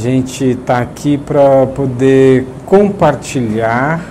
[0.00, 4.02] Gente está aqui para poder compartilhar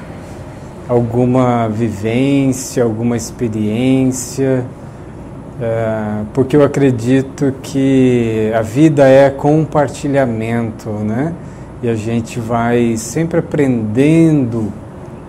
[0.87, 4.65] alguma vivência, alguma experiência,
[5.59, 11.33] é, porque eu acredito que a vida é compartilhamento, né?
[11.81, 14.71] E a gente vai sempre aprendendo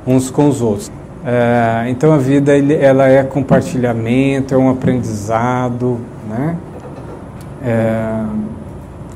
[0.06, 0.92] uns com os outros.
[1.24, 5.98] É, então a vida ela é compartilhamento, é um aprendizado,
[6.28, 6.54] né?
[7.64, 8.49] É,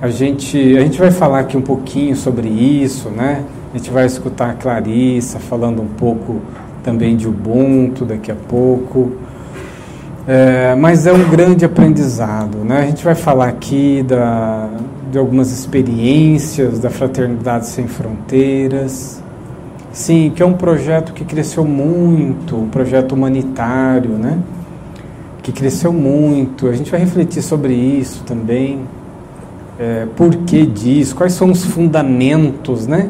[0.05, 3.43] a gente, a gente vai falar aqui um pouquinho sobre isso, né?
[3.73, 6.43] A gente vai escutar a Clarissa falando um pouco
[6.83, 9.13] também de Ubuntu daqui a pouco.
[10.29, 12.81] É, mas é um grande aprendizado, né?
[12.81, 14.69] A gente vai falar aqui da,
[15.11, 19.23] de algumas experiências da Fraternidade Sem Fronteiras.
[19.91, 24.39] Sim, que é um projeto que cresceu muito, um projeto humanitário, né?
[25.43, 26.69] Que cresceu muito.
[26.69, 28.83] A gente vai refletir sobre isso também
[29.79, 33.09] é, por que disso, quais são os fundamentos, né?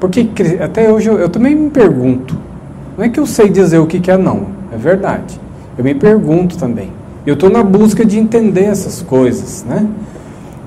[0.00, 0.28] Porque
[0.60, 2.36] até hoje eu, eu, também me pergunto.
[2.96, 5.38] Não é que eu sei dizer o que, que é não, é verdade.
[5.76, 6.90] Eu me pergunto também.
[7.26, 9.86] Eu estou na busca de entender essas coisas, né?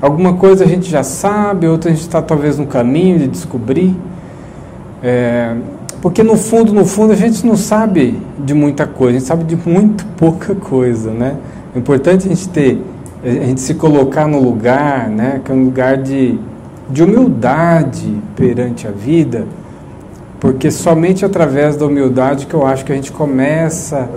[0.02, 3.95] Alguma coisa a gente já sabe, outra a gente está talvez no caminho de descobrir.
[5.02, 5.56] É,
[6.02, 9.44] porque no fundo, no fundo, a gente não sabe de muita coisa, a gente sabe
[9.44, 11.36] de muito pouca coisa, né?
[11.75, 12.81] É importante a gente ter
[13.23, 16.39] a gente se colocar no lugar, né, que é um lugar de,
[16.89, 19.45] de humildade perante a vida,
[20.39, 24.09] porque somente através da humildade que eu acho que a gente começa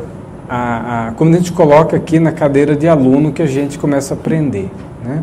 [0.49, 4.17] a, a a gente coloca aqui na cadeira de aluno que a gente começa a
[4.17, 4.71] aprender,
[5.05, 5.23] né?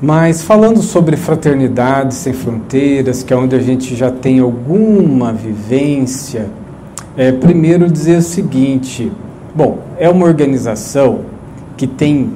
[0.00, 6.50] Mas falando sobre fraternidade sem fronteiras, que é onde a gente já tem alguma vivência,
[7.16, 9.12] é primeiro dizer o seguinte:
[9.54, 11.20] bom, é uma organização
[11.76, 12.30] que tem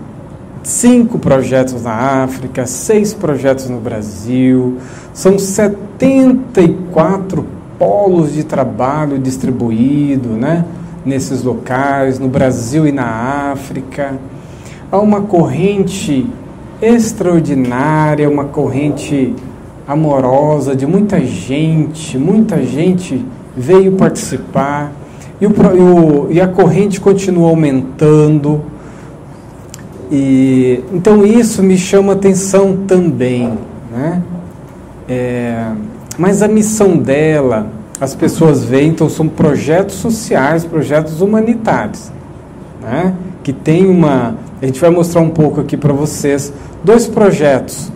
[0.63, 4.79] cinco projetos na África, seis projetos no Brasil,
[5.15, 7.45] são 74
[7.79, 10.65] polos de trabalho distribuídos né,
[11.05, 14.15] nesses locais, no Brasil e na África.
[14.91, 16.27] Há uma corrente
[16.83, 19.35] extraordinária, uma corrente
[19.87, 23.25] amorosa de muita gente, muita gente
[23.57, 24.93] veio participar
[25.41, 28.63] e, o, e a corrente continua aumentando
[30.11, 33.59] e, então isso me chama atenção também.
[33.91, 34.23] Né?
[35.09, 35.73] É,
[36.19, 37.67] mas a missão dela,
[38.01, 42.11] as pessoas veem, então são projetos sociais, projetos humanitários.
[42.81, 43.15] Né?
[43.43, 44.37] Que tem uma.
[44.61, 46.53] A gente vai mostrar um pouco aqui para vocês
[46.83, 47.93] dois projetos.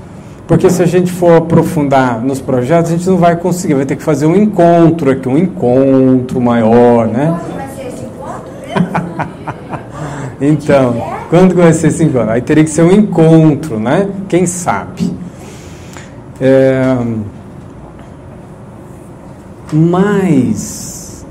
[0.46, 3.94] Porque se a gente for aprofundar nos projetos, a gente não vai conseguir, vai ter
[3.94, 7.38] que fazer um encontro aqui, um encontro maior, né?
[7.38, 9.28] Quando vai ser esse encontro mesmo?
[10.42, 11.19] então.
[11.30, 12.28] Quando que vai ser esse encontro?
[12.28, 14.08] Aí teria que ser um encontro, né?
[14.28, 15.14] Quem sabe?
[16.40, 16.96] É...
[19.72, 21.24] Mas,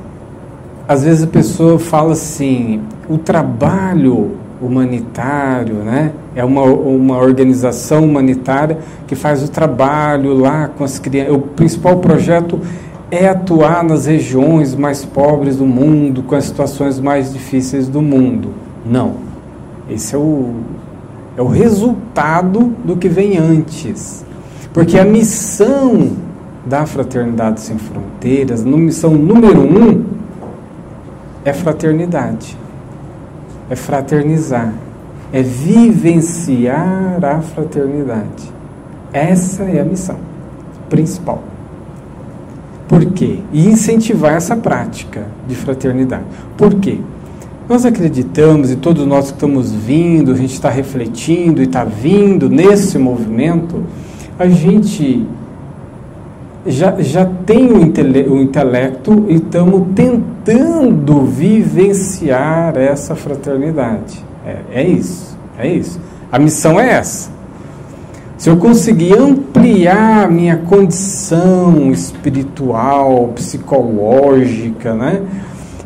[0.87, 6.13] às vezes a pessoa fala assim: o trabalho humanitário, né?
[6.33, 11.35] É uma, uma organização humanitária que faz o trabalho lá com as crianças.
[11.35, 12.57] O principal projeto
[13.11, 18.53] é atuar nas regiões mais pobres do mundo, com as situações mais difíceis do mundo.
[18.85, 19.28] Não.
[19.89, 20.55] Esse é o,
[21.35, 24.23] é o resultado do que vem antes.
[24.73, 26.11] Porque a missão
[26.65, 30.05] da Fraternidade Sem Fronteiras, a missão número um,
[31.43, 32.55] é fraternidade,
[33.69, 34.73] é fraternizar,
[35.33, 38.51] é vivenciar a fraternidade.
[39.11, 40.17] Essa é a missão
[40.89, 41.43] principal.
[42.87, 43.39] Por quê?
[43.53, 46.23] E incentivar essa prática de fraternidade.
[46.57, 46.99] Por quê?
[47.69, 52.49] Nós acreditamos e todos nós que estamos vindo, a gente está refletindo e está vindo
[52.49, 53.83] nesse movimento,
[54.39, 55.23] a gente
[56.65, 64.25] já, já tem o, intele o intelecto e estamos tentando vivenciar essa fraternidade.
[64.43, 66.01] É, é isso, é isso.
[66.31, 67.29] A missão é essa.
[68.35, 75.21] Se eu conseguir ampliar minha condição espiritual, psicológica, né?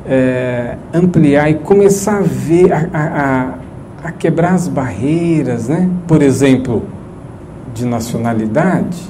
[0.06, 5.90] É, ampliar e começar a ver, a, a, a, quebrar as barreiras, né?
[6.08, 6.84] por exemplo,
[7.74, 9.02] de nacionalidade.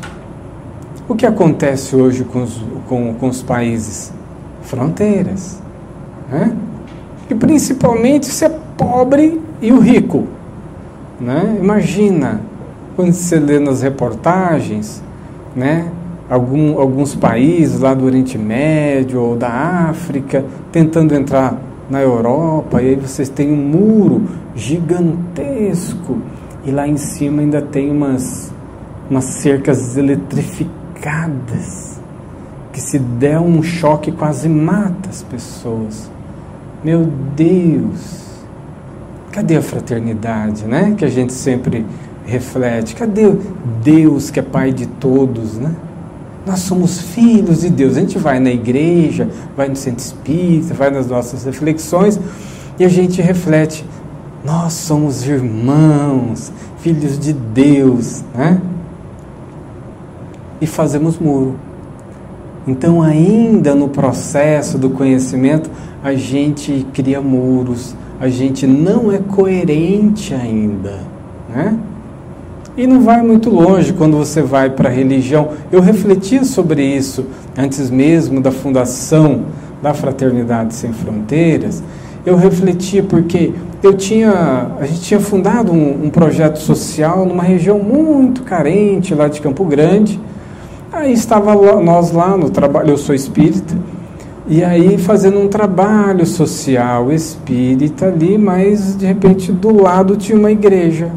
[1.07, 4.13] O que acontece hoje com os, com, com os países?
[4.61, 5.61] Fronteiras.
[6.31, 6.55] Né?
[7.29, 10.27] E principalmente se é pobre e o rico.
[11.19, 11.57] Né?
[11.59, 12.41] Imagina,
[12.95, 15.01] quando você lê nas reportagens,
[15.55, 15.91] né?
[16.29, 19.49] Algum, alguns países lá do Oriente Médio ou da
[19.89, 21.57] África tentando entrar
[21.89, 24.23] na Europa, e aí vocês têm um muro
[24.55, 26.17] gigantesco,
[26.65, 28.51] e lá em cima ainda tem umas,
[29.09, 31.99] umas cercas eletrificadas,
[32.71, 36.09] que se der um choque quase mata as pessoas.
[36.83, 38.23] Meu Deus!
[39.31, 40.95] Cadê a fraternidade, né?
[40.97, 41.85] Que a gente sempre
[42.25, 42.95] reflete.
[42.95, 43.31] Cadê
[43.83, 45.75] Deus que é Pai de todos, né?
[46.45, 47.95] Nós somos filhos de Deus.
[47.95, 52.19] A gente vai na igreja, vai no centro espírita, vai nas nossas reflexões
[52.77, 53.85] e a gente reflete.
[54.43, 58.61] Nós somos irmãos, filhos de Deus, né?
[60.59, 61.55] E fazemos muro.
[62.67, 65.69] Então, ainda no processo do conhecimento,
[66.03, 70.99] a gente cria muros, a gente não é coerente ainda,
[71.49, 71.77] né?
[72.75, 75.49] E não vai muito longe quando você vai para a religião.
[75.71, 77.25] Eu refletia sobre isso
[77.55, 79.43] antes mesmo da fundação
[79.79, 81.83] da Fraternidade Sem Fronteiras.
[82.25, 83.53] Eu refletia porque
[83.83, 89.27] eu tinha, a gente tinha fundado um, um projeto social numa região muito carente lá
[89.27, 90.19] de Campo Grande.
[90.91, 93.75] Aí estava nós lá no trabalho, eu sou espírita,
[94.47, 100.51] e aí fazendo um trabalho social espírita ali, mas de repente do lado tinha uma
[100.51, 101.11] igreja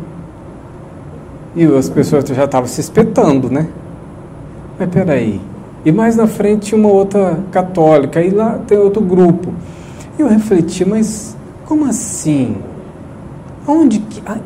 [1.56, 3.66] e as pessoas já estavam se espetando, né?
[4.78, 5.40] Mas peraí.
[5.86, 9.52] E mais na frente uma outra católica, e lá tem outro grupo.
[10.18, 12.56] E eu refleti, mas como assim?
[13.66, 14.02] Onde,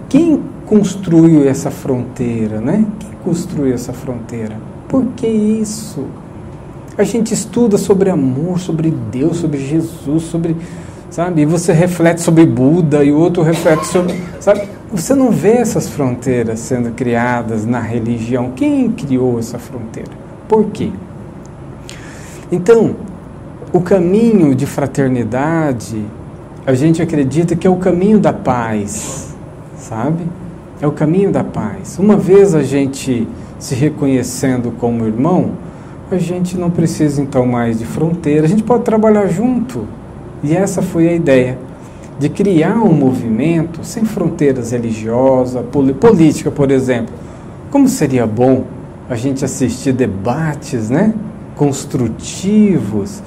[0.09, 2.87] quem construiu essa fronteira, né?
[3.01, 4.57] Quem construiu essa fronteira?
[4.89, 6.07] Por que isso?
[6.97, 10.57] A gente estuda sobre amor, sobre Deus, sobre Jesus, sobre,
[11.11, 11.43] sabe?
[11.43, 14.69] E você reflete sobre Buda e o outro reflete sobre, sabe?
[14.93, 18.51] Você não vê essas fronteiras sendo criadas na religião.
[18.57, 20.11] Quem criou essa fronteira?
[20.49, 20.91] Por quê?
[22.51, 22.97] Então,
[23.73, 26.05] o caminho de fraternidade,
[26.67, 29.33] a gente acredita que é o caminho da paz,
[29.77, 30.25] sabe?
[30.81, 31.97] É o caminho da paz.
[31.97, 33.29] Uma vez a gente
[33.61, 35.53] se reconhecendo como irmão,
[36.11, 39.87] a gente não precisa então mais de fronteira, a gente pode trabalhar junto.
[40.43, 41.70] E essa foi a ideia
[42.21, 45.65] de criar um movimento sem fronteiras religiosas,
[45.99, 47.15] política, por exemplo.
[47.71, 48.65] Como seria bom
[49.09, 51.15] a gente assistir debates, né,
[51.57, 53.23] construtivos,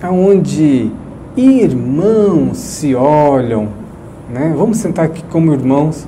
[0.00, 0.92] aonde
[1.36, 3.68] irmãos se olham,
[4.32, 4.54] né?
[4.56, 6.06] Vamos sentar aqui como irmãos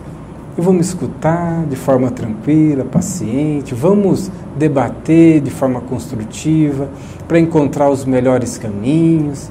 [0.56, 6.88] e vamos escutar de forma tranquila, paciente, vamos debater de forma construtiva
[7.26, 9.50] para encontrar os melhores caminhos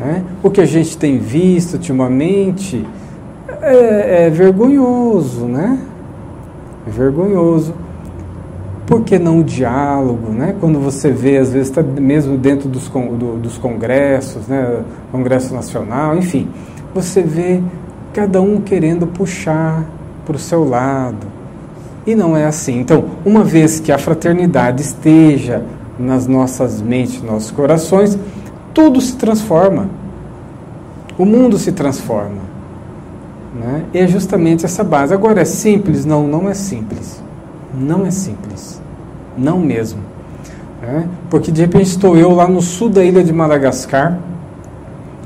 [0.00, 0.24] né?
[0.42, 2.86] O que a gente tem visto ultimamente
[3.60, 5.78] é, é vergonhoso, né?
[6.86, 7.74] É vergonhoso.
[8.86, 10.56] Por que não o diálogo, né?
[10.58, 14.82] Quando você vê, às vezes, tá mesmo dentro dos, do, dos congressos, né?
[15.12, 16.48] Congresso Nacional, enfim,
[16.94, 17.60] você vê
[18.12, 19.84] cada um querendo puxar
[20.24, 21.26] para o seu lado.
[22.06, 22.80] E não é assim.
[22.80, 25.62] Então, uma vez que a fraternidade esteja
[25.98, 28.18] nas nossas mentes, nos nossos corações,
[28.80, 29.90] tudo se transforma.
[31.18, 32.40] O mundo se transforma.
[33.54, 33.84] Né?
[33.92, 35.12] E é justamente essa base.
[35.12, 36.06] Agora, é simples?
[36.06, 37.22] Não, não é simples.
[37.74, 38.80] Não é simples.
[39.36, 40.00] Não mesmo.
[40.80, 41.06] Né?
[41.28, 44.18] Porque de repente estou eu lá no sul da ilha de Madagascar.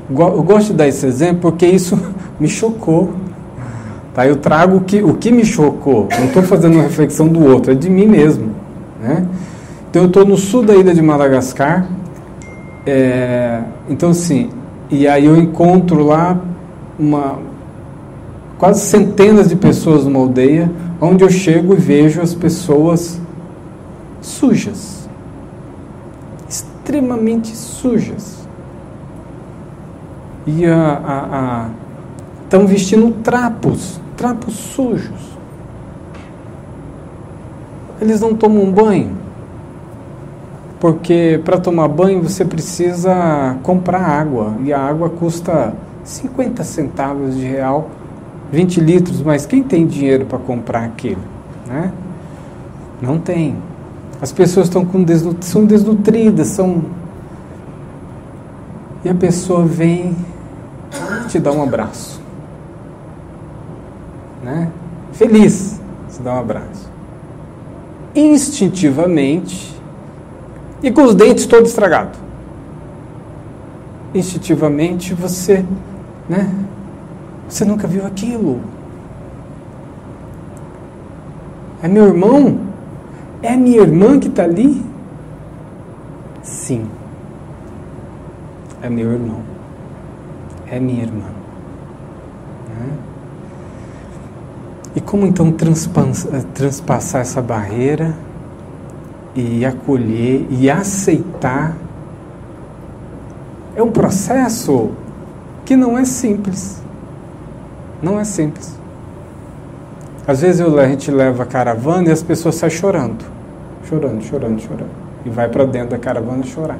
[0.09, 1.97] Eu gosto de dar esse exemplo porque isso
[2.37, 3.13] me chocou.
[4.13, 4.27] Tá?
[4.27, 6.09] Eu trago o que, o que me chocou.
[6.19, 8.51] Não estou fazendo uma reflexão do outro, é de mim mesmo.
[9.01, 9.25] Né?
[9.89, 11.87] Então eu estou no sul da ilha de Madagascar
[12.85, 14.51] é, então, assim,
[14.89, 16.39] e aí eu encontro lá
[16.99, 17.39] uma,
[18.59, 23.19] quase centenas de pessoas numa aldeia, onde eu chego e vejo as pessoas
[24.21, 25.09] sujas,
[26.47, 28.45] extremamente sujas.
[30.45, 30.61] E
[32.43, 35.35] estão vestindo trapos, trapos sujos.
[37.99, 39.24] Eles não tomam banho
[40.85, 45.73] porque para tomar banho você precisa comprar água e a água custa
[46.03, 47.89] 50 centavos de real,
[48.51, 51.23] 20 litros, mas quem tem dinheiro para comprar aquilo?
[51.65, 51.91] Né?
[53.01, 53.57] Não tem.
[54.21, 56.83] As pessoas estão com desnut são desnutridas, são
[59.03, 60.15] e a pessoa vem
[61.29, 62.21] te dar um abraço,
[64.43, 64.69] né?
[65.13, 65.81] Feliz,
[66.13, 66.91] te dá um abraço.
[68.13, 69.74] Instintivamente
[70.85, 72.19] e com os dentes todos estragados.
[74.13, 75.65] Instintivamente você,
[76.29, 76.53] né?
[77.49, 78.61] Você nunca viu aquilo.
[81.81, 82.59] É meu irmão?
[83.41, 84.85] É minha irmã que está ali?
[86.43, 86.87] Sim.
[88.79, 89.41] É meu irmão.
[90.67, 91.25] É minha irmã.
[92.69, 92.89] Né?
[94.95, 98.13] E como então transpassar essa barreira
[99.35, 101.75] e acolher e aceitar?
[103.75, 104.91] É um processo
[105.65, 106.81] que não é simples.
[108.01, 108.77] Não é simples.
[110.27, 113.25] Às vezes a gente leva a caravana e as pessoas saem chorando.
[113.87, 114.89] Chorando, chorando, chorando.
[115.25, 116.79] E vai para dentro da caravana chorar.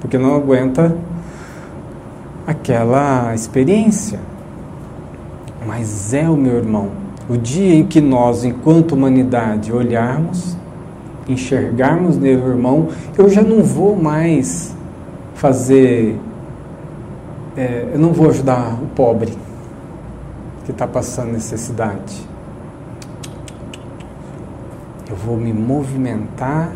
[0.00, 0.94] Porque não aguenta
[2.46, 4.20] aquela experiência.
[5.66, 6.90] Mas é o meu irmão.
[7.28, 10.56] O dia em que nós, enquanto humanidade, olharmos,
[11.28, 14.74] enxergarmos nele o irmão, eu já não vou mais
[15.34, 16.18] fazer.
[17.56, 19.32] É, eu não vou ajudar o pobre
[20.64, 22.26] que está passando necessidade.
[25.08, 26.72] Eu vou me movimentar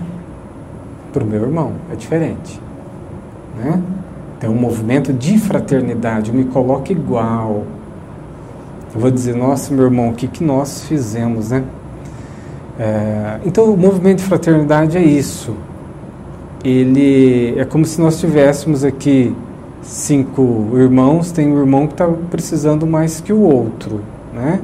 [1.13, 1.73] para o meu irmão.
[1.93, 2.61] É diferente.
[3.57, 3.83] Né?
[4.41, 6.31] Tem um movimento de fraternidade.
[6.31, 7.65] Eu me coloco igual.
[8.95, 11.63] Eu vou dizer, nossa, meu irmão, o que, que nós fizemos, né?
[12.79, 15.55] É, então, o movimento de fraternidade é isso.
[16.64, 19.35] Ele é como se nós tivéssemos aqui
[19.83, 24.00] cinco irmãos, tem um irmão que está precisando mais que o outro,
[24.33, 24.61] né?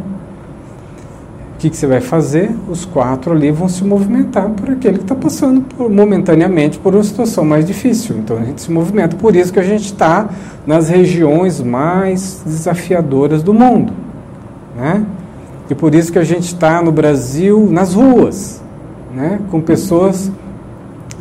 [1.54, 2.54] O que, que, você vai fazer?
[2.68, 7.02] Os quatro ali vão se movimentar por aquele que está passando por, momentaneamente por uma
[7.02, 8.16] situação mais difícil.
[8.16, 9.16] Então a gente se movimenta.
[9.16, 10.30] Por isso que a gente está
[10.64, 13.92] nas regiões mais desafiadoras do mundo.
[14.76, 15.04] Né?
[15.70, 18.62] E por isso que a gente está no Brasil nas ruas,
[19.14, 19.40] né?
[19.50, 20.30] com pessoas,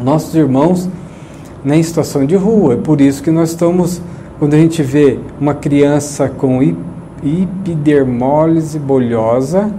[0.02, 0.90] nossos irmãos,
[1.64, 2.76] né, em situação de rua.
[2.76, 4.02] É por isso que nós estamos,
[4.40, 6.62] quando a gente vê uma criança com
[7.24, 9.70] epidermólise bolhosa,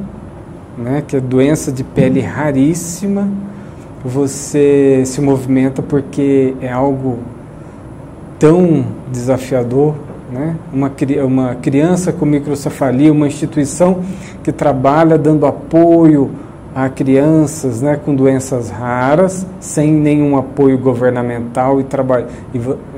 [0.76, 3.28] né, que é doença de pele raríssima,
[4.04, 7.18] você se movimenta porque é algo
[8.38, 9.94] tão desafiador
[10.30, 10.56] né?
[10.72, 10.92] uma,
[11.24, 14.02] uma criança com microcefalia, uma instituição
[14.42, 16.30] que trabalha dando apoio
[16.74, 22.26] a crianças né, com doenças raras, sem nenhum apoio governamental e trabalho.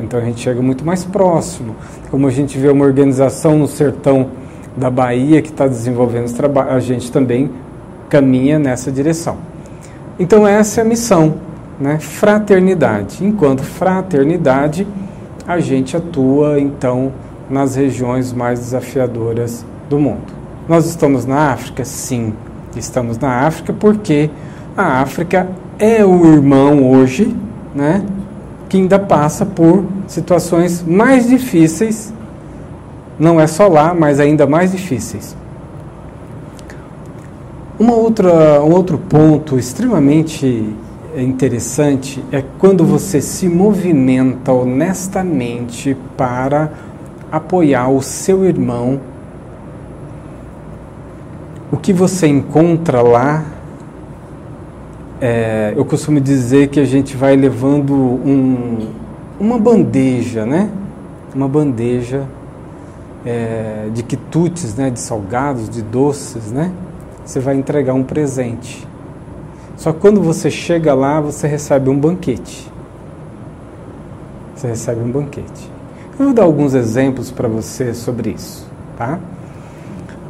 [0.03, 1.75] Então a gente chega muito mais próximo.
[2.11, 4.29] Como a gente vê uma organização no sertão
[4.77, 7.51] da Bahia que está desenvolvendo esse trabalho, a gente também
[8.11, 9.39] caminha nessa direção.
[10.19, 11.37] Então essa é a missão,
[11.81, 11.99] né?
[11.99, 13.25] fraternidade.
[13.25, 14.87] Enquanto fraternidade,
[15.51, 17.13] a gente atua então
[17.51, 20.33] nas regiões mais desafiadoras do mundo.
[20.69, 21.85] Nós estamos na África?
[21.85, 22.33] Sim,
[22.77, 24.31] estamos na África porque
[24.77, 27.37] a África é o irmão hoje,
[27.75, 28.05] né,
[28.69, 32.15] que ainda passa por situações mais difíceis,
[33.19, 35.37] não é só lá, mas ainda mais difíceis.
[37.77, 40.73] Uma outra, um outro ponto extremamente
[41.17, 46.71] interessante é quando você se movimenta honestamente para
[47.31, 49.01] apoiar o seu irmão.
[51.73, 53.45] O que você encontra lá,
[55.21, 58.89] é, eu costumo dizer que a gente vai levando um,
[59.39, 60.71] uma bandeja, né?
[61.35, 62.27] Uma bandeja
[63.25, 64.91] é, de quitutes, né?
[64.91, 66.73] De salgados, de doces, né?
[67.25, 68.90] Você vai entregar um presente.
[69.81, 72.71] Só que quando você chega lá, você recebe um banquete.
[74.55, 75.71] Você recebe um banquete.
[76.19, 78.69] Eu vou dar alguns exemplos para você sobre isso,
[78.99, 79.19] tá?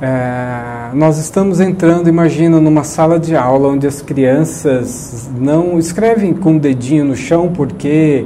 [0.00, 6.54] É, nós estamos entrando, imagina, numa sala de aula onde as crianças não escrevem com
[6.54, 8.24] o dedinho no chão porque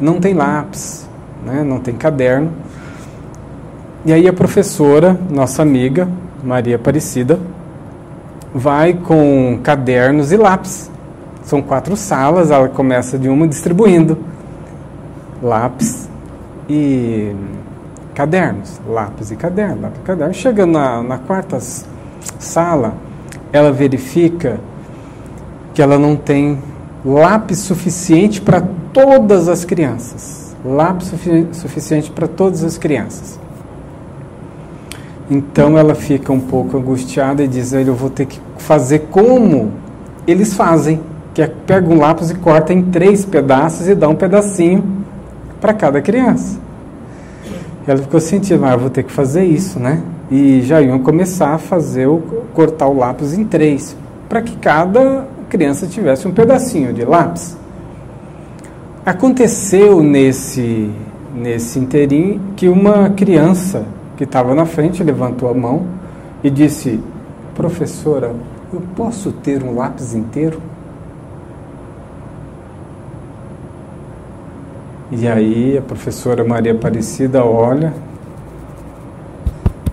[0.00, 1.06] não tem lápis,
[1.44, 1.62] né?
[1.62, 2.50] não tem caderno.
[4.06, 6.08] E aí a professora, nossa amiga
[6.42, 7.38] Maria Aparecida,
[8.54, 10.90] vai com cadernos e lápis.
[11.42, 14.16] São quatro salas, ela começa de uma distribuindo
[15.42, 16.08] lápis
[16.68, 17.34] e
[18.14, 20.34] cadernos, lápis e caderno, lápis e caderno.
[20.34, 21.58] Chega na, na quarta
[22.38, 22.94] sala,
[23.52, 24.58] ela verifica
[25.74, 26.58] que ela não tem
[27.04, 30.56] lápis suficiente para todas as crianças.
[30.64, 33.38] Lápis sufi suficiente para todas as crianças.
[35.30, 39.72] Então ela fica um pouco angustiada e diz: Eu vou ter que fazer como
[40.26, 41.00] eles fazem,
[41.32, 44.84] que é pega um lápis e corta em três pedaços e dá um pedacinho
[45.60, 46.58] para cada criança.
[47.86, 50.02] Ela ficou sentindo, mas ah, vou ter que fazer isso, né?
[50.30, 52.18] E já iam começar a fazer o
[52.54, 53.96] cortar o lápis em três,
[54.28, 57.56] para que cada criança tivesse um pedacinho de lápis.
[59.04, 60.90] Aconteceu nesse
[61.34, 63.84] nesse interim que uma criança
[64.16, 65.82] que estava na frente levantou a mão
[66.42, 67.00] e disse:
[67.54, 68.34] Professora,
[68.72, 70.60] eu posso ter um lápis inteiro?
[75.12, 77.94] E aí a professora Maria Aparecida olha,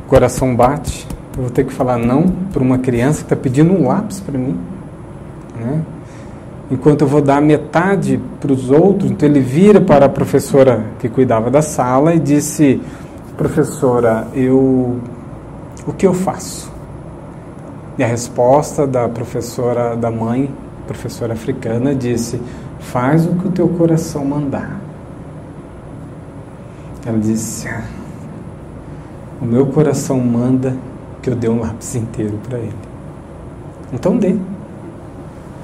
[0.04, 3.72] o coração bate, Eu vou ter que falar não para uma criança que está pedindo
[3.72, 4.58] um lápis para mim.
[5.56, 5.82] Né?
[6.72, 11.08] Enquanto eu vou dar metade para os outros, então ele vira para a professora que
[11.08, 12.82] cuidava da sala e disse:
[13.38, 14.98] Professora, eu.
[15.86, 16.71] O que eu faço?
[17.98, 20.50] E a resposta da professora, da mãe,
[20.88, 22.42] professora africana, disse:
[22.80, 24.80] Faz o que o teu coração mandar.
[27.06, 27.84] Ela disse: ah,
[29.42, 30.76] O meu coração manda
[31.22, 32.74] que eu dê um lápis inteiro para ele.
[33.94, 34.36] Então dê.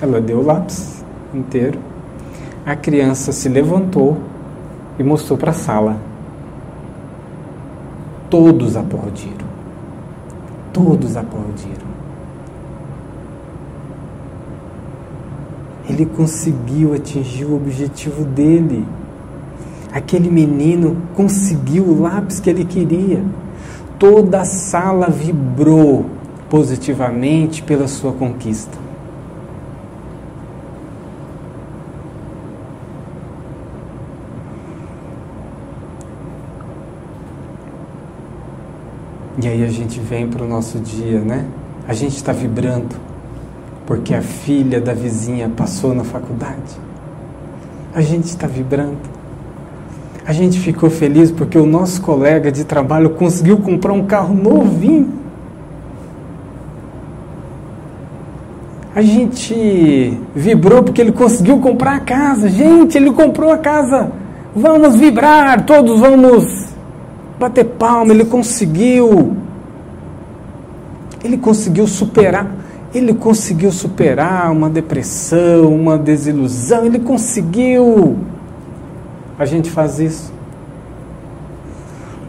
[0.01, 1.03] Ela deu o lápis
[1.34, 1.79] inteiro.
[2.65, 4.17] A criança se levantou
[5.00, 5.98] e mostrou para a sala.
[8.29, 9.48] Todos aplaudiram.
[10.74, 11.87] Todos aplaudiram.
[15.89, 18.86] Ele conseguiu atingir o objetivo dele.
[19.91, 23.24] Aquele menino conseguiu o lápis que ele queria.
[23.98, 26.06] Toda a sala vibrou
[26.50, 28.77] positivamente pela sua conquista.
[39.41, 41.46] E aí a gente vem para o nosso dia, né?
[41.88, 43.07] A gente está vibrando
[43.88, 46.77] porque a filha da vizinha passou na faculdade.
[47.96, 48.98] A gente está vibrando.
[50.25, 55.13] A gente ficou feliz porque o nosso colega de trabalho conseguiu comprar um carro novinho.
[58.94, 62.50] A gente vibrou porque ele conseguiu comprar a casa.
[62.50, 64.12] Gente, ele comprou a casa.
[64.53, 66.67] Vamos vibrar, todos vamos
[67.39, 69.38] bater palma, ele conseguiu.
[71.24, 72.67] Ele conseguiu superar.
[72.94, 76.85] Ele conseguiu superar uma depressão, uma desilusão.
[76.85, 78.18] Ele conseguiu.
[79.38, 80.33] A gente faz isso.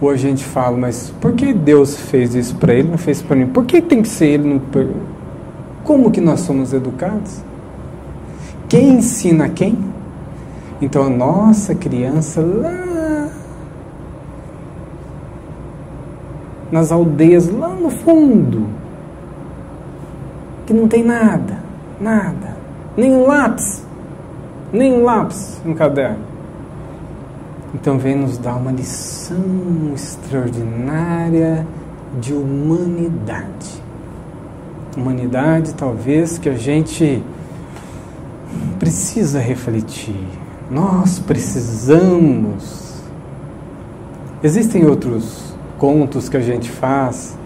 [0.00, 3.34] Ou a gente fala, mas por que Deus fez isso para ele, não fez para
[3.34, 3.46] mim?
[3.46, 4.60] Por que tem que ser ele?
[5.82, 7.42] Como que nós somos educados?
[8.68, 9.76] Quem ensina quem?
[10.80, 13.28] Então a nossa criança lá
[16.70, 18.68] nas aldeias lá no fundo,
[20.68, 21.60] que não tem nada,
[21.98, 22.54] nada,
[22.94, 23.82] nem um lápis,
[24.70, 26.18] nem um lápis no caderno.
[27.74, 31.66] Então vem nos dar uma lição extraordinária
[32.20, 33.82] de humanidade.
[34.94, 37.24] Humanidade, talvez, que a gente
[38.78, 40.22] precisa refletir.
[40.70, 42.92] Nós precisamos.
[44.42, 47.37] Existem outros contos que a gente faz.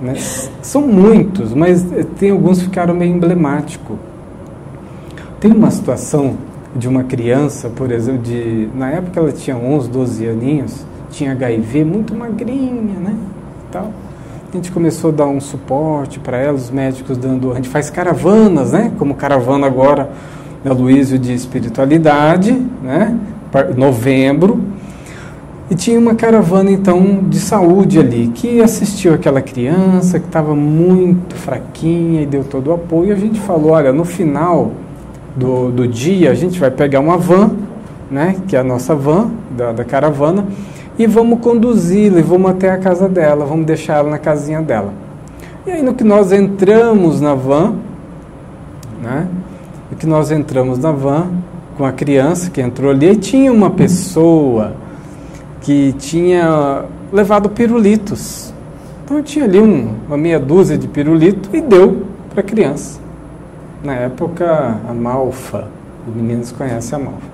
[0.00, 0.14] Né?
[0.62, 3.96] São muitos, mas eh, tem alguns que ficaram meio emblemáticos.
[5.40, 6.36] Tem uma situação
[6.74, 11.84] de uma criança, por exemplo, de, na época ela tinha 11, 12 aninhos, tinha HIV,
[11.84, 13.14] muito magrinha, né?
[13.72, 13.90] Tal.
[14.52, 17.52] A gente começou a dar um suporte para ela, os médicos dando.
[17.52, 18.92] A gente faz caravanas, né?
[18.98, 20.10] Como caravana agora
[20.62, 23.18] da Luísio de Espiritualidade, né?
[23.76, 24.60] Novembro,
[25.68, 31.34] e tinha uma caravana então de saúde ali que assistiu aquela criança que estava muito
[31.34, 33.08] fraquinha e deu todo o apoio.
[33.08, 34.72] E a gente falou: olha, no final
[35.34, 37.50] do, do dia a gente vai pegar uma van,
[38.08, 40.46] né, que é a nossa van da, da caravana,
[40.96, 44.92] e vamos conduzi-la e vamos até a casa dela, vamos deixar ela na casinha dela.
[45.66, 47.74] E aí no que nós entramos na van,
[49.02, 49.26] né,
[49.90, 51.26] no que nós entramos na van
[51.76, 54.85] com a criança que entrou ali, tinha uma pessoa
[55.66, 58.54] que tinha levado pirulitos.
[59.04, 63.00] Então tinha ali um, uma meia dúzia de pirulito e deu para a criança.
[63.82, 65.66] Na época, a Malfa,
[66.06, 67.28] os meninos conhecem a Malfa.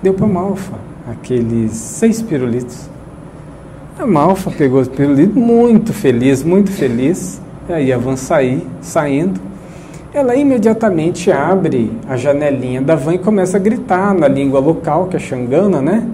[0.00, 0.74] Deu para a Malfa
[1.10, 2.88] aqueles seis pirulitos.
[3.98, 7.40] A Malfa pegou os pirulitos, muito feliz, muito feliz.
[7.68, 9.40] E aí a van sair, saindo,
[10.12, 15.16] ela imediatamente abre a janelinha da van e começa a gritar na língua local, que
[15.16, 16.06] é xangana, né?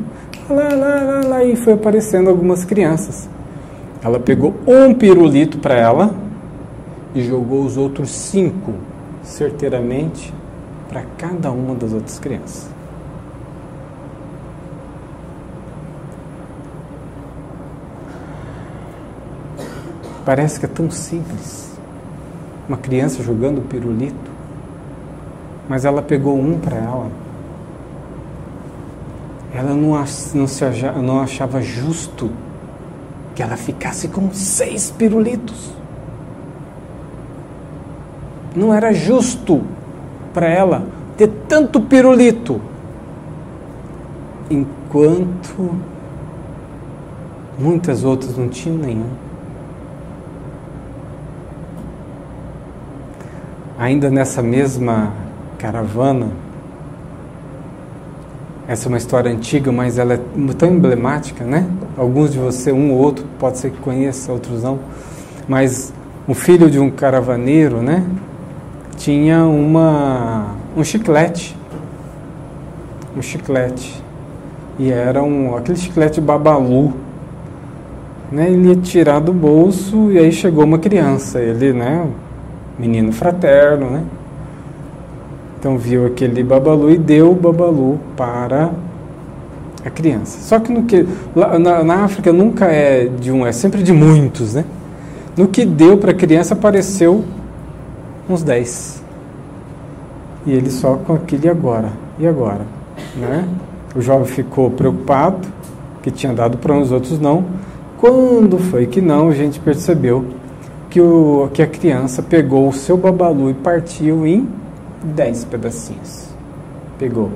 [0.52, 3.28] Lá, lá, lá, lá, e foi aparecendo algumas crianças.
[4.02, 6.14] Ela pegou um pirulito para ela
[7.14, 8.74] e jogou os outros cinco
[9.22, 10.32] certeiramente
[10.88, 12.68] para cada uma das outras crianças.
[20.24, 21.70] Parece que é tão simples.
[22.68, 24.30] Uma criança jogando pirulito,
[25.68, 27.19] mas ela pegou um para ela
[29.52, 29.90] ela não,
[30.34, 30.64] não, se,
[31.02, 32.30] não achava justo
[33.34, 35.72] que ela ficasse com seis pirulitos.
[38.54, 39.62] Não era justo
[40.32, 40.86] para ela
[41.16, 42.60] ter tanto pirulito.
[44.48, 45.76] Enquanto
[47.58, 49.10] muitas outras não tinham nenhum.
[53.78, 55.12] Ainda nessa mesma
[55.58, 56.28] caravana,
[58.70, 60.20] essa é uma história antiga, mas ela é
[60.56, 61.66] tão emblemática, né?
[61.96, 64.78] Alguns de você, um ou outro, pode ser que conheça, outros não.
[65.48, 65.92] Mas
[66.28, 68.04] o filho de um caravaneiro, né?
[68.96, 71.56] Tinha uma, um chiclete.
[73.16, 74.00] Um chiclete.
[74.78, 76.92] E era um, aquele chiclete babalu.
[78.30, 78.52] Né?
[78.52, 81.40] Ele ia tirar do bolso e aí chegou uma criança.
[81.40, 82.06] Ele, né?
[82.78, 84.04] Menino fraterno, né?
[85.60, 88.70] Então viu aquele babalu e deu o babalu para
[89.84, 90.38] a criança.
[90.40, 94.54] Só que no que na, na, África nunca é de um, é sempre de muitos,
[94.54, 94.64] né?
[95.36, 97.22] No que deu para a criança apareceu
[98.26, 99.02] uns 10.
[100.46, 101.92] E ele só com aquele agora.
[102.18, 102.64] E agora,
[103.14, 103.46] né?
[103.94, 105.46] O jovem ficou preocupado,
[106.02, 107.44] que tinha dado para uns outros não.
[107.98, 110.24] Quando foi que não, a gente percebeu
[110.88, 114.48] que, o, que a criança pegou o seu babalu e partiu em
[115.02, 116.28] dez pedacinhos.
[116.98, 117.30] Pegou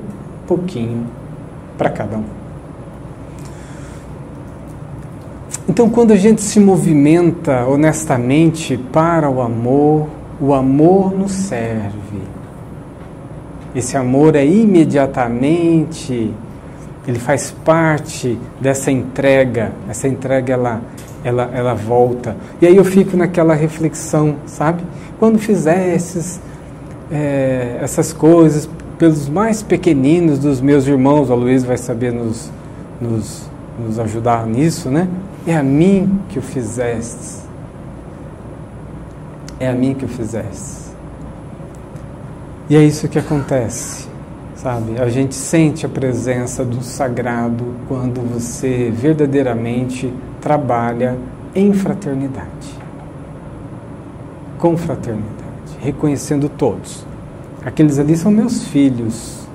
[0.47, 1.07] pouquinho
[1.77, 2.25] para cada um.
[5.69, 10.09] Então, quando a gente se movimenta honestamente para o amor,
[10.41, 12.21] o amor nos serve.
[13.75, 16.33] Esse amor é imediatamente,
[17.09, 19.73] ele faz parte dessa entrega.
[19.89, 20.83] Essa entrega ela,
[21.25, 22.37] ela, ela volta.
[22.61, 24.83] E aí eu fico naquela reflexão, sabe?
[25.19, 26.41] Quando fizesses
[27.15, 32.51] é, essas coisas pelos mais pequeninos dos meus irmãos, a Luiz vai saber nos,
[33.01, 33.49] nos,
[33.79, 35.09] nos ajudar nisso, né?
[35.47, 37.45] É a mim que o fizeste.
[39.61, 40.93] É a mim que o fizeste.
[42.69, 44.09] E é isso que acontece,
[44.57, 44.99] sabe?
[44.99, 51.17] A gente sente a presença do sagrado quando você verdadeiramente trabalha
[51.55, 52.75] em fraternidade.
[54.59, 55.44] Com fraternidade
[55.85, 57.05] reconhecendo todos.
[57.65, 59.47] Aqueles ali são meus filhos.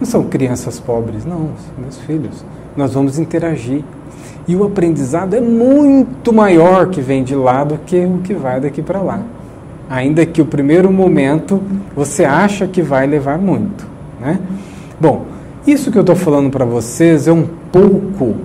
[0.00, 2.44] Não são crianças pobres, não, são meus filhos.
[2.74, 3.84] Nós vamos interagir.
[4.48, 8.60] E o aprendizado é muito maior que vem de lá do que o que vai
[8.60, 9.20] daqui para lá.
[9.88, 11.60] Ainda que o primeiro momento
[11.94, 13.86] você acha que vai levar muito.
[14.18, 14.38] Né?
[14.98, 15.26] Bom,
[15.66, 18.36] isso que eu estou falando para vocês é um pouco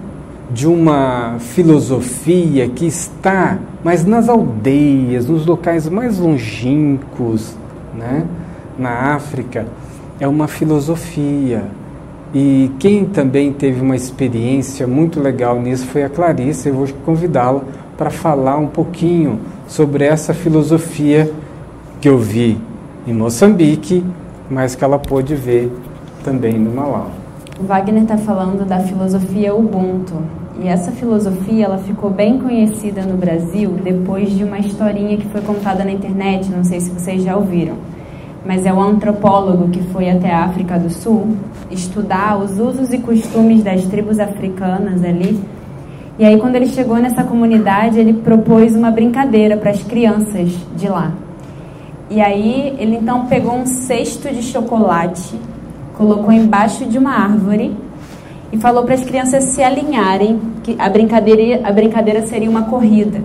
[0.52, 7.56] de uma filosofia que está mais nas aldeias, nos locais mais longínquos,
[7.94, 8.26] né?
[8.78, 9.66] na África,
[10.20, 11.64] é uma filosofia.
[12.34, 16.68] E quem também teve uma experiência muito legal nisso foi a Clarice.
[16.68, 17.62] Eu vou convidá-la
[17.98, 21.32] para falar um pouquinho sobre essa filosofia
[22.02, 22.60] que eu vi
[23.08, 24.04] em Moçambique,
[24.50, 25.72] mas que ela pôde ver
[26.24, 27.25] também no Malau.
[27.60, 30.16] Wagner está falando da filosofia Ubuntu.
[30.62, 35.42] E essa filosofia ela ficou bem conhecida no Brasil depois de uma historinha que foi
[35.42, 37.76] contada na internet, não sei se vocês já ouviram.
[38.46, 41.36] Mas é um antropólogo que foi até a África do Sul
[41.72, 45.40] estudar os usos e costumes das tribos africanas ali.
[46.20, 50.88] E aí quando ele chegou nessa comunidade, ele propôs uma brincadeira para as crianças de
[50.88, 51.12] lá.
[52.10, 55.36] E aí ele então pegou um cesto de chocolate
[55.98, 57.76] colocou embaixo de uma árvore
[58.52, 63.22] e falou para as crianças se alinharem, que a brincadeira, a brincadeira seria uma corrida.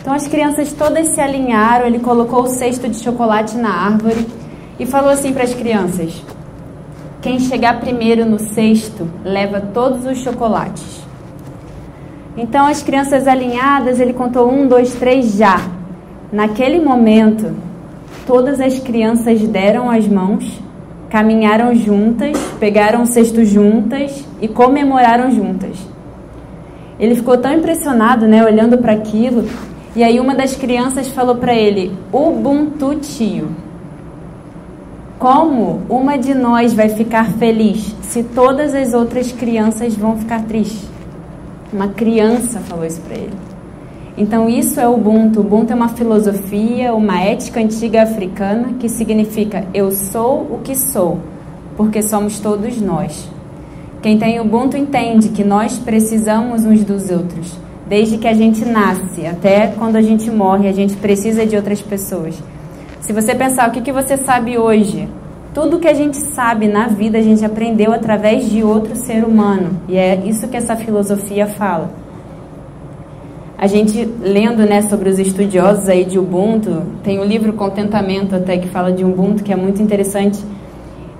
[0.00, 4.26] Então as crianças todas se alinharam, ele colocou o cesto de chocolate na árvore
[4.78, 6.22] e falou assim para as crianças:
[7.22, 11.02] Quem chegar primeiro no cesto leva todos os chocolates.
[12.36, 15.60] Então as crianças alinhadas, ele contou um, dois, três, já.
[16.32, 17.54] Naquele momento,
[18.26, 20.60] todas as crianças deram as mãos
[21.10, 25.76] caminharam juntas, pegaram o cesto juntas e comemoraram juntas.
[26.98, 29.48] Ele ficou tão impressionado, né, olhando para aquilo,
[29.96, 33.48] e aí uma das crianças falou para ele: "Ubuntu tio.
[35.18, 40.88] Como uma de nós vai ficar feliz se todas as outras crianças vão ficar tristes?"
[41.72, 43.53] Uma criança falou isso para ele.
[44.16, 45.40] Então, isso é Ubuntu.
[45.40, 51.18] Ubuntu é uma filosofia, uma ética antiga africana que significa eu sou o que sou,
[51.76, 53.28] porque somos todos nós.
[54.00, 57.58] Quem tem Ubuntu entende que nós precisamos uns dos outros.
[57.88, 61.82] Desde que a gente nasce até quando a gente morre, a gente precisa de outras
[61.82, 62.40] pessoas.
[63.00, 65.08] Se você pensar o que, que você sabe hoje,
[65.52, 69.80] tudo que a gente sabe na vida a gente aprendeu através de outro ser humano.
[69.88, 72.03] E é isso que essa filosofia fala.
[73.64, 78.58] A gente lendo né, sobre os estudiosos aí de Ubuntu, tem o livro Contentamento até
[78.58, 80.38] que fala de Ubuntu, que é muito interessante.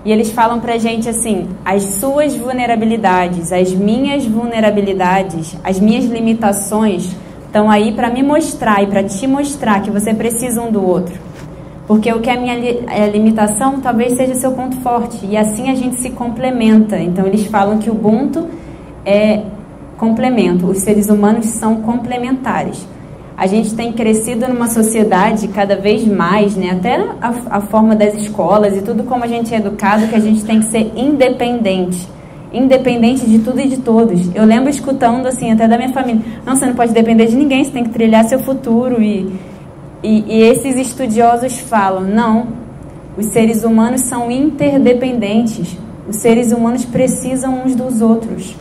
[0.05, 7.17] E eles falam pra gente assim: as suas vulnerabilidades, as minhas vulnerabilidades, as minhas limitações
[7.47, 11.19] estão aí para me mostrar e para te mostrar que você precisa um do outro.
[11.87, 12.57] Porque o que é a minha
[12.91, 15.25] é limitação talvez seja seu ponto forte.
[15.25, 16.99] E assim a gente se complementa.
[16.99, 18.47] Então eles falam que o Ubuntu
[19.03, 19.45] é
[19.97, 20.67] complemento.
[20.67, 22.87] Os seres humanos são complementares.
[23.37, 26.71] A gente tem crescido numa sociedade cada vez mais, né?
[26.71, 30.21] até a, a forma das escolas e tudo como a gente é educado, que a
[30.21, 32.15] gente tem que ser independente
[32.55, 34.33] independente de tudo e de todos.
[34.33, 37.65] Eu lembro escutando assim, até da minha família: não, você não pode depender de ninguém,
[37.65, 39.03] você tem que trilhar seu futuro.
[39.03, 39.35] E,
[40.03, 42.47] e, e esses estudiosos falam: não,
[43.19, 45.77] os seres humanos são interdependentes,
[46.09, 48.55] os seres humanos precisam uns dos outros.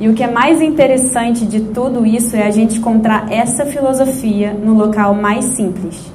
[0.00, 4.50] E o que é mais interessante de tudo isso é a gente encontrar essa filosofia
[4.54, 6.10] no local mais simples.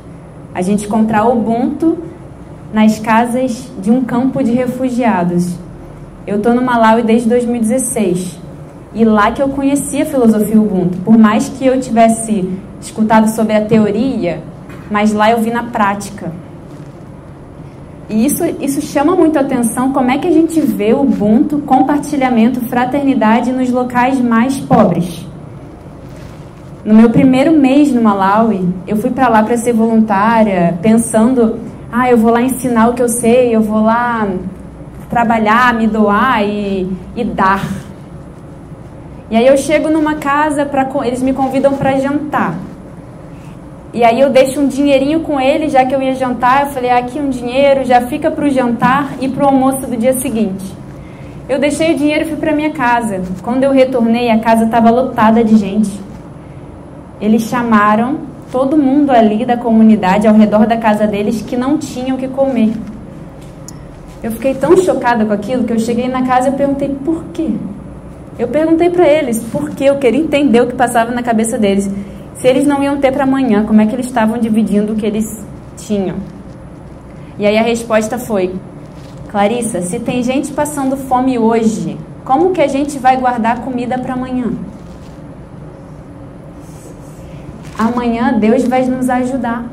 [0.56, 1.95] A gente encontrar Ubuntu
[2.74, 5.54] nas casas de um campo de refugiados.
[6.26, 8.39] Eu estou no Malawi desde 2016
[8.95, 10.98] e lá que eu conheci a filosofia Ubuntu.
[11.06, 12.50] Por mais que eu tivesse
[12.82, 14.41] escutado sobre a teoria,
[14.89, 16.32] mas lá eu vi na prática.
[18.08, 22.62] E isso, isso chama muito atenção, como é que a gente vê o Ubuntu, compartilhamento,
[22.62, 25.26] fraternidade nos locais mais pobres.
[26.84, 31.58] No meu primeiro mês no Malawi, eu fui para lá para ser voluntária, pensando,
[31.91, 34.28] ah, eu vou lá ensinar o que eu sei, eu vou lá
[35.10, 37.65] trabalhar, me doar e, e dar.
[39.32, 42.56] E aí eu chego numa casa, pra, eles me convidam para jantar.
[43.96, 46.66] E aí eu deixo um dinheirinho com ele, já que eu ia jantar.
[46.66, 49.88] Eu falei, ah, aqui um dinheiro, já fica para o jantar e para o almoço
[49.88, 50.66] do dia seguinte.
[51.48, 53.22] Eu deixei o dinheiro e fui para minha casa.
[53.42, 55.98] Quando eu retornei, a casa estava lotada de gente.
[57.22, 58.18] Eles chamaram
[58.52, 62.28] todo mundo ali da comunidade, ao redor da casa deles, que não tinham o que
[62.28, 62.74] comer.
[64.22, 67.48] Eu fiquei tão chocada com aquilo que eu cheguei na casa e perguntei por quê.
[68.38, 71.90] Eu perguntei para eles por quê, eu queria entender o que passava na cabeça deles.
[72.39, 75.06] Se eles não iam ter para amanhã, como é que eles estavam dividindo o que
[75.06, 75.43] eles
[75.78, 76.17] tinham?
[77.39, 78.56] E aí a resposta foi:
[79.30, 84.13] Clarissa, se tem gente passando fome hoje, como que a gente vai guardar comida para
[84.13, 84.52] amanhã?
[87.78, 89.65] Amanhã Deus vai nos ajudar.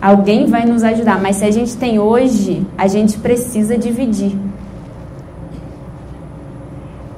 [0.00, 4.36] Alguém vai nos ajudar, mas se a gente tem hoje, a gente precisa dividir.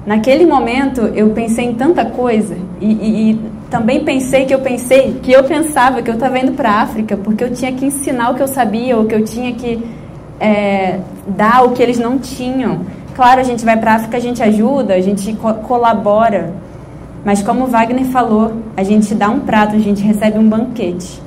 [0.07, 5.19] Naquele momento eu pensei em tanta coisa e, e, e também pensei que eu pensei
[5.21, 8.31] que eu pensava que eu estava indo para a África porque eu tinha que ensinar
[8.31, 9.85] o que eu sabia ou que eu tinha que
[10.39, 12.83] é, dar o que eles não tinham.
[13.17, 16.53] Claro, a gente vai para a África, a gente ajuda, a gente co colabora,
[17.25, 21.21] mas como Wagner falou, a gente dá um prato, a gente recebe um banquete.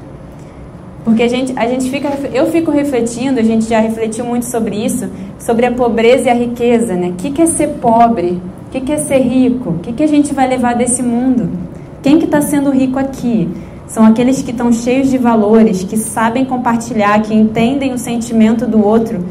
[1.03, 4.77] Porque a gente, a gente fica, eu fico refletindo, a gente já refletiu muito sobre
[4.77, 7.09] isso, sobre a pobreza e a riqueza, né?
[7.09, 8.41] O que, que é ser pobre?
[8.67, 9.71] O que, que é ser rico?
[9.71, 11.67] O que, que a gente vai levar desse mundo?
[12.07, 13.49] Quem que está sendo rico aqui?
[13.85, 18.81] São aqueles que estão cheios de valores, que sabem compartilhar, que entendem o sentimento do
[18.81, 19.25] outro,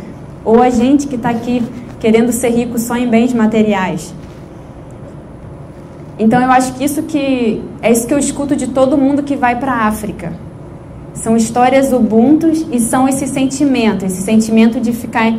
[0.45, 1.63] ou a gente que está aqui
[1.99, 4.15] querendo ser rico só em bens materiais.
[6.19, 9.37] Então eu acho que isso que é isso que eu escuto de todo mundo que
[9.37, 10.35] vai para a África.
[11.15, 15.33] São histórias ubuntus e são esse sentimento, esse sentimento de ficar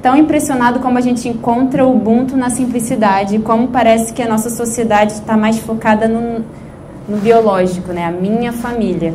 [0.00, 4.50] tão impressionado como a gente encontra o Ubuntu na simplicidade, como parece que a nossa
[4.50, 6.44] sociedade está mais focada no,
[7.08, 8.04] no biológico, né?
[8.04, 9.14] A minha família,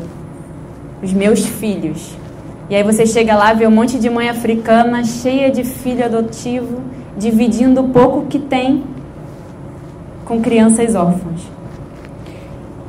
[1.04, 2.16] os meus filhos.
[2.70, 6.82] E aí você chega lá, vê um monte de mãe africana cheia de filho adotivo,
[7.18, 8.84] dividindo o pouco que tem
[10.24, 11.42] com crianças órfãs.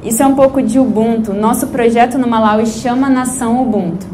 [0.05, 1.33] Isso é um pouco de Ubuntu.
[1.33, 4.07] Nosso projeto no Malawi chama Nação Ubuntu.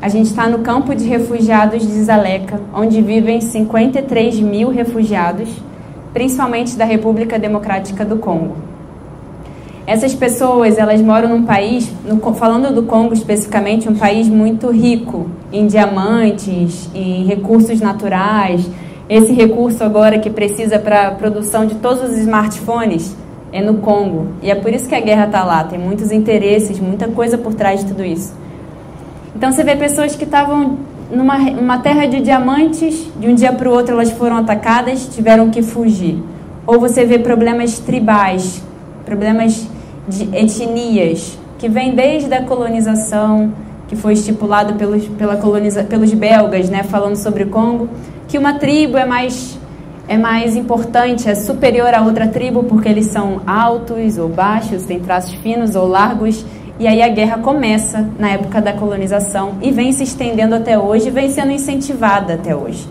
[0.00, 5.48] A gente está no campo de refugiados de Zaleca, onde vivem 53 mil refugiados,
[6.12, 8.67] principalmente da República Democrática do Congo.
[9.88, 15.30] Essas pessoas, elas moram num país, no, falando do Congo especificamente, um país muito rico
[15.50, 18.68] em diamantes, em recursos naturais.
[19.08, 23.16] Esse recurso agora que precisa para a produção de todos os smartphones,
[23.50, 24.26] é no Congo.
[24.42, 25.64] E é por isso que a guerra está lá.
[25.64, 28.34] Tem muitos interesses, muita coisa por trás de tudo isso.
[29.34, 30.76] Então você vê pessoas que estavam
[31.10, 35.48] numa, numa terra de diamantes, de um dia para o outro elas foram atacadas, tiveram
[35.48, 36.22] que fugir.
[36.66, 38.62] Ou você vê problemas tribais,
[39.06, 39.66] problemas
[40.08, 43.52] de etnias, que vêm desde a colonização,
[43.88, 47.88] que foi estipulado pelos, pela coloniza, pelos belgas, né, falando sobre o Congo,
[48.26, 49.58] que uma tribo é mais
[50.08, 55.00] é mais importante, é superior a outra tribo porque eles são altos ou baixos, têm
[55.00, 56.46] traços finos ou largos.
[56.80, 61.10] E aí a guerra começa na época da colonização e vem se estendendo até hoje,
[61.10, 62.88] vem sendo incentivada até hoje.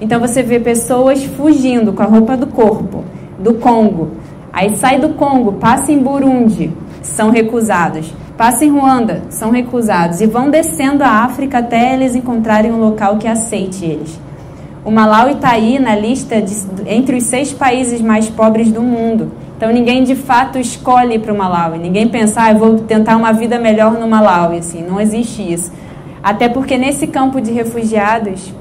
[0.00, 3.04] Então você vê pessoas fugindo com a roupa do corpo,
[3.38, 4.10] do Congo.
[4.54, 6.70] Aí sai do Congo, passa em Burundi,
[7.02, 8.14] são recusados.
[8.36, 13.16] passam em Ruanda, são recusados e vão descendo a África até eles encontrarem um local
[13.16, 14.16] que aceite eles.
[14.84, 16.54] O Malawi está aí na lista de,
[16.86, 19.32] entre os seis países mais pobres do mundo.
[19.56, 21.78] Então ninguém de fato escolhe para o Malawi.
[21.78, 24.58] Ninguém pensa, ah, eu vou tentar uma vida melhor no Malawi.
[24.58, 25.72] Assim, não existe isso.
[26.22, 28.52] Até porque nesse campo de refugiados,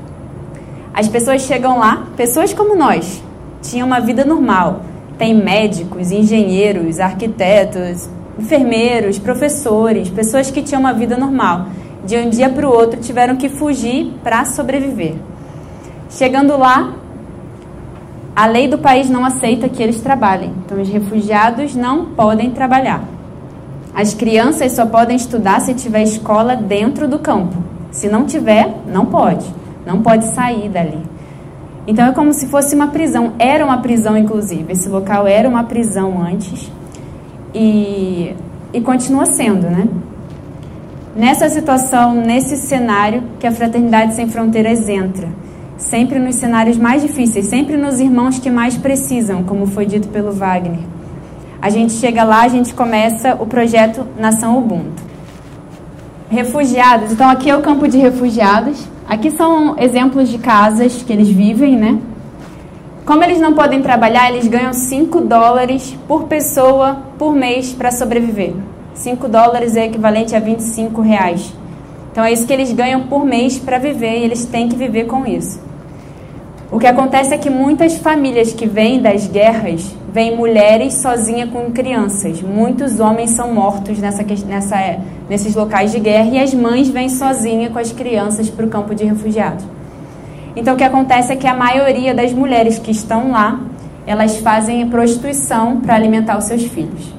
[0.92, 3.24] as pessoas chegam lá, pessoas como nós,
[3.62, 4.82] tinham uma vida normal.
[5.18, 11.68] Tem médicos, engenheiros, arquitetos, enfermeiros, professores, pessoas que tinham uma vida normal.
[12.06, 15.16] De um dia para o outro tiveram que fugir para sobreviver.
[16.10, 16.94] Chegando lá,
[18.36, 20.52] a lei do país não aceita que eles trabalhem.
[20.66, 23.04] Então, os refugiados não podem trabalhar.
[23.94, 27.56] As crianças só podem estudar se tiver escola dentro do campo.
[27.92, 29.46] Se não tiver, não pode.
[29.86, 31.13] Não pode sair dali.
[31.86, 33.34] Então, é como se fosse uma prisão.
[33.38, 34.72] Era uma prisão, inclusive.
[34.72, 36.72] Esse local era uma prisão antes.
[37.54, 38.36] E,
[38.74, 39.88] e continua sendo, né?
[41.16, 45.28] Nessa situação, nesse cenário, que a Fraternidade Sem Fronteiras entra
[45.78, 50.32] sempre nos cenários mais difíceis, sempre nos irmãos que mais precisam, como foi dito pelo
[50.32, 50.80] Wagner.
[51.62, 55.04] A gente chega lá, a gente começa o projeto Nação Ubuntu.
[56.30, 58.88] Refugiados, então aqui é o campo de refugiados.
[59.14, 62.00] Aqui são exemplos de casas que eles vivem, né?
[63.06, 68.56] Como eles não podem trabalhar, eles ganham 5 dólares por pessoa por mês para sobreviver.
[68.96, 71.54] 5 dólares é equivalente a 25 reais.
[72.12, 75.06] Então é isso que eles ganham por mês para viver e eles têm que viver
[75.06, 75.62] com isso.
[76.74, 81.72] O que acontece é que muitas famílias que vêm das guerras vêm mulheres sozinhas com
[81.72, 82.42] crianças.
[82.42, 84.98] Muitos homens são mortos nessa, nessa,
[85.30, 88.96] nesses locais de guerra e as mães vêm sozinhas com as crianças para o campo
[88.96, 89.64] de refugiados.
[90.56, 93.60] Então o que acontece é que a maioria das mulheres que estão lá,
[94.08, 97.14] elas fazem prostituição para alimentar os seus filhos.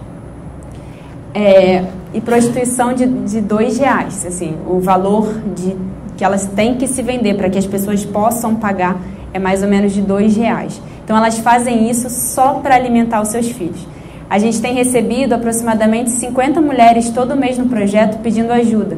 [1.32, 5.76] É, e prostituição de, de dois reais, assim, o valor de
[6.16, 8.96] que elas têm que se vender para que as pessoas possam pagar
[9.34, 10.80] é mais ou menos de dois reais.
[11.04, 13.86] Então elas fazem isso só para alimentar os seus filhos.
[14.30, 18.96] A gente tem recebido aproximadamente 50 mulheres todo mês no projeto pedindo ajuda.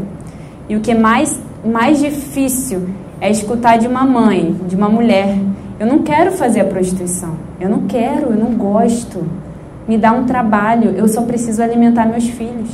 [0.69, 2.89] E o que é mais, mais difícil
[3.21, 5.37] é escutar de uma mãe, de uma mulher,
[5.79, 9.27] eu não quero fazer a prostituição, eu não quero, eu não gosto,
[9.87, 12.71] me dá um trabalho, eu só preciso alimentar meus filhos.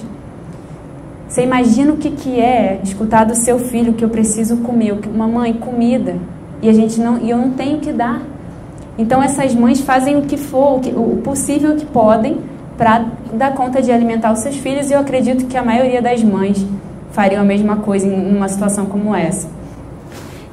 [1.29, 5.53] Você imagina o que, que é escutar do seu filho que eu preciso comer, mamãe,
[5.53, 6.17] comida,
[6.63, 8.23] e a gente não, e eu não tenho que dar.
[8.97, 12.39] Então essas mães fazem o que for, o, que, o possível que podem
[12.79, 16.23] para dar conta de alimentar os seus filhos e eu acredito que a maioria das
[16.23, 16.65] mães
[17.11, 19.49] fariam a mesma coisa em uma situação como essa.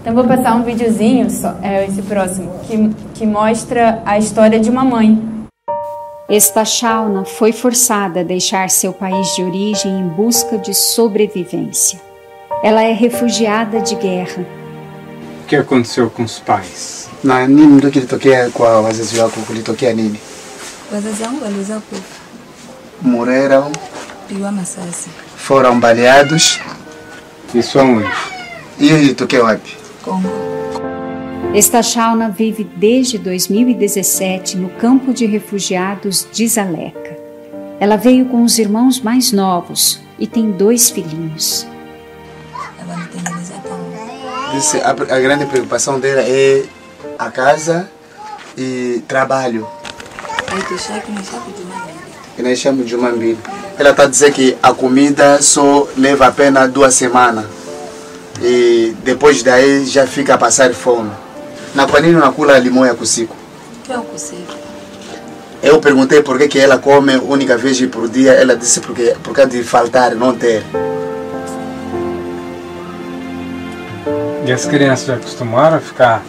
[0.02, 4.70] Então vou passar um videozinho, só, é esse próximo, que, que mostra a história de
[4.70, 5.30] uma mãe
[6.30, 12.00] esta Shauna foi forçada a deixar seu país de origem em busca de sobrevivência.
[12.64, 14.46] Ela é refugiada de guerra.
[15.50, 17.10] O que aconteceu com os pais?
[17.24, 19.42] Na nini ndio kilitokea kwa wazazi wako?
[19.42, 20.20] Kulitokea nini?
[20.94, 22.02] Wazazi wangu waliweza kufa,
[23.02, 23.72] Morreram,
[24.28, 26.60] pigwa masasi foram baleados.
[27.56, 28.10] Isso aonde?
[28.80, 29.76] Hiyo ilitokea wapi?
[30.06, 30.30] Kongo.
[31.56, 37.18] Esta Shauna vive desde 2017 no campo de refugiados de Zaleca.
[37.80, 41.66] Ela veio com os irmãos mais novos e tem dois filhinhos.
[44.54, 46.64] Disse, a, a grande preocupação dela é
[47.18, 47.90] a casa
[48.58, 49.68] e trabalho.
[51.58, 51.98] jumani
[52.38, 53.38] Inaisha juma mbili.
[53.78, 57.46] Ela está dizendo que a comida só leva apenas duas semanas.
[58.42, 61.12] E depois daí já fica a passar fome.
[61.76, 63.36] Na kwa nini unakula limoya kwa siku?
[63.90, 64.58] pia ukosefu
[65.62, 68.32] Eu perguntei por que, que ela come única vez por dia.
[68.34, 70.64] Ela disse porque, por causa de faltar, não ter.
[74.50, 76.24] E as crianças já acostumaram a ficar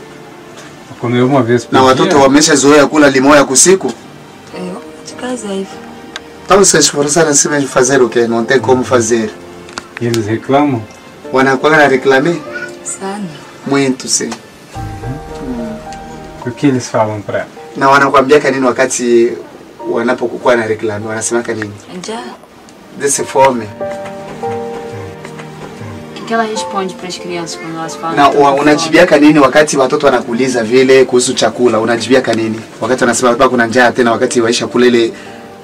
[0.90, 1.88] a comer uma vez por Não, dia?
[1.90, 3.86] watoto wameshazoea kula limoya kwa siku.
[4.54, 5.66] Eh, wako katika hivi
[6.44, 8.26] Então se esforçaram assim mesmo fazer o quê?
[8.28, 9.30] Não tem como fazer.
[10.02, 10.82] E eles reclamam?
[11.32, 12.34] Wanakuwa na reclamar?
[12.84, 13.24] sana
[13.66, 14.30] Muito, sim.
[16.46, 17.48] O que eles falam para ela?
[17.76, 19.32] Na wanakuambiaka nini wakati
[19.88, 21.06] wanapokuwa na reclame?
[21.06, 21.72] Wanasemaka nini?
[21.98, 22.34] njaa
[22.98, 23.66] Desse fome.
[26.30, 28.14] Que, ela responde para as crianças quando elas falam?
[28.14, 28.60] Na que tá wa- com fome?
[28.70, 31.80] unajibiaka nini wakati watoto wanakuuliza vile kuhusu chakula?
[31.80, 35.12] Unajibiaka nini wakati wanasema baba kuna njaa tena, wakati waisha kula ile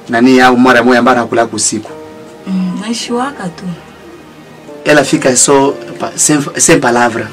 [0.08, 1.90] nani au mara moja ambayo anakula usiku?
[2.46, 3.64] mm, naishi waka tu
[4.84, 5.72] Ela fica só
[6.16, 7.28] sem, sem palavra.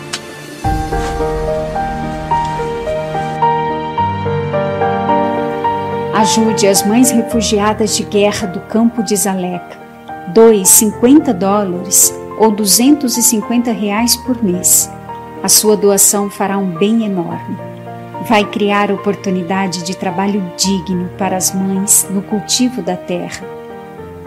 [6.14, 9.78] Ajude as mães refugiadas de guerra do campo de Zaleca.
[10.34, 14.90] doe 50 dólares ou 250 reais por mês.
[15.44, 17.58] A sua doação fará um bem enorme.
[18.28, 23.46] Vai criar oportunidade de trabalho digno para as mães no cultivo da terra.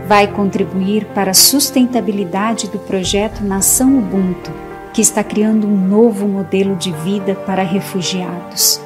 [0.07, 4.53] Vai contribuir para a sustentabilidade do projeto Nação Ubuntu,
[4.93, 8.81] que está criando um novo modelo de vida para refugiados.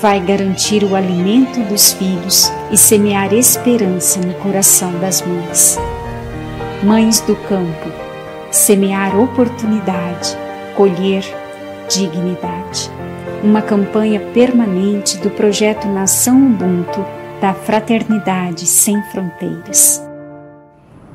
[0.00, 5.78] Vai garantir o alimento dos filhos e semear esperança no coração das mães.
[6.82, 8.03] Mães do campo,
[8.54, 10.36] semear oportunidade,
[10.76, 11.24] colher
[11.88, 12.88] dignidade.
[13.42, 17.04] Uma campanha permanente do projeto Nação Ubuntu
[17.40, 20.00] da Fraternidade Sem Fronteiras.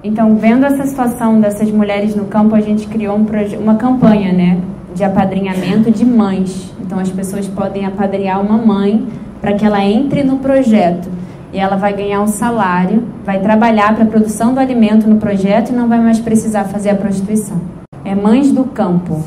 [0.03, 3.25] Então, vendo essa situação dessas mulheres no campo, a gente criou um
[3.57, 4.59] uma campanha, né,
[4.93, 6.73] de apadrinhamento de mães.
[6.81, 9.07] Então, as pessoas podem apadrinhar uma mãe
[9.39, 11.09] para que ela entre no projeto
[11.51, 15.69] e ela vai ganhar um salário, vai trabalhar para a produção do alimento no projeto
[15.69, 17.59] e não vai mais precisar fazer a prostituição.
[18.05, 19.23] É Mães do Campo.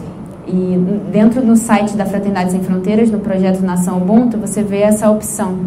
[0.47, 0.77] E
[1.13, 5.59] dentro do site da Fraternidade Sem Fronteiras, no projeto Nação Ubuntu, você vê essa opção.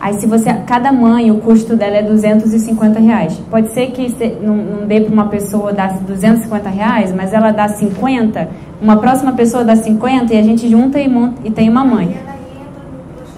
[0.00, 3.40] Aí se você, cada mãe, o custo dela é 250 reais.
[3.50, 7.68] Pode ser que não, não dê para uma pessoa dar 250 reais, mas ela dá
[7.68, 8.48] 50,
[8.80, 12.16] uma próxima pessoa dá 50 e a gente junta e, monta, e tem uma mãe.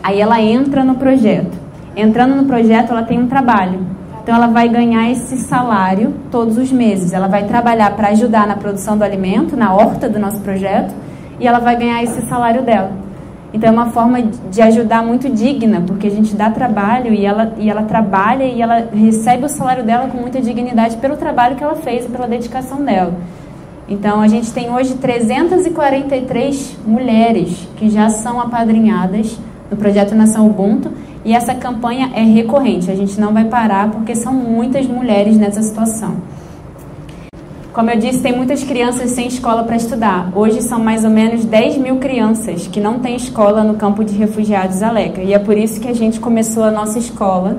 [0.02, 1.56] Aí ela entra no projeto.
[1.96, 3.80] Entrando no projeto, ela tem um trabalho.
[4.22, 7.12] Então ela vai ganhar esse salário todos os meses.
[7.12, 10.94] Ela vai trabalhar para ajudar na produção do alimento, na horta do nosso projeto,
[11.38, 12.92] e ela vai ganhar esse salário dela.
[13.52, 17.54] Então é uma forma de ajudar muito digna, porque a gente dá trabalho e ela,
[17.58, 21.64] e ela trabalha e ela recebe o salário dela com muita dignidade pelo trabalho que
[21.64, 23.14] ela fez e pela dedicação dela.
[23.88, 29.36] Então a gente tem hoje 343 mulheres que já são apadrinhadas
[29.70, 30.90] no projeto Nação Ubuntu
[31.24, 35.62] e essa campanha é recorrente, a gente não vai parar porque são muitas mulheres nessa
[35.62, 36.16] situação.
[37.72, 40.32] Como eu disse, tem muitas crianças sem escola para estudar.
[40.34, 44.12] Hoje são mais ou menos 10 mil crianças que não têm escola no campo de
[44.16, 45.22] refugiados Aleca.
[45.22, 47.58] E é por isso que a gente começou a nossa escola.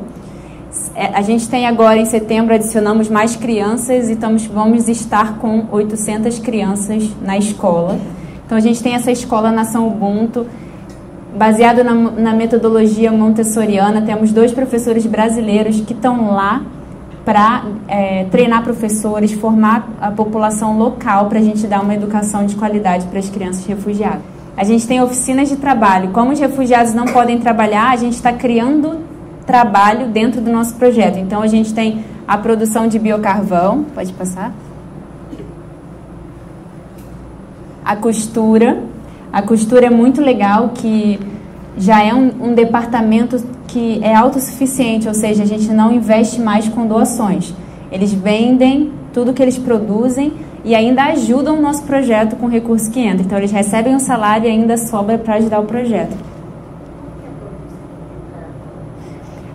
[0.95, 5.65] É, a gente tem agora, em setembro, adicionamos mais crianças e estamos, vamos estar com
[5.71, 7.97] 800 crianças na escola.
[8.45, 10.45] Então a gente tem essa escola Nação Ubuntu,
[11.35, 14.01] baseado na, na metodologia montessoriana.
[14.01, 16.61] Temos dois professores brasileiros que estão lá
[17.23, 22.55] para é, treinar professores, formar a população local para a gente dar uma educação de
[22.55, 24.21] qualidade para as crianças refugiadas.
[24.57, 26.09] A gente tem oficinas de trabalho.
[26.09, 28.99] Como os refugiados não podem trabalhar, a gente está criando
[29.45, 31.17] trabalho dentro do nosso projeto.
[31.17, 34.51] Então a gente tem a produção de biocarvão, pode passar?
[37.83, 38.83] A costura,
[39.31, 41.19] a costura é muito legal, que
[41.77, 46.67] já é um, um departamento que é autossuficiente, ou seja, a gente não investe mais
[46.67, 47.53] com doações.
[47.91, 52.91] Eles vendem tudo que eles produzem e ainda ajudam o nosso projeto com o recurso
[52.91, 53.25] que entra.
[53.25, 56.15] Então, eles recebem o salário e ainda sobra para ajudar o projeto.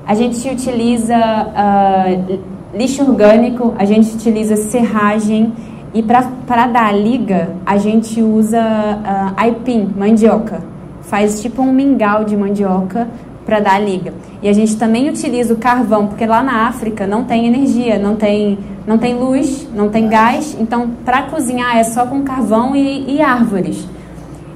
[0.07, 2.39] A gente utiliza uh,
[2.75, 5.53] lixo orgânico, a gente utiliza serragem
[5.97, 10.61] e para dar a liga, a gente usa uh, aipim, mandioca.
[11.01, 13.09] Faz tipo um mingau de mandioca
[13.47, 14.13] para dar a liga.
[14.43, 18.15] E a gente também utiliza o carvão, porque lá na África não tem energia, não
[18.15, 20.55] tem, não tem luz, não tem gás.
[20.61, 23.89] Então, para cozinhar é só com carvão e, e, árvores.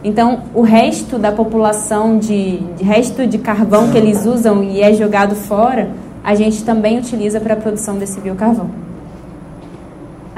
[0.05, 4.93] Então, o resto da população, de, de resto de carvão que eles usam e é
[4.93, 5.89] jogado fora,
[6.23, 8.90] a gente também utiliza para a produção desse biocarvão.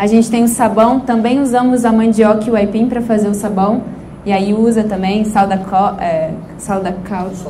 [0.03, 3.35] A gente tem o sabão, também usamos a mandioca e o aipim para fazer o
[3.35, 3.85] sabão.
[4.27, 5.55] E aí usa também sal da,
[6.01, 7.47] é, sal da, cáustica,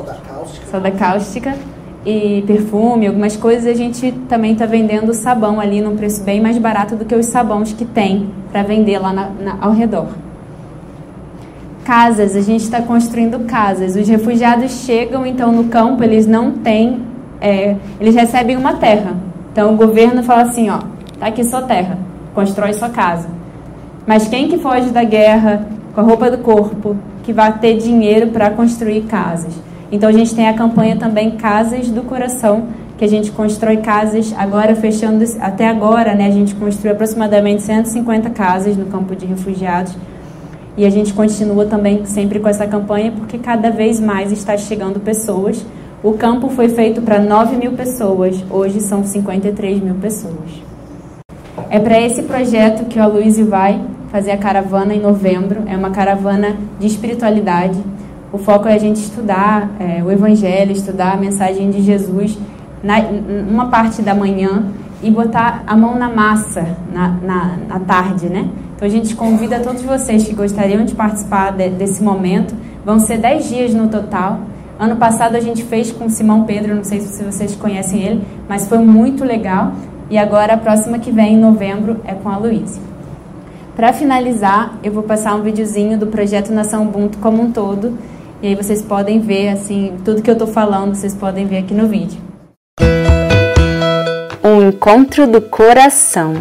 [0.69, 1.55] sal da cáustica
[2.05, 3.65] e perfume, algumas coisas.
[3.65, 7.25] A gente também está vendendo sabão ali num preço bem mais barato do que os
[7.25, 10.09] sabões que tem para vender lá na, na, ao redor.
[11.83, 13.95] Casas, a gente está construindo casas.
[13.95, 17.01] Os refugiados chegam então no campo, eles não têm,
[17.41, 19.15] é, eles recebem uma terra.
[19.51, 20.77] Então o governo fala assim, ó,
[21.19, 23.27] tá aqui sua terra constrói sua casa.
[24.05, 28.27] Mas quem que foge da guerra com a roupa do corpo, que vai ter dinheiro
[28.27, 29.53] para construir casas?
[29.91, 32.63] Então a gente tem a campanha também Casas do Coração,
[32.97, 38.29] que a gente constrói casas, agora fechando, até agora, né, a gente construiu aproximadamente 150
[38.31, 39.95] casas no campo de refugiados.
[40.75, 44.99] E a gente continua também sempre com essa campanha, porque cada vez mais está chegando
[44.99, 45.63] pessoas.
[46.01, 50.72] O campo foi feito para 9 mil pessoas, hoje são 53 mil pessoas.
[51.73, 55.63] É para esse projeto que o Aloysio vai fazer a caravana em novembro.
[55.65, 57.79] É uma caravana de espiritualidade.
[58.31, 62.37] O foco é a gente estudar é, o Evangelho, estudar a mensagem de Jesus
[62.83, 62.99] na,
[63.49, 64.67] uma parte da manhã
[65.01, 68.49] e botar a mão na massa na, na, na tarde, né?
[68.75, 72.53] Então a gente convida todos vocês que gostariam de participar de, desse momento.
[72.85, 74.41] Vão ser 10 dias no total.
[74.79, 78.67] Ano passado a gente fez com Simão Pedro, não sei se vocês conhecem ele, mas
[78.67, 79.71] foi muito legal.
[80.09, 82.79] E agora a próxima que vem, em novembro, é com a Luísa.
[83.75, 87.97] Para finalizar, eu vou passar um videozinho do projeto Nação Ubuntu como um todo.
[88.41, 91.73] E aí vocês podem ver, assim, tudo que eu estou falando, vocês podem ver aqui
[91.73, 92.21] no vídeo.
[94.43, 96.35] Um encontro do coração.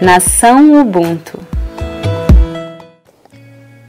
[0.00, 1.38] Nação Ubuntu.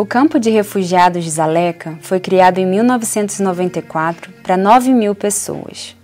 [0.03, 5.95] O campo de refugiados de Zaleca foi criado em 1994 para 9 mil pessoas.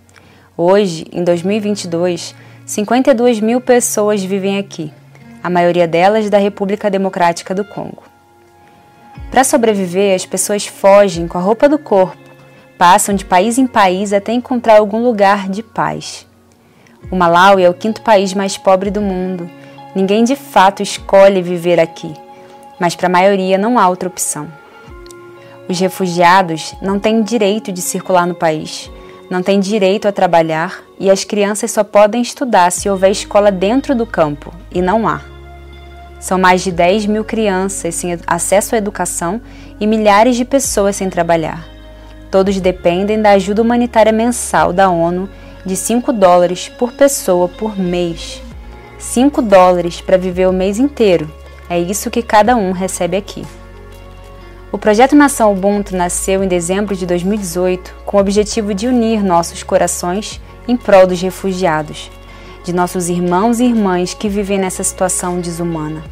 [0.56, 2.34] Hoje, em 2022,
[2.64, 4.90] 52 mil pessoas vivem aqui,
[5.42, 8.04] a maioria delas da República Democrática do Congo.
[9.30, 12.16] Para sobreviver, as pessoas fogem com a roupa do corpo,
[12.78, 16.26] passam de país em país até encontrar algum lugar de paz.
[17.10, 19.60] O Malawi é o quinto país mais pobre do mundo
[19.94, 22.14] Ninguém de fato escolhe viver aqui,
[22.80, 24.48] mas para a maioria não há outra opção.
[25.68, 28.90] Os refugiados não têm direito de circular no país,
[29.30, 33.94] não têm direito a trabalhar e as crianças só podem estudar se houver escola dentro
[33.94, 35.20] do campo, e não há.
[36.18, 39.40] São mais de 10 mil crianças sem acesso à educação
[39.78, 41.64] e milhares de pessoas sem trabalhar.
[42.30, 45.28] Todos dependem da ajuda humanitária mensal da ONU
[45.64, 48.42] de 5 dólares por pessoa por mês.
[48.98, 51.39] 5 dólares para viver o mês inteiro.
[51.70, 53.46] É isso que cada um recebe aqui.
[54.72, 59.62] O projeto Nação Ubuntu nasceu em dezembro de 2018 com o objetivo de unir nossos
[59.62, 62.10] corações em prol dos refugiados,
[62.64, 66.02] de nossos irmãos e irmãs que vivem nessa situação desumana.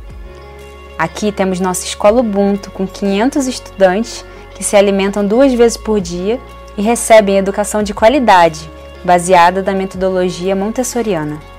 [0.97, 6.39] Aqui temos nossa escola Ubuntu com 500 estudantes que se alimentam duas vezes por dia
[6.77, 8.71] e recebem educação de qualidade,
[9.05, 11.58] baseada na metodologia montessoriana.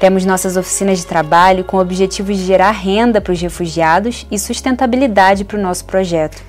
[0.00, 4.38] Temos nossas oficinas de trabalho com o objetivo de gerar renda para os refugiados e
[4.38, 6.42] sustentabilidade para o nosso projeto.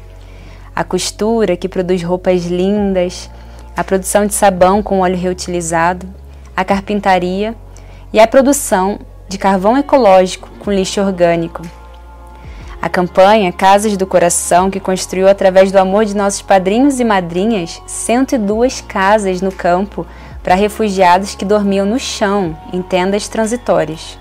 [0.73, 3.29] A costura, que produz roupas lindas,
[3.75, 6.07] a produção de sabão com óleo reutilizado,
[6.55, 7.53] a carpintaria
[8.13, 11.61] e a produção de carvão ecológico com lixo orgânico.
[12.81, 17.81] A campanha Casas do Coração, que construiu através do amor de nossos padrinhos e madrinhas
[17.85, 20.07] 102 casas no campo
[20.43, 24.17] para refugiados que dormiam no chão em tendas transitórias.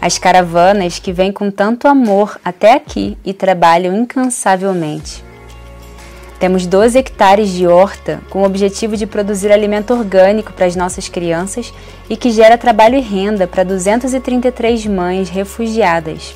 [0.00, 5.22] As caravanas que vêm com tanto amor até aqui e trabalham incansavelmente.
[6.38, 11.06] Temos 12 hectares de horta com o objetivo de produzir alimento orgânico para as nossas
[11.06, 11.70] crianças
[12.08, 16.34] e que gera trabalho e renda para 233 mães refugiadas.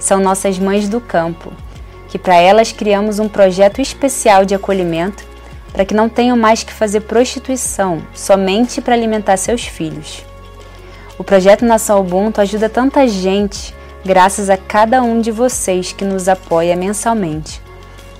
[0.00, 1.52] São nossas mães do campo,
[2.08, 5.24] que para elas criamos um projeto especial de acolhimento
[5.72, 10.24] para que não tenham mais que fazer prostituição somente para alimentar seus filhos.
[11.18, 16.28] O projeto Nação Ubuntu ajuda tanta gente graças a cada um de vocês que nos
[16.28, 17.60] apoia mensalmente.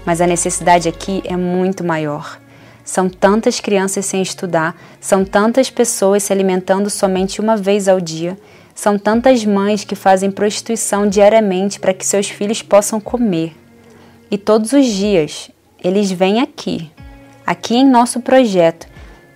[0.05, 2.41] Mas a necessidade aqui é muito maior.
[2.85, 8.37] São tantas crianças sem estudar, são tantas pessoas se alimentando somente uma vez ao dia,
[8.75, 13.55] são tantas mães que fazem prostituição diariamente para que seus filhos possam comer.
[14.31, 15.51] E todos os dias
[15.83, 16.91] eles vêm aqui
[17.49, 18.87] aqui em nosso projeto,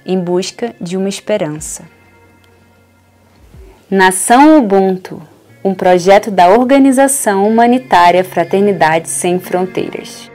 [0.04, 1.84] em busca de uma esperança.
[3.90, 5.22] Nação Ubuntu,
[5.64, 10.30] um projeto da organização humanitária Fraternidade Sem Fronteiras.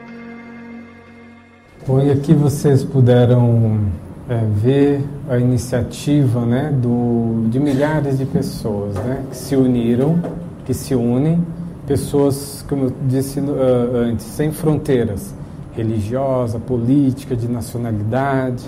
[1.85, 3.81] Bom, e aqui vocês puderam
[4.27, 10.19] é, ver a iniciativa né, do, de milhares de pessoas né, que se uniram,
[10.65, 11.45] que se unem,
[11.85, 15.35] pessoas, como eu disse uh, antes, sem fronteiras
[15.81, 18.65] religiosa, política, de nacionalidade.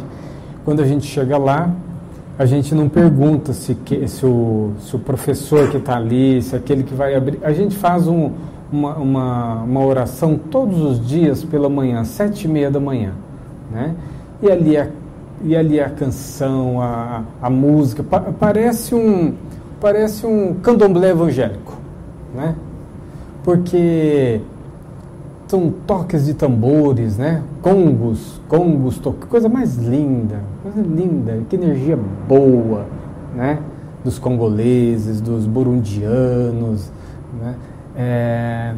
[0.64, 1.72] Quando a gente chega lá,
[2.38, 6.56] a gente não pergunta se, que, se, o, se o professor que está ali, se
[6.56, 7.40] aquele que vai abrir.
[7.44, 8.32] A gente faz um,
[8.72, 13.12] uma, uma, uma, oração todos os dias pela manhã, sete e meia da manhã.
[13.70, 13.94] Né?
[14.42, 14.88] E, ali a,
[15.44, 19.34] e ali a canção, a, a música, pa, parece um,
[19.82, 21.78] parece um candomblé evangélico.
[22.34, 22.56] Né?
[23.44, 24.40] Porque
[25.50, 27.42] são toques de tambores, né?
[27.64, 29.12] Congos, congos, to...
[29.12, 31.98] coisa mais linda, coisa linda, que energia
[32.28, 32.86] boa,
[33.36, 33.58] né?
[34.04, 36.92] Dos congoleses, dos burundianos,
[37.42, 37.56] né?
[37.96, 38.76] É...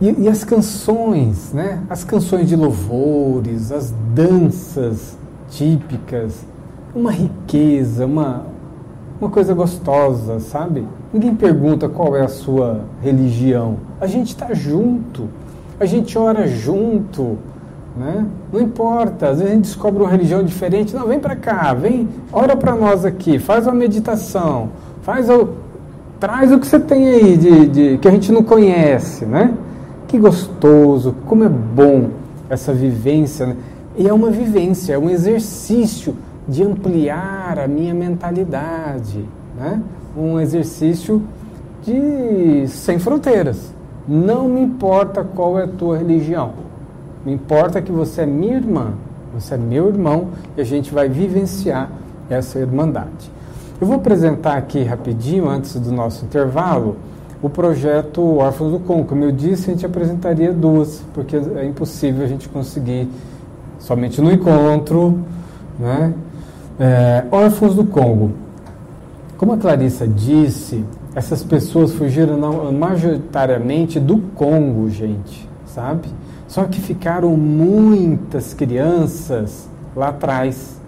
[0.00, 1.80] E, e, as canções, né?
[1.88, 5.16] As canções de louvores, as danças
[5.50, 6.44] típicas,
[6.92, 8.44] uma riqueza, uma,
[9.20, 10.84] uma coisa gostosa, sabe?
[11.12, 13.76] Ninguém pergunta qual é a sua religião.
[14.00, 15.28] A gente está junto
[15.78, 17.38] a gente ora junto,
[17.96, 18.26] Né?
[18.52, 20.96] Não importa, às vezes a gente descobre uma religião diferente.
[20.96, 24.70] Não, vem para cá, vem, ora para nós aqui, faz uma meditação,
[25.02, 25.50] faz o,
[26.18, 29.54] traz o que você tem aí de, de, que a gente não conhece, né?
[30.08, 32.10] Que gostoso, como é bom
[32.48, 33.46] essa vivência.
[33.46, 33.56] Né?
[33.96, 36.16] E é uma vivência, é um exercício
[36.48, 39.24] de ampliar a minha mentalidade,
[39.56, 39.80] né?
[40.16, 41.22] Um exercício
[41.82, 43.73] de sem fronteiras.
[44.06, 46.52] Não me importa qual é a tua religião.
[47.24, 48.92] Me importa que você é minha irmã,
[49.32, 51.90] você é meu irmão e a gente vai vivenciar
[52.28, 53.32] essa irmandade.
[53.80, 56.96] Eu vou apresentar aqui rapidinho, antes do nosso intervalo,
[57.42, 59.04] o projeto Órfãos do Congo.
[59.04, 63.08] Como eu disse, a gente apresentaria duas, porque é impossível a gente conseguir
[63.78, 65.18] somente no encontro.
[65.78, 66.14] Né?
[66.78, 68.32] É, Órfãos do Congo.
[69.36, 70.84] Como a Clarissa disse,
[71.14, 72.38] essas pessoas fugiram
[72.72, 76.08] majoritariamente do Congo, gente, sabe?
[76.48, 80.80] Só que ficaram muitas crianças lá atrás.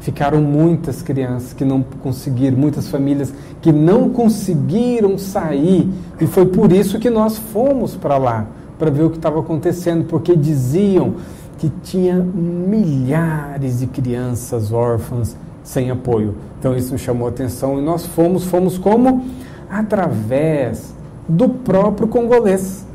[0.00, 5.88] Ficaram muitas crianças que não conseguiram, muitas famílias que não conseguiram sair.
[6.20, 8.46] E foi por isso que nós fomos para lá,
[8.78, 11.14] para ver o que estava acontecendo, porque diziam
[11.58, 16.36] que tinha milhares de crianças órfãs sem apoio.
[16.58, 19.24] Então isso me chamou a atenção e nós fomos, fomos como?
[19.70, 20.94] Através
[21.28, 22.86] do próprio congolês.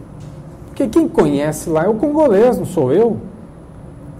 [0.68, 3.18] Porque quem conhece lá é o congolês, não sou eu.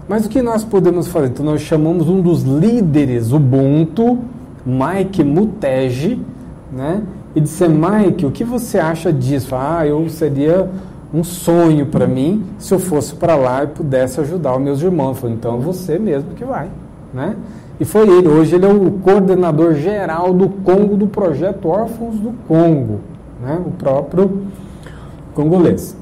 [0.08, 1.28] Mas o que nós podemos fazer?
[1.28, 4.18] Então nós chamamos um dos líderes Ubuntu,
[4.66, 6.20] Mike Mutege,
[6.70, 7.02] né?
[7.34, 9.54] E disse, Mike, o que você acha disso?
[9.54, 10.68] Ah, eu seria
[11.14, 15.18] um sonho para mim se eu fosse para lá e pudesse ajudar os meus irmãos.
[15.18, 16.68] Falei, então você mesmo que vai,
[17.12, 17.36] né?
[17.82, 18.28] E foi ele.
[18.28, 23.00] Hoje ele é o coordenador geral do Congo do projeto Órfãos do Congo,
[23.42, 23.60] né?
[23.66, 24.42] O próprio
[25.34, 25.96] congolês.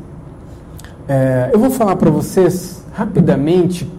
[1.09, 3.91] É, eu vou falar para vocês rapidamente,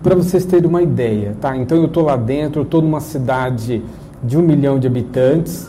[0.00, 1.56] para vocês terem uma ideia, tá?
[1.56, 3.82] Então eu estou lá dentro, eu estou numa cidade
[4.22, 5.68] de um milhão de habitantes.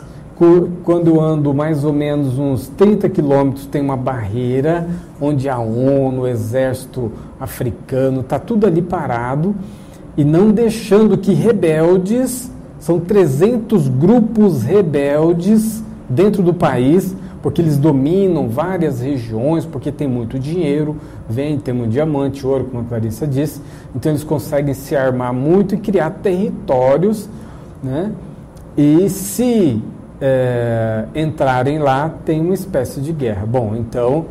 [0.83, 4.87] Quando eu ando mais ou menos uns 30 quilômetros, tem uma barreira
[5.19, 9.55] onde a ONU, o exército africano, está tudo ali parado
[10.19, 18.49] e não deixando que rebeldes, são 300 grupos rebeldes dentro do país, porque eles dominam
[18.49, 20.97] várias regiões, porque tem muito dinheiro,
[21.29, 23.61] vem, tem muito diamante, ouro, como a Clarissa disse,
[23.95, 27.29] então eles conseguem se armar muito e criar territórios,
[27.81, 28.11] né?
[28.75, 29.81] E se
[30.19, 33.45] é, entrarem lá, tem uma espécie de guerra.
[33.45, 34.25] Bom, então,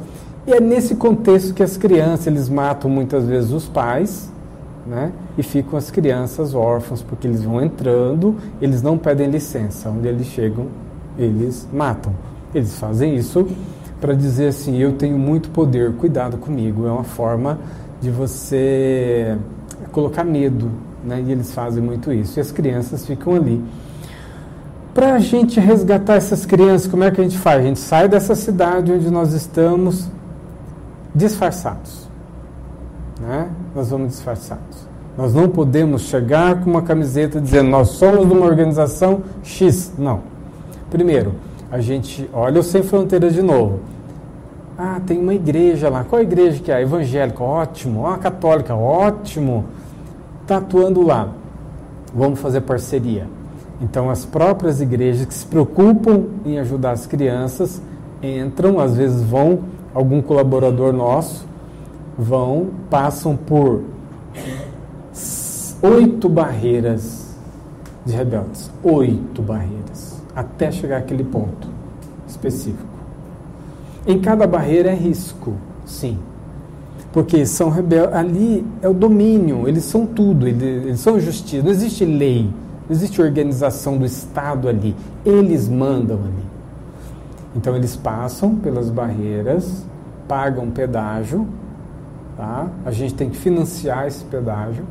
[0.47, 4.31] e é nesse contexto que as crianças, eles matam muitas vezes os pais,
[4.89, 5.13] né?
[5.37, 10.27] E ficam as crianças órfãs, porque eles vão entrando, eles não pedem licença, onde eles
[10.27, 10.67] chegam,
[11.19, 12.13] eles matam.
[12.55, 13.47] Eles fazem isso
[14.01, 16.87] para dizer assim: eu tenho muito poder, cuidado comigo.
[16.87, 17.59] É uma forma
[18.01, 19.37] de você
[19.93, 20.71] colocar medo,
[21.05, 21.23] né?
[21.27, 22.39] E eles fazem muito isso.
[22.39, 23.63] E as crianças ficam ali.
[24.95, 27.61] Para a gente resgatar essas crianças, como é que a gente faz?
[27.61, 30.09] A gente sai dessa cidade onde nós estamos
[31.15, 32.09] disfarçados.
[33.21, 33.49] Né?
[33.79, 34.89] Nós vamos disfarçados.
[35.17, 39.93] Nós não podemos chegar com uma camiseta dizendo nós somos de uma organização X.
[39.97, 40.23] Não.
[40.91, 41.35] Primeiro,
[41.71, 43.79] a gente olha o Sem Fronteiras de novo.
[44.77, 46.03] Ah, tem uma igreja lá.
[46.03, 46.83] Qual igreja que é?
[46.83, 48.05] Evangélica, ótimo.
[48.05, 49.67] Ah, católica, ótimo.
[50.43, 51.29] Está atuando lá.
[52.13, 53.29] Vamos fazer parceria.
[53.81, 57.81] Então, as próprias igrejas que se preocupam em ajudar as crianças
[58.21, 59.61] entram, às vezes vão,
[59.95, 61.48] algum colaborador nosso,
[62.19, 63.83] vão, passam por
[65.81, 67.37] oito barreiras
[68.05, 68.71] de rebeldes.
[68.83, 71.69] Oito barreiras até chegar àquele ponto
[72.27, 72.89] específico.
[74.07, 75.55] Em cada barreira é risco,
[75.85, 76.19] sim.
[77.13, 81.71] Porque são rebeldes, ali é o domínio, eles são tudo, eles, eles são justiça, não
[81.71, 82.45] existe lei,
[82.89, 84.95] não existe organização do Estado ali,
[85.25, 86.49] eles mandam ali.
[87.57, 89.85] Então eles passam pelas barreiras,
[90.29, 91.47] pagam pedágio,
[92.39, 92.69] tá?
[92.87, 94.85] a gente tem que financiar esse pedágio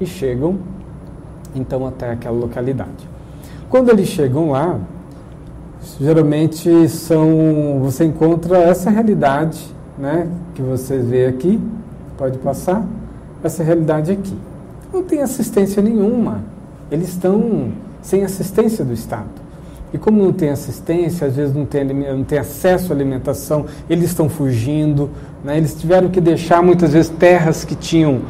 [0.00, 0.58] e chegam
[1.54, 3.08] então até aquela localidade.
[3.70, 4.78] Quando eles chegam lá,
[6.00, 9.64] geralmente são você encontra essa realidade,
[9.96, 11.60] né, que você vê aqui,
[12.18, 12.84] pode passar,
[13.42, 14.36] essa realidade aqui.
[14.92, 16.40] Não tem assistência nenhuma.
[16.90, 17.70] Eles estão
[18.02, 19.45] sem assistência do Estado.
[19.92, 24.06] E como não tem assistência, às vezes não tem, não tem acesso à alimentação, eles
[24.06, 25.10] estão fugindo,
[25.44, 25.56] né?
[25.56, 28.20] eles tiveram que deixar muitas vezes terras que tinham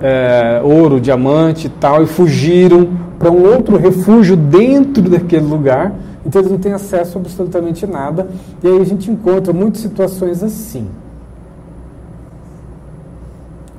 [0.00, 5.94] é, ouro, diamante e tal, e fugiram para um outro refúgio dentro daquele lugar,
[6.24, 8.28] então eles não têm acesso a absolutamente nada,
[8.62, 10.86] e aí a gente encontra muitas situações assim.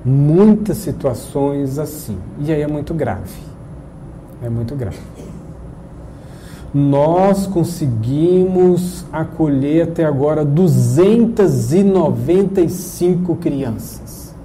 [0.08, 2.18] muitas situações assim.
[2.40, 3.40] E aí é muito grave.
[4.42, 4.98] É muito grave.
[6.78, 14.36] Nós conseguimos acolher até agora 295 crianças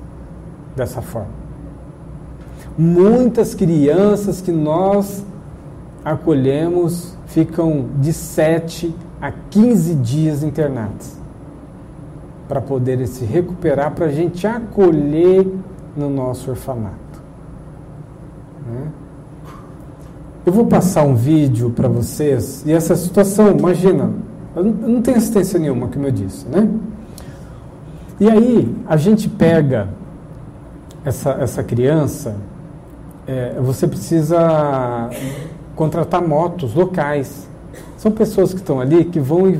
[0.74, 1.42] dessa forma.
[2.78, 5.22] Muitas crianças que nós
[6.02, 11.18] acolhemos ficam de 7 a 15 dias internadas
[12.48, 15.46] para poderem se recuperar, para a gente acolher
[15.94, 16.96] no nosso orfanato.
[18.66, 19.01] Né?
[20.44, 24.10] Eu vou passar um vídeo para vocês, e essa situação, imagina,
[24.56, 26.68] eu não tenho assistência nenhuma, como eu disse, né?
[28.18, 29.88] E aí, a gente pega
[31.04, 32.36] essa, essa criança,
[33.26, 35.10] é, você precisa
[35.74, 37.48] contratar motos locais
[38.02, 39.54] são pessoas que estão ali que vão,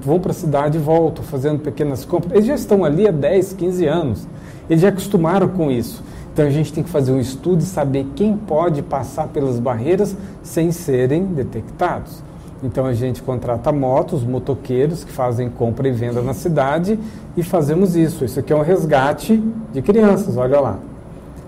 [0.00, 2.32] vão para a cidade e voltam fazendo pequenas compras.
[2.32, 4.26] Eles já estão ali há 10, 15 anos.
[4.68, 6.02] Eles já acostumaram com isso.
[6.32, 10.16] Então a gente tem que fazer um estudo e saber quem pode passar pelas barreiras
[10.42, 12.22] sem serem detectados.
[12.62, 16.98] Então a gente contrata motos, motoqueiros que fazem compra e venda na cidade
[17.36, 18.24] e fazemos isso.
[18.24, 20.78] Isso aqui é um resgate de crianças, olha lá.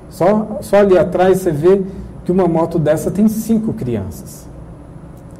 [0.08, 1.82] Só, só ali atrás você vê
[2.24, 4.46] que uma moto dessa tem cinco crianças.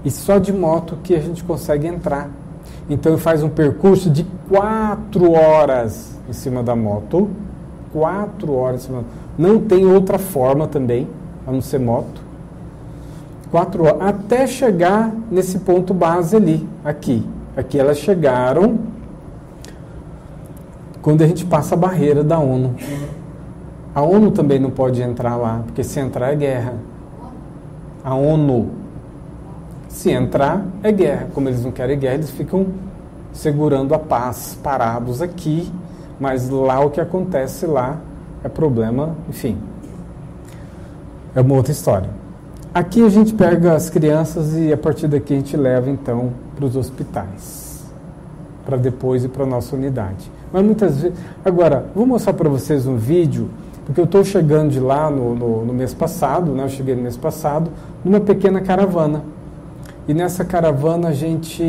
[0.05, 2.30] E só de moto que a gente consegue entrar.
[2.90, 7.30] Então faz um percurso de quatro horas em cima da moto.
[7.93, 9.05] Quatro horas em cima.
[9.39, 11.09] Não tem outra forma também,
[11.47, 12.20] a não ser moto.
[13.51, 14.03] Quatro horas.
[14.03, 17.26] Até chegar nesse ponto base ali, aqui.
[17.57, 18.78] Aqui elas chegaram
[21.01, 22.74] quando a gente passa a barreira da ONU.
[23.95, 26.74] A ONU também não pode entrar lá, porque se entrar é guerra.
[28.03, 28.70] A ONU
[29.89, 31.28] se entrar, é guerra.
[31.35, 32.66] Como eles não querem guerra, eles ficam
[33.33, 35.70] segurando a paz, parados aqui,
[36.18, 37.99] mas lá o que acontece lá
[38.45, 39.57] é problema, enfim.
[41.34, 42.09] É uma outra história.
[42.74, 46.64] Aqui a gente pega as crianças e a partir daqui a gente leva então para
[46.64, 47.84] os hospitais,
[48.64, 50.30] para depois ir para a nossa unidade.
[50.53, 51.18] Mas muitas vezes.
[51.45, 53.51] Agora, vou mostrar para vocês um vídeo,
[53.84, 56.64] porque eu estou chegando de lá no, no, no mês passado, né?
[56.64, 57.70] eu cheguei no mês passado,
[58.05, 59.22] numa pequena caravana
[60.07, 61.62] e nessa caravana a gente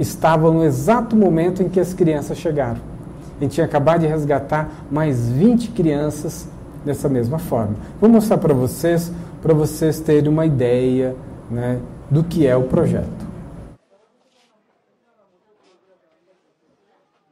[0.00, 2.93] estava no exato momento em que as crianças chegaram.
[3.36, 6.48] A gente tinha acabado de resgatar mais 20 crianças
[6.84, 7.76] dessa mesma forma.
[8.00, 9.10] Vou mostrar para vocês,
[9.42, 11.16] para vocês terem uma ideia
[11.50, 11.80] né,
[12.10, 13.34] do que é o projeto.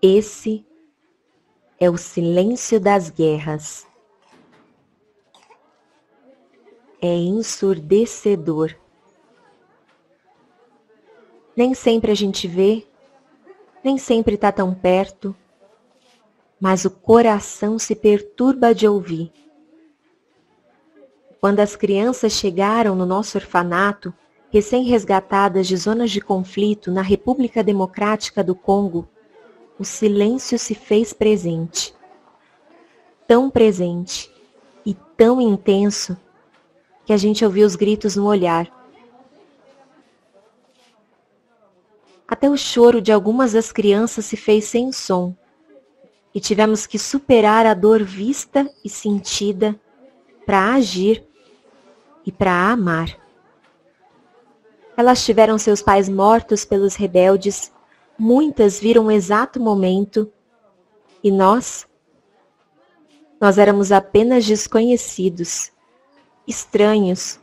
[0.00, 0.66] Esse
[1.78, 3.86] é o silêncio das guerras.
[7.00, 8.74] É ensurdecedor.
[11.56, 12.84] Nem sempre a gente vê,
[13.84, 15.36] nem sempre está tão perto,
[16.62, 19.32] mas o coração se perturba de ouvir.
[21.40, 24.14] Quando as crianças chegaram no nosso orfanato,
[24.48, 29.08] recém-resgatadas de zonas de conflito na República Democrática do Congo,
[29.76, 31.92] o silêncio se fez presente.
[33.26, 34.32] Tão presente
[34.86, 36.16] e tão intenso
[37.04, 38.70] que a gente ouviu os gritos no olhar
[42.32, 45.36] Até o choro de algumas das crianças se fez sem som.
[46.34, 49.78] E tivemos que superar a dor vista e sentida
[50.46, 51.24] para agir
[52.24, 53.18] e para amar.
[54.96, 57.72] Elas tiveram seus pais mortos pelos rebeldes,
[58.18, 60.30] muitas viram o exato momento,
[61.22, 61.86] e nós?
[63.40, 65.72] Nós éramos apenas desconhecidos,
[66.46, 67.40] estranhos,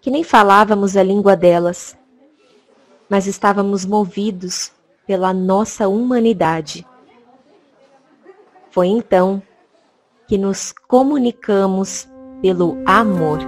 [0.00, 1.96] que nem falávamos a língua delas
[3.08, 4.72] mas estávamos movidos
[5.06, 6.86] pela nossa humanidade.
[8.74, 9.40] Foi então
[10.26, 12.08] que nos comunicamos
[12.42, 13.38] pelo amor.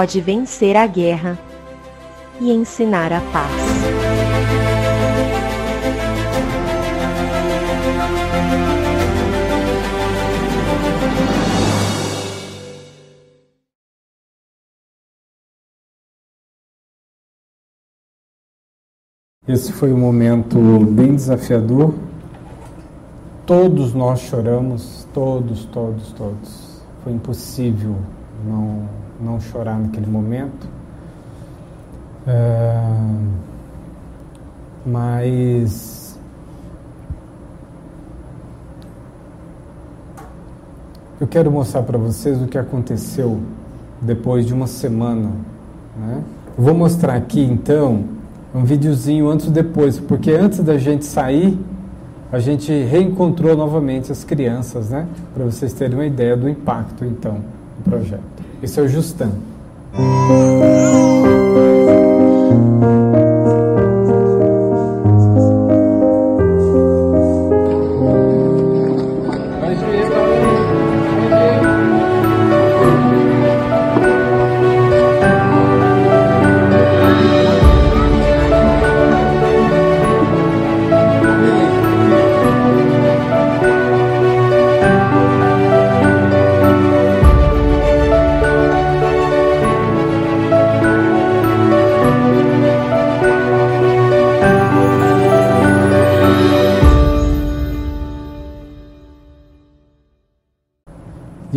[0.00, 1.38] pode vencer a guerra
[2.40, 3.52] e ensinar a paz.
[19.46, 20.58] Esse foi um momento
[20.92, 21.92] bem desafiador.
[23.44, 26.82] Todos nós choramos, todos, todos, todos.
[27.04, 27.98] Foi impossível
[28.44, 28.88] não,
[29.20, 30.68] não chorar naquele momento.
[32.26, 32.82] É,
[34.84, 36.18] mas
[41.20, 43.40] eu quero mostrar para vocês o que aconteceu
[44.00, 45.30] depois de uma semana.
[45.98, 46.22] Né?
[46.56, 48.04] vou mostrar aqui então
[48.54, 51.58] um videozinho antes e depois, porque antes da gente sair,
[52.32, 55.06] a gente reencontrou novamente as crianças, né?
[55.34, 57.38] Para vocês terem uma ideia do impacto então
[57.80, 58.22] projeto.
[58.62, 59.30] Esse é o Justan.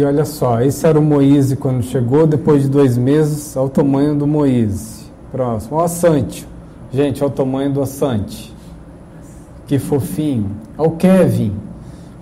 [0.05, 4.27] Olha só, esse era o Moise quando chegou, depois de dois meses, ao tamanho do
[4.27, 5.03] Moise.
[5.31, 6.47] Próximo, o Assante.
[6.91, 8.53] Gente, olha o tamanho do Assante.
[9.65, 10.51] Que fofinho.
[10.77, 11.53] Ao Kevin.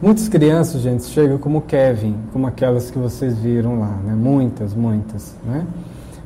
[0.02, 4.16] Muitas crianças, gente, chegam como Kevin, como aquelas que vocês viram lá, né?
[4.16, 5.66] Muitas, muitas, né?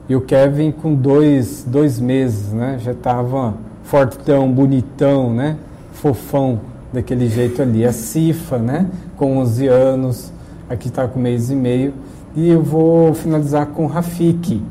[0.07, 2.77] E o Kevin com dois, dois meses, né?
[2.79, 5.57] Já estava fortão, bonitão, né?
[5.93, 6.59] Fofão,
[6.93, 7.85] daquele jeito ali.
[7.85, 8.87] A Cifa, né?
[9.17, 10.34] Com 11 anos
[10.69, 11.93] aqui está com mês e meio.
[12.35, 14.61] E eu vou finalizar com Rafik,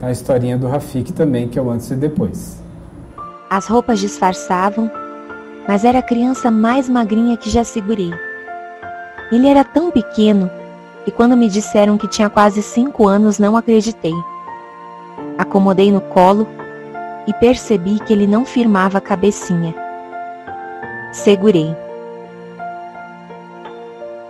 [0.00, 2.62] a historinha do Rafik também, que é o antes e depois.
[3.48, 4.90] As roupas disfarçavam,
[5.66, 8.12] mas era a criança mais magrinha que já segurei.
[9.32, 10.50] Ele era tão pequeno
[11.04, 14.14] que quando me disseram que tinha quase cinco anos não acreditei.
[15.38, 16.46] Acomodei no colo
[17.26, 19.74] e percebi que ele não firmava a cabecinha.
[21.12, 21.83] Segurei.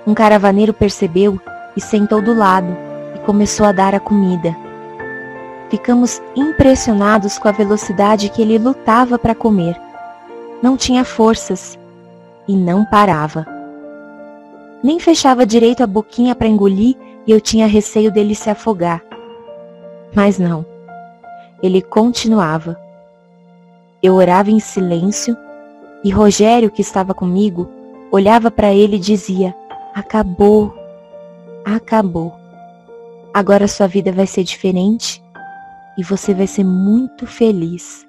[0.06, 1.40] Um caravaneiro percebeu
[1.76, 2.76] e sentou do lado
[3.14, 4.54] e começou a dar a comida.
[5.70, 9.80] Ficamos impressionados com a velocidade que ele lutava para comer.
[10.62, 11.78] Não tinha forças
[12.46, 13.46] e não parava.
[14.82, 16.96] Nem fechava direito a boquinha para engolir
[17.26, 19.02] e eu tinha receio dele se afogar.
[20.14, 20.66] Mas não.
[21.62, 22.78] Ele continuava.
[24.02, 25.34] Eu orava em silêncio
[26.04, 27.68] e Rogério, que estava comigo,
[28.12, 29.54] olhava para ele e dizia:
[29.94, 30.74] Acabou.
[31.64, 32.34] Acabou.
[33.32, 35.22] Agora sua vida vai ser diferente
[35.96, 38.04] e você vai ser muito feliz.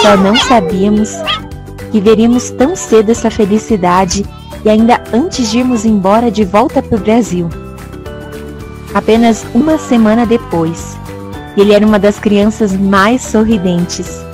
[0.00, 1.10] Só não sabíamos
[1.90, 4.24] que veríamos tão cedo essa felicidade
[4.64, 7.48] e ainda antes de irmos embora de volta para o Brasil.
[8.94, 10.96] Apenas uma semana depois,
[11.56, 14.24] ele era uma das crianças mais sorridentes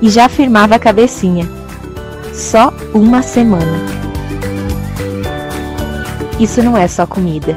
[0.00, 1.48] e já firmava a cabecinha.
[2.32, 3.78] Só uma semana.
[6.38, 7.56] Isso não é só comida.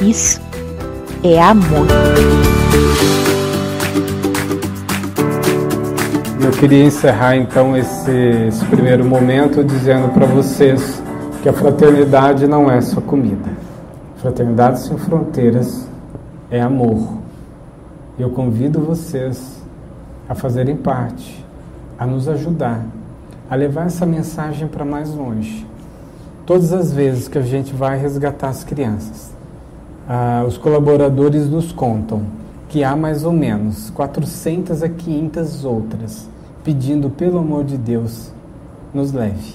[0.00, 0.40] Isso
[1.22, 1.86] é amor.
[6.44, 8.10] Eu queria encerrar então esse,
[8.48, 11.02] esse primeiro momento dizendo para vocês
[11.42, 13.50] que a fraternidade não é só comida.
[14.16, 15.86] Fraternidade sem fronteiras
[16.50, 17.18] é amor.
[18.18, 19.63] Eu convido vocês
[20.28, 21.44] a fazerem parte,
[21.98, 22.84] a nos ajudar,
[23.50, 25.66] a levar essa mensagem para mais longe.
[26.46, 29.32] Todas as vezes que a gente vai resgatar as crianças,
[30.08, 32.22] ah, os colaboradores nos contam
[32.68, 36.28] que há mais ou menos 400 a 500 outras
[36.64, 38.32] pedindo, pelo amor de Deus,
[38.92, 39.54] nos leve.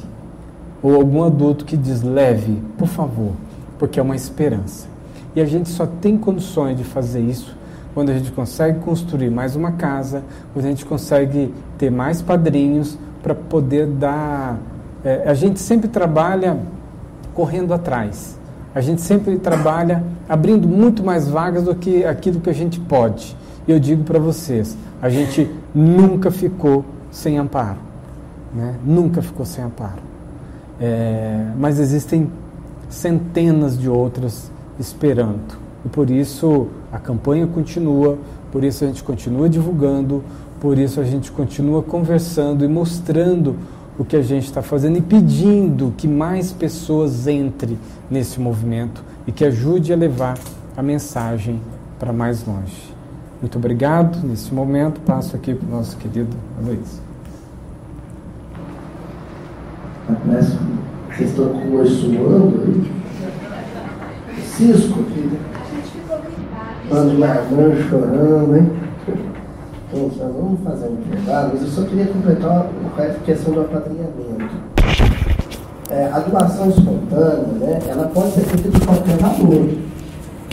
[0.82, 3.34] Ou algum adulto que diz, leve, por favor,
[3.80, 4.88] porque é uma esperança.
[5.36, 7.58] E a gente só tem condições de fazer isso
[8.00, 10.24] quando a gente consegue construir mais uma casa,
[10.54, 14.58] quando a gente consegue ter mais padrinhos para poder dar.
[15.04, 16.58] É, a gente sempre trabalha
[17.34, 18.40] correndo atrás.
[18.74, 23.36] A gente sempre trabalha abrindo muito mais vagas do que aquilo que a gente pode.
[23.68, 27.80] E eu digo para vocês, a gente nunca ficou sem amparo.
[28.56, 28.76] Né?
[28.86, 30.02] Nunca ficou sem amparo.
[30.80, 32.32] É, mas existem
[32.88, 35.69] centenas de outras esperando.
[35.86, 38.18] E por isso a campanha continua,
[38.52, 40.24] por isso a gente continua divulgando,
[40.60, 43.56] por isso a gente continua conversando e mostrando
[43.98, 47.78] o que a gente está fazendo e pedindo que mais pessoas entrem
[48.10, 50.38] nesse movimento e que ajude a levar
[50.76, 51.60] a mensagem
[52.00, 52.94] para mais longe.
[53.42, 54.26] Muito obrigado.
[54.26, 57.02] Nesse momento, passo aqui para o nosso querido Luiz.
[61.10, 62.92] Vocês estão com o suando aí.
[64.44, 65.40] Cisco, filho.
[66.90, 68.72] Mano largando, chorando, hein?
[69.94, 72.68] Nós vamos fazer um intervalo, mas eu só queria completar
[72.98, 74.56] a questão do apadrinhamento.
[75.92, 79.70] É, a doação espontânea, né, ela pode ser feita de qualquer valor.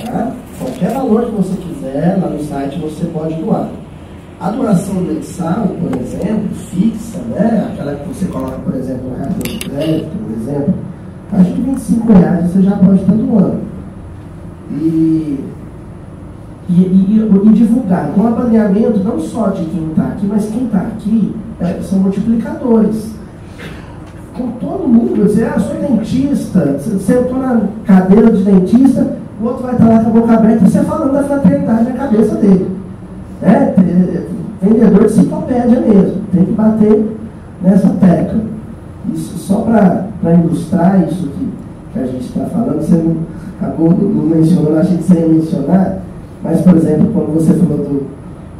[0.04, 0.32] Tá?
[0.58, 3.70] Qualquer valor que você quiser, lá no site você pode doar.
[4.38, 7.70] A doação mensal, por exemplo, fixa, né?
[7.72, 10.74] aquela que você coloca, por exemplo, no cartão de crédito, por exemplo,
[11.32, 13.60] a partir de 25 reais você já pode estar doando.
[14.70, 15.44] E,
[16.68, 18.10] e, e, e divulgar.
[18.10, 23.14] Então, o não só de quem está aqui, mas quem está aqui é, são multiplicadores.
[24.36, 29.72] Com todo mundo, você, ah, sou dentista, sentou na cadeira de dentista, o outro vai
[29.72, 32.70] estar lá com a boca aberta, você falando da fraternidade na cabeça dele.
[33.42, 33.74] É,
[34.60, 37.16] vendedor de enciclopédia mesmo, tem que bater
[37.62, 38.40] nessa tecla.
[39.12, 41.48] Isso só para ilustrar isso que,
[41.92, 43.16] que a gente está falando, você não,
[43.60, 45.98] acabou não mencionando, achei que você ia mencionar,
[46.46, 48.06] mas por exemplo, quando você falou do,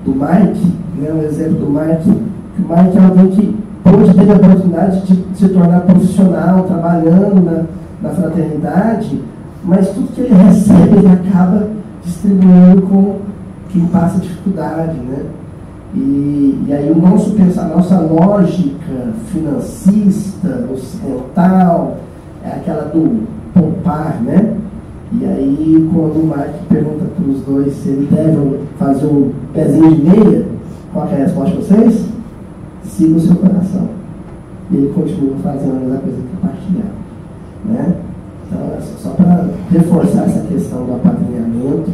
[0.04, 4.34] do Mike, né, um exemplo do Mike, o Mike é alguém que pôde ter a
[4.34, 7.62] oportunidade de se tornar profissional, trabalhando na,
[8.02, 9.22] na fraternidade,
[9.62, 11.68] mas tudo que ele recebe ele acaba
[12.04, 13.18] distribuindo com
[13.68, 15.24] quem passa dificuldade, né?
[15.94, 21.98] E, e aí o nosso pensar, a nossa lógica financista, ocidental,
[22.44, 24.56] é aquela do poupar, né?
[25.12, 29.94] E aí quando o Mark pergunta para os dois se ele deve fazer um pezinho
[29.94, 30.46] de meia,
[30.92, 32.06] qual é a resposta de vocês?
[32.82, 33.88] Siga o seu coração.
[34.70, 36.90] E ele continua fazendo a mesma coisa que compartilhar.
[37.64, 37.94] Né?
[38.46, 41.90] Então, é só para reforçar essa questão do apadrinhamento,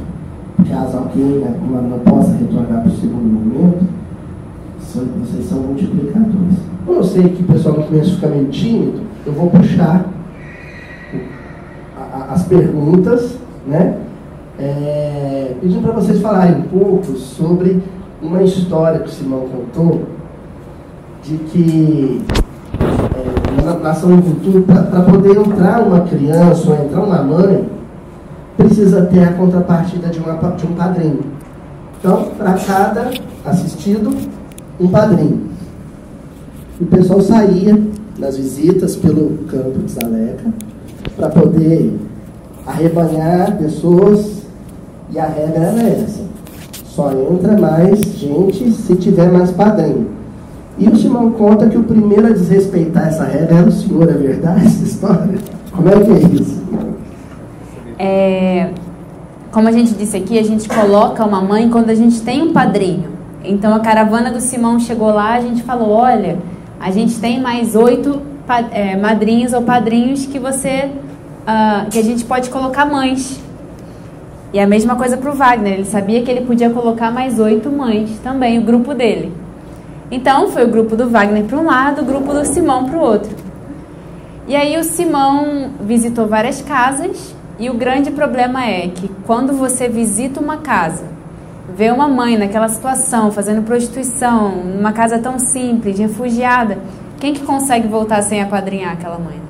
[0.69, 3.85] caso alguém né, não possa retornar para o segundo momento,
[4.79, 6.59] vocês são multiplicadores.
[6.87, 10.12] Eu sei que o pessoal no começo fica meio tímido, eu vou puxar
[12.31, 13.99] as perguntas, né?
[14.59, 17.83] É, pedindo para vocês falarem um pouco sobre
[18.23, 20.03] uma história que o Simão contou
[21.23, 22.23] de que
[22.81, 27.65] é, na nação do futuro, para poder entrar uma criança ou entrar uma mãe,
[28.57, 31.21] precisa ter a contrapartida de, uma, de um padrinho.
[31.99, 33.11] Então, para cada
[33.45, 34.11] assistido,
[34.81, 35.53] um padrinho.
[36.81, 37.81] O pessoal saía
[38.19, 40.53] nas visitas pelo campo de Zaleca
[41.17, 41.97] para poder
[42.67, 44.43] arrebanhar pessoas
[45.11, 46.23] e a regra era essa.
[46.87, 50.09] Só entra mais gente se tiver mais padrinho.
[50.79, 54.13] E o Simão conta que o primeiro a desrespeitar essa regra era o senhor, é
[54.13, 55.39] verdade essa história?
[55.71, 56.63] Como é que é isso?
[57.99, 58.71] É,
[59.51, 62.53] como a gente disse aqui, a gente coloca uma mãe quando a gente tem um
[62.53, 63.11] padrinho.
[63.45, 66.39] Então a caravana do Simão chegou lá, a gente falou: olha,
[66.81, 68.21] a gente tem mais oito
[68.73, 70.91] é, madrinhos ou padrinhos que você
[71.43, 73.41] uh, que a gente pode colocar mães.
[74.53, 77.71] E a mesma coisa para o Wagner, ele sabia que ele podia colocar mais oito
[77.71, 79.33] mães também, o grupo dele.
[80.11, 83.01] Então foi o grupo do Wagner para um lado, o grupo do Simão para o
[83.01, 83.35] outro.
[84.47, 89.89] E aí o Simão visitou várias casas e o grande problema é que quando você
[89.89, 91.05] visita uma casa,
[91.75, 96.79] vê uma mãe naquela situação, fazendo prostituição, numa casa tão simples, refugiada,
[97.19, 99.42] quem que consegue voltar sem apadrinhar aquela mãe?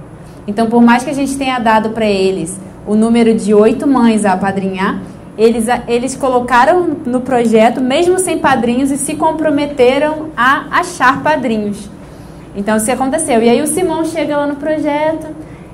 [0.47, 4.25] Então, por mais que a gente tenha dado para eles o número de oito mães
[4.25, 5.01] a apadrinhar,
[5.39, 11.89] eles, eles colocaram no projeto, mesmo sem padrinhos, e se comprometeram a achar padrinhos.
[12.55, 13.43] Então, isso aconteceu.
[13.43, 15.29] E aí o Simão chega lá no projeto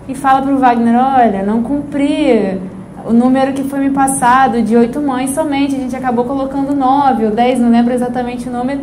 [0.06, 2.58] e fala para o Wagner, olha, não cumpri
[3.04, 7.24] o número que foi me passado de oito mães somente, a gente acabou colocando nove
[7.24, 8.80] ou dez, não lembro exatamente o número.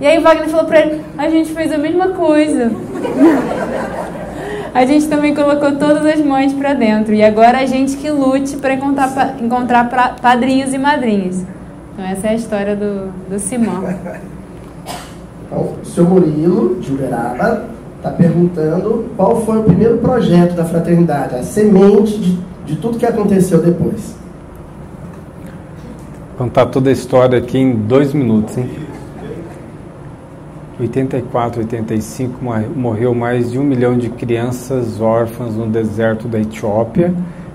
[0.00, 2.70] E aí o Wagner falou para ele, a gente fez a mesma coisa.
[4.74, 7.14] A gente também colocou todas as mães para dentro.
[7.14, 11.44] E agora a gente que lute para encontrar, encontrar padrinhos e madrinhas.
[11.92, 13.84] Então essa é a história do, do Simão.
[15.46, 17.66] Então, o seu Murilo, de Uberaba,
[17.98, 23.04] está perguntando qual foi o primeiro projeto da fraternidade, a semente de, de tudo que
[23.04, 24.16] aconteceu depois.
[26.30, 28.68] Vou contar toda a história aqui em dois minutos, hein?
[30.78, 32.40] 84, 85
[32.74, 37.14] morreu mais de um milhão de crianças órfãs no deserto da Etiópia.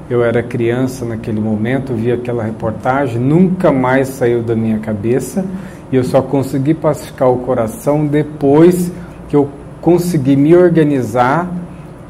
[0.10, 5.46] Eu era criança naquele momento, vi aquela reportagem, nunca mais saiu da minha cabeça
[5.92, 8.92] e eu só consegui pacificar o coração depois
[9.28, 9.50] que eu
[9.82, 11.52] consegui me organizar,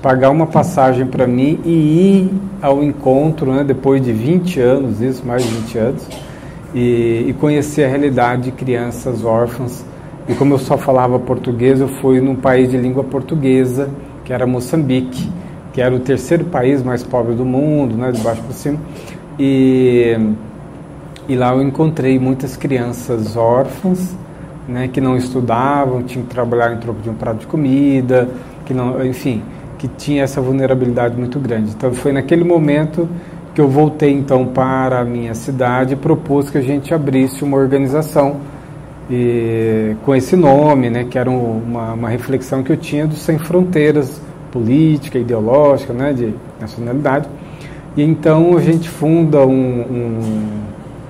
[0.04, 5.26] pagar uma passagem para mim e ir ao encontro, né, depois de 20 anos, isso,
[5.26, 6.08] mais de 20 anos,
[6.74, 9.84] e, e conhecer a realidade de crianças órfãs.
[10.30, 13.90] E como eu só falava português, eu fui num país de língua portuguesa,
[14.24, 15.28] que era Moçambique,
[15.74, 18.78] que era o terceiro país mais pobre do mundo, né, de baixo para cima.
[19.40, 20.16] E,
[21.28, 24.16] e lá eu encontrei muitas crianças órfãs,
[24.68, 28.30] né, que não estudavam, tinham que trabalhar em troco de um prato de comida,
[28.68, 29.42] que não, enfim,
[29.80, 31.72] que tinha essa vulnerabilidade muito grande.
[31.72, 33.10] Então foi naquele momento
[33.56, 37.58] que eu voltei então para a minha cidade e propus que a gente abrisse uma
[37.58, 38.59] organização
[39.10, 43.40] e, com esse nome, né, que era uma, uma reflexão que eu tinha do sem
[43.40, 47.28] fronteiras política, ideológica, né, de nacionalidade.
[47.98, 50.20] E então a gente funda um, um,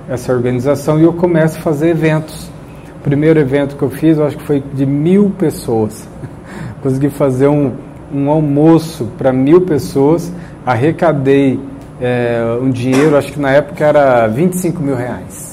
[0.08, 2.50] essa organização e eu começo a fazer eventos.
[2.96, 6.08] O primeiro evento que eu fiz, eu acho que foi de mil pessoas.
[6.82, 7.72] Consegui fazer um,
[8.12, 10.32] um almoço para mil pessoas,
[10.64, 11.60] arrecadei
[12.00, 15.49] é, um dinheiro, acho que na época era 25 mil reais.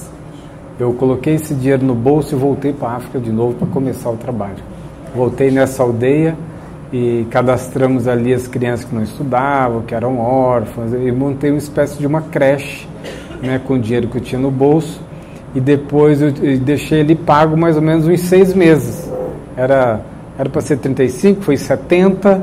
[0.78, 4.10] Eu coloquei esse dinheiro no bolso e voltei para a África de novo para começar
[4.10, 4.62] o trabalho.
[5.14, 6.36] Voltei nessa aldeia
[6.92, 11.98] e cadastramos ali as crianças que não estudavam, que eram órfãs, e montei uma espécie
[11.98, 12.86] de uma creche
[13.42, 15.00] né, com o dinheiro que eu tinha no bolso.
[15.54, 19.10] E depois eu deixei ele pago mais ou menos uns seis meses.
[19.56, 20.00] Era
[20.38, 22.42] era para ser 35, foi 70 uh, ah,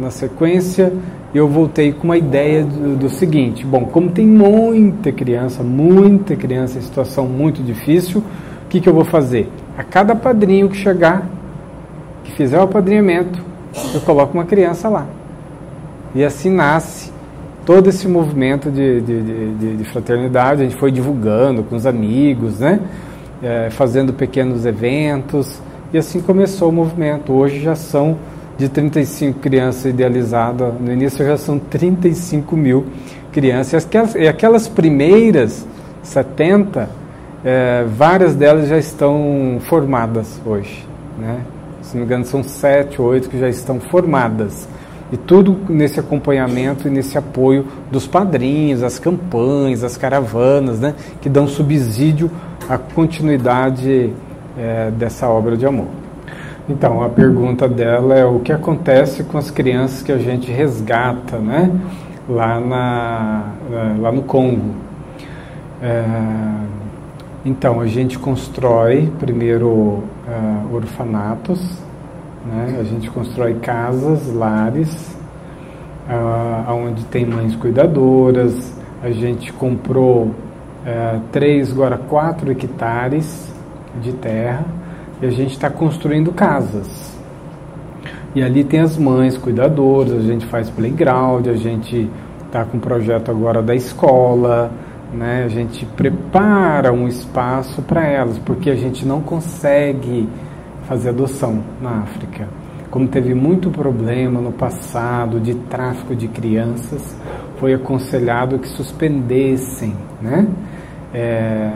[0.00, 0.92] na sequência
[1.34, 6.78] eu voltei com uma ideia do, do, seguinte: bom, como tem muita criança, muita criança
[6.78, 9.48] em situação muito difícil, o que, que eu vou fazer?
[9.76, 11.26] A cada padrinho que chegar,
[12.24, 13.38] que fizer o apadrinhamento,
[13.94, 15.06] eu coloco uma criança lá.
[16.14, 17.10] E assim nasce
[17.64, 20.62] todo esse movimento de, de, de, de fraternidade.
[20.62, 22.80] A gente foi divulgando com os amigos, né?
[23.42, 25.60] É, fazendo pequenos eventos.
[25.92, 27.32] E assim começou o movimento.
[27.32, 28.18] Hoje já são
[28.56, 32.86] de 35 crianças idealizadas, no início já são 35 mil
[33.32, 33.88] crianças.
[34.16, 35.66] E aquelas, primeiras
[36.02, 36.88] 70,
[37.44, 40.86] é, várias delas já estão formadas hoje.
[41.18, 41.40] Né?
[41.82, 44.68] Se não me engano, são sete ou oito que já estão formadas.
[45.10, 50.94] E tudo nesse acompanhamento e nesse apoio dos padrinhos, as campanhas, as caravanas, né?
[51.20, 52.30] que dão subsídio
[52.68, 54.12] à continuidade
[54.56, 56.01] é, dessa obra de amor.
[56.68, 61.38] Então, a pergunta dela é o que acontece com as crianças que a gente resgata,
[61.38, 61.68] né?
[62.28, 64.76] Lá, na, é, lá no Congo.
[65.82, 66.04] É,
[67.44, 70.04] então, a gente constrói primeiro uh,
[70.72, 71.80] orfanatos,
[72.46, 72.78] né?
[72.78, 75.16] a gente constrói casas, lares,
[76.08, 83.52] uh, onde tem mães cuidadoras, a gente comprou uh, três, agora quatro hectares
[84.00, 84.64] de terra
[85.22, 87.16] e a gente está construindo casas.
[88.34, 92.10] E ali tem as mães cuidadoras, a gente faz playground, a gente
[92.46, 94.70] está com o projeto agora da escola,
[95.12, 95.44] né?
[95.44, 100.28] a gente prepara um espaço para elas, porque a gente não consegue
[100.88, 102.48] fazer adoção na África.
[102.90, 107.16] Como teve muito problema no passado de tráfico de crianças,
[107.58, 110.46] foi aconselhado que suspendessem, né?
[111.14, 111.70] É,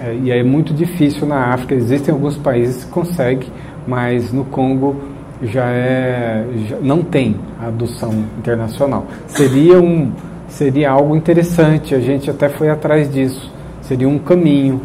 [0.00, 1.74] é, e é muito difícil na África.
[1.74, 3.48] Existem alguns países que conseguem,
[3.86, 4.96] mas no Congo
[5.42, 9.06] já é já não tem adoção internacional.
[9.26, 10.12] Seria um
[10.48, 11.94] seria algo interessante.
[11.94, 13.52] A gente até foi atrás disso.
[13.82, 14.80] Seria um caminho,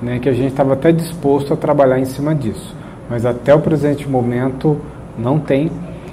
[0.00, 2.74] né, que a gente estava até disposto a trabalhar em cima disso.
[3.08, 4.78] Mas até o presente momento
[5.18, 5.70] não tem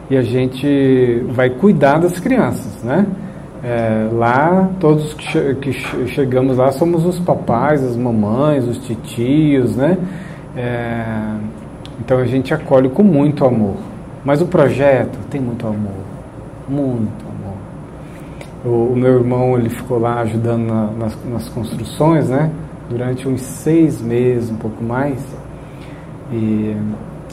[0.09, 3.05] e a gente vai cuidar das crianças, né?
[3.64, 8.77] É, lá, todos que, che que che chegamos lá somos os papais, as mamães, os
[8.80, 9.98] titios, né?
[10.53, 11.06] É,
[11.98, 13.77] então a gente acolhe com muito amor.
[14.26, 16.03] Mas o projeto tem muito amor,
[16.68, 17.56] muito amor.
[18.65, 22.52] O, o meu irmão ele ficou lá ajudando na, nas, nas, construções, né?
[22.90, 25.26] Durante uns seis meses, um pouco mais.
[26.31, 26.76] E,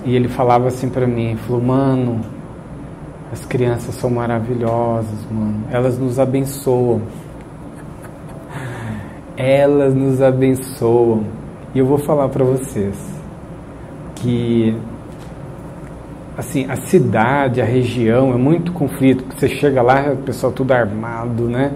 [0.05, 2.21] e ele falava assim para mim, falou, mano,
[3.33, 5.65] as crianças são maravilhosas, mano.
[5.71, 7.03] Elas nos abençoam.
[9.37, 11.25] Elas nos abençoam.
[11.75, 12.97] E eu vou falar para vocês
[14.17, 14.77] que
[16.37, 19.25] assim, a cidade, a região é muito conflito.
[19.37, 21.73] Você chega lá, o pessoal tudo armado, né?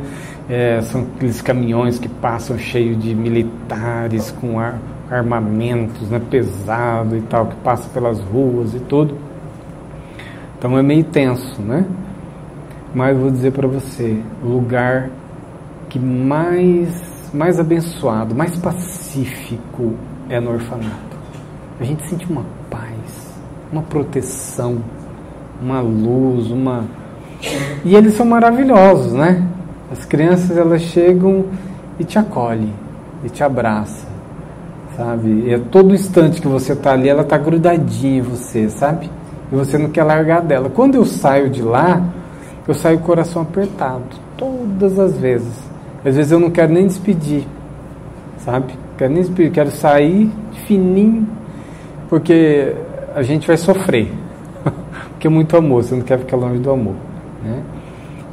[0.48, 4.78] É, são aqueles caminhões que passam cheios de militares com ar,
[5.10, 9.16] armamentos, né, pesado e tal, que passam pelas ruas e tudo.
[10.64, 11.84] Então é meio tenso, né?
[12.94, 15.10] Mas vou dizer para você, o lugar
[15.90, 16.88] que mais
[17.34, 19.92] mais abençoado, mais pacífico
[20.26, 21.18] é no orfanato.
[21.78, 23.34] A gente sente uma paz,
[23.70, 24.78] uma proteção,
[25.60, 26.86] uma luz, uma
[27.84, 29.46] e eles são maravilhosos, né?
[29.92, 31.44] As crianças elas chegam
[32.00, 32.72] e te acolhem.
[33.22, 34.06] e te abraça,
[34.96, 35.28] sabe?
[35.46, 39.10] E é todo instante que você está ali, ela está grudadinha em você, sabe?
[39.54, 40.68] E você não quer largar dela.
[40.68, 42.02] Quando eu saio de lá,
[42.66, 44.02] eu saio com o coração apertado,
[44.36, 45.54] todas as vezes.
[46.04, 47.46] Às vezes eu não quero nem despedir,
[48.38, 48.74] sabe?
[48.98, 50.28] Quero nem despedir, quero sair
[50.66, 51.28] fininho,
[52.08, 52.74] porque
[53.14, 54.10] a gente vai sofrer.
[55.10, 56.96] porque é muito amor, você não quer ficar longe do amor,
[57.44, 57.62] né?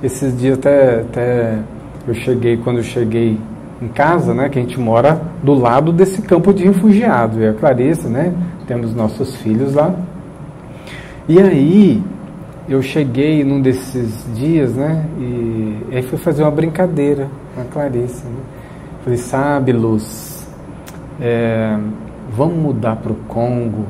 [0.02, 1.60] Esses dias até, até
[2.08, 3.40] eu cheguei, quando eu cheguei
[3.80, 7.48] em casa, né, que a gente mora do lado desse campo de refugiados, eu e
[7.50, 8.34] a Clarice, né,
[8.66, 9.94] temos nossos filhos lá.
[11.28, 12.04] E aí
[12.68, 18.26] eu cheguei num desses dias, né, e, aí fui fazer uma brincadeira com a Clarice,
[18.26, 18.40] né.
[19.04, 20.48] Falei, sabe, Luz,
[21.20, 21.78] é,
[22.32, 23.86] vamos mudar para o Congo,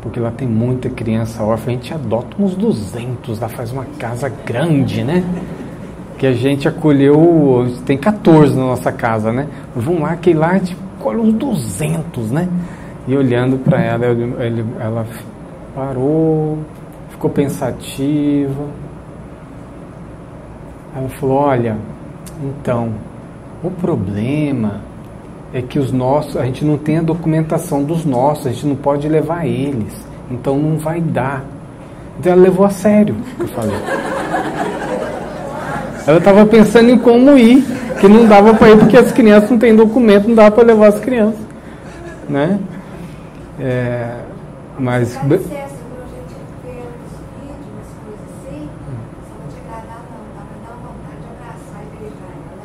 [0.00, 4.32] porque lá tem muita criança órfã, a gente adota uns 200, lá faz uma casa
[4.44, 5.22] grande, né?
[6.16, 9.46] Que a gente acolheu, tem 14 na nossa casa, né?
[9.76, 12.48] Vamos lá, que lá a gente colhe uns 200, né?
[13.06, 14.04] E olhando para ela,
[14.80, 15.06] ela
[15.78, 16.58] parou,
[17.10, 18.64] ficou pensativa.
[20.96, 21.76] Ela falou: Olha,
[22.42, 22.92] então,
[23.62, 24.80] o problema
[25.54, 28.74] é que os nossos, a gente não tem a documentação dos nossos, a gente não
[28.74, 29.94] pode levar eles,
[30.28, 31.44] então não vai dar.
[32.18, 33.78] Então ela levou a sério o que eu falei.
[36.04, 37.62] Ela estava pensando em como ir,
[38.00, 40.88] que não dava para ir porque as crianças não têm documento, não dava para levar
[40.88, 41.40] as crianças,
[42.28, 42.58] né?
[43.60, 44.14] É,
[44.78, 45.18] mas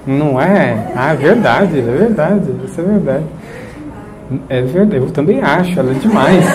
[0.05, 0.91] Não é?
[0.95, 3.23] Ah, é verdade, é verdade, isso é verdade.
[4.49, 6.45] É verdade, eu também acho, ela é demais.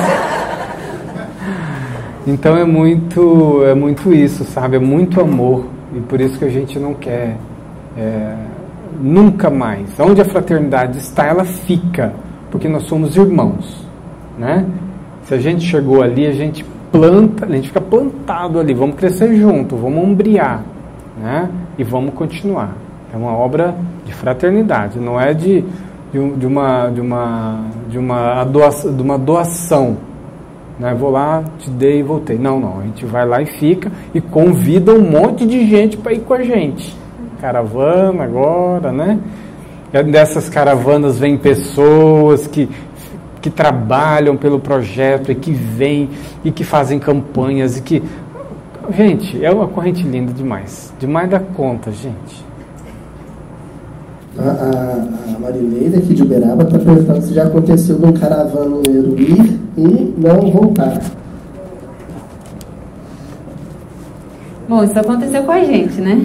[2.26, 4.76] Então é muito, é muito isso, sabe?
[4.76, 5.64] É muito amor.
[5.94, 7.38] E por isso que a gente não quer
[7.96, 8.34] é,
[9.00, 9.88] nunca mais.
[9.98, 12.12] Onde a fraternidade está, ela fica.
[12.50, 13.86] Porque nós somos irmãos.
[14.38, 14.66] Né?
[15.22, 18.74] Se a gente chegou ali, a gente planta, a gente fica plantado ali.
[18.74, 20.62] Vamos crescer junto, vamos ombrear.
[21.18, 21.48] Né?
[21.78, 22.74] E vamos continuar.
[23.18, 23.74] É uma obra
[24.06, 25.64] de fraternidade, não é de,
[26.12, 29.96] de, uma, de, uma, de, uma doação, de uma doação.
[30.78, 30.94] Né?
[30.94, 32.38] Vou lá, te dei e voltei.
[32.38, 32.78] Não, não.
[32.78, 36.32] A gente vai lá e fica e convida um monte de gente para ir com
[36.32, 36.96] a gente.
[37.40, 39.18] Caravana agora, né?
[39.92, 42.68] E dessas caravanas vêm pessoas que,
[43.40, 46.10] que trabalham pelo projeto e que vêm
[46.44, 48.00] e que fazem campanhas e que.
[48.90, 50.94] Gente, é uma corrente linda demais.
[51.00, 52.47] Demais da conta, gente.
[54.38, 59.58] A, a, a aqui de Uberaba está perguntando se já aconteceu de um caravaneiro ir
[59.76, 61.00] e não voltar.
[64.68, 66.20] Bom, isso aconteceu com a gente, né?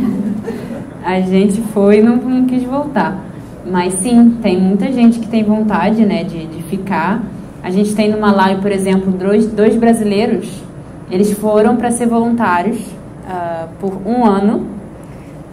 [1.03, 3.17] A gente foi e não, não quis voltar.
[3.65, 7.23] Mas sim, tem muita gente que tem vontade né, de, de ficar.
[7.63, 10.61] A gente tem no Malawi, por exemplo, dois, dois brasileiros.
[11.09, 14.67] Eles foram para ser voluntários uh, por um ano.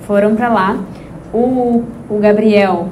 [0.02, 0.76] Foram para lá.
[1.32, 2.88] O, o Gabriel,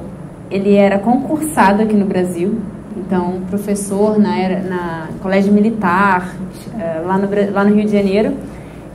[0.49, 2.59] ele era concursado aqui no Brasil,
[2.97, 6.35] então professor na, era, na colégio militar,
[6.79, 8.33] eh, lá no, lá no Rio de Janeiro.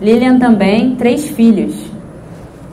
[0.01, 1.93] Lilian também, três filhos.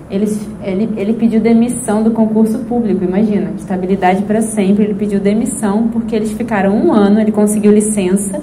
[0.10, 0.26] Ele,
[0.64, 4.86] ele, ele pediu demissão do concurso público, imagina, estabilidade para sempre.
[4.86, 8.42] Ele pediu demissão porque eles ficaram um ano, ele conseguiu licença.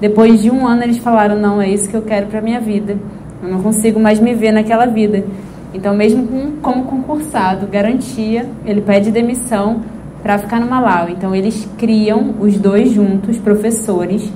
[0.00, 2.96] Depois de um ano, eles falaram: Não, é isso que eu quero para minha vida.
[3.42, 5.24] Eu não consigo mais me ver naquela vida.
[5.76, 9.82] Então, mesmo com, como concursado, garantia, ele pede demissão
[10.22, 11.10] para ficar no Malau.
[11.10, 14.32] Então, eles criam os dois juntos, professores.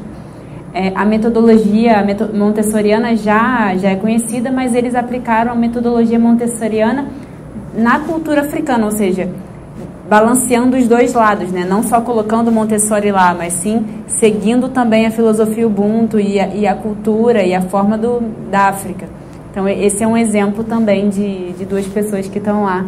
[0.75, 7.07] É, a metodologia a montessoriana já, já é conhecida, mas eles aplicaram a metodologia montessoriana
[7.75, 9.31] na cultura africana, ou seja,
[10.09, 11.65] balanceando os dois lados, né?
[11.69, 16.67] não só colocando Montessori lá, mas sim seguindo também a filosofia Ubuntu e a, e
[16.67, 19.20] a cultura e a forma do, da África.
[19.51, 22.87] Então, esse é um exemplo também de, de duas pessoas que estão lá.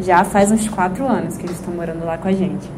[0.00, 2.70] Já faz uns quatro anos que eles estão morando lá com a gente.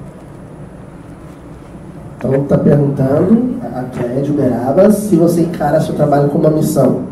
[2.19, 7.05] Então, está perguntando, a Cléia de Uberaba, se você encara seu trabalho como uma missão.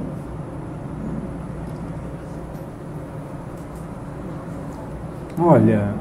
[5.41, 5.95] Olha,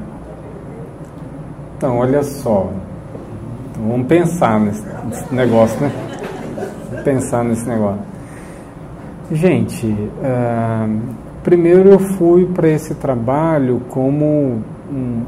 [1.76, 2.70] então, olha só.
[3.70, 5.92] Então, vamos pensar nesse, nesse negócio, né?
[6.90, 8.07] Vamos pensar nesse negócio.
[9.30, 11.00] Gente, uh,
[11.44, 15.22] primeiro eu fui para esse trabalho como um,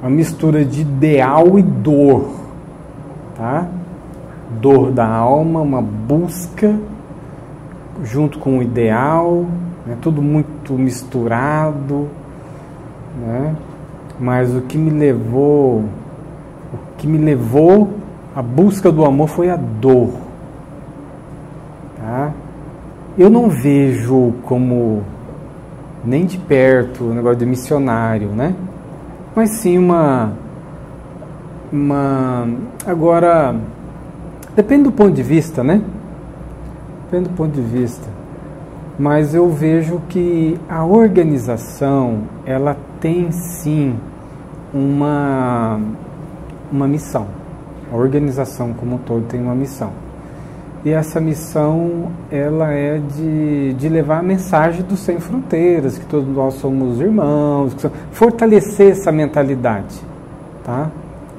[0.00, 2.30] uma mistura de ideal e dor,
[3.36, 3.68] tá?
[4.60, 6.74] Dor da alma, uma busca
[8.02, 9.46] junto com o ideal,
[9.86, 9.96] né?
[10.02, 12.08] tudo muito misturado,
[13.20, 13.54] né?
[14.18, 15.84] Mas o que me levou
[16.72, 17.90] O que me levou
[18.34, 20.10] à busca do amor foi a dor.
[21.96, 22.32] Tá?
[23.18, 25.02] Eu não vejo como
[26.04, 28.54] nem de perto o negócio de missionário, né?
[29.34, 30.34] Mas sim uma
[31.72, 32.48] uma
[32.86, 33.56] agora
[34.54, 35.82] depende do ponto de vista, né?
[37.06, 38.06] Depende do ponto de vista.
[38.96, 43.96] Mas eu vejo que a organização, ela tem sim
[44.72, 45.80] uma
[46.70, 47.26] uma missão.
[47.92, 49.90] A organização como um todo tem uma missão.
[50.84, 56.28] E essa missão ela é de, de levar a mensagem do Sem Fronteiras, que todos
[56.28, 57.76] nós somos irmãos,
[58.12, 60.00] fortalecer essa mentalidade,
[60.64, 60.88] tá?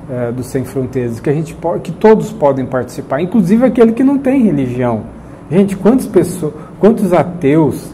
[0.09, 4.03] É, do Sem Fronteiras, que a gente pode, que todos podem participar, inclusive aquele que
[4.03, 5.03] não tem religião.
[5.49, 7.91] Gente, quantas pessoas, quantos ateus,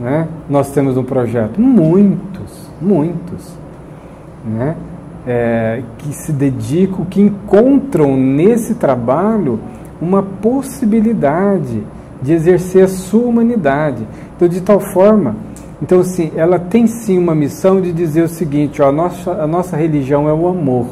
[0.00, 0.26] né?
[0.48, 3.56] Nós temos no projeto, muitos, muitos,
[4.44, 4.76] né?
[5.26, 9.60] É, que se dedicam, que encontram nesse trabalho
[10.00, 11.82] uma possibilidade
[12.22, 14.06] de exercer a sua humanidade.
[14.36, 15.36] Então, de tal forma,
[15.80, 19.46] então assim, ela tem sim uma missão de dizer o seguinte, ó, a nossa, a
[19.46, 20.86] nossa religião é o amor,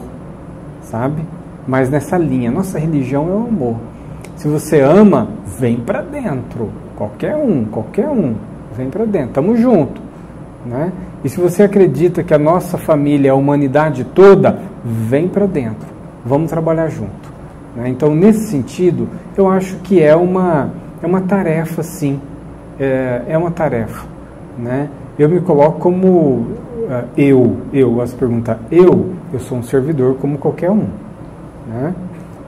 [0.82, 1.22] sabe?
[1.66, 3.76] Mas nessa linha, nossa religião é o amor.
[4.36, 5.28] Se você ama,
[5.58, 6.70] vem para dentro.
[6.94, 8.34] Qualquer um, qualquer um,
[8.76, 9.30] vem para dentro.
[9.30, 10.00] Tamo junto,
[10.64, 10.92] né?
[11.24, 15.88] E se você acredita que a nossa família a humanidade toda, vem para dentro.
[16.24, 17.25] Vamos trabalhar junto.
[17.76, 17.90] Né?
[17.90, 20.70] Então, nesse sentido, eu acho que é uma,
[21.02, 22.18] é uma tarefa, sim.
[22.80, 24.06] É, é uma tarefa.
[24.58, 24.88] Né?
[25.18, 30.16] Eu me coloco como uh, eu, eu, gosto de perguntar, eu, eu sou um servidor
[30.16, 30.86] como qualquer um.
[31.68, 31.94] Né?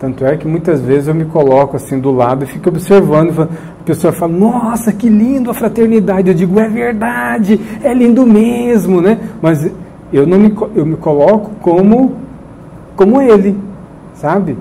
[0.01, 3.49] Tanto é que muitas vezes eu me coloco assim do lado e fico observando.
[3.81, 6.29] A pessoa fala, nossa, que lindo a fraternidade.
[6.29, 9.19] Eu digo, é verdade, é lindo mesmo, né?
[9.43, 9.69] Mas
[10.13, 12.17] eu não me, eu me coloco como,
[12.95, 13.59] como ele,
[14.15, 14.57] sabe?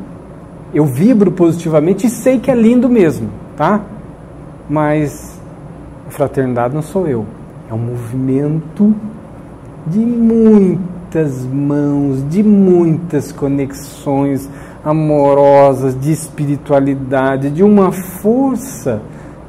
[0.77, 3.81] Eu vibro positivamente e sei que é lindo mesmo, tá?
[4.69, 5.41] Mas
[6.07, 7.25] a fraternidade não sou eu,
[7.67, 8.93] é um movimento
[9.87, 14.47] de muitas mãos, de muitas conexões
[14.85, 19.01] amorosas, de espiritualidade, de uma força,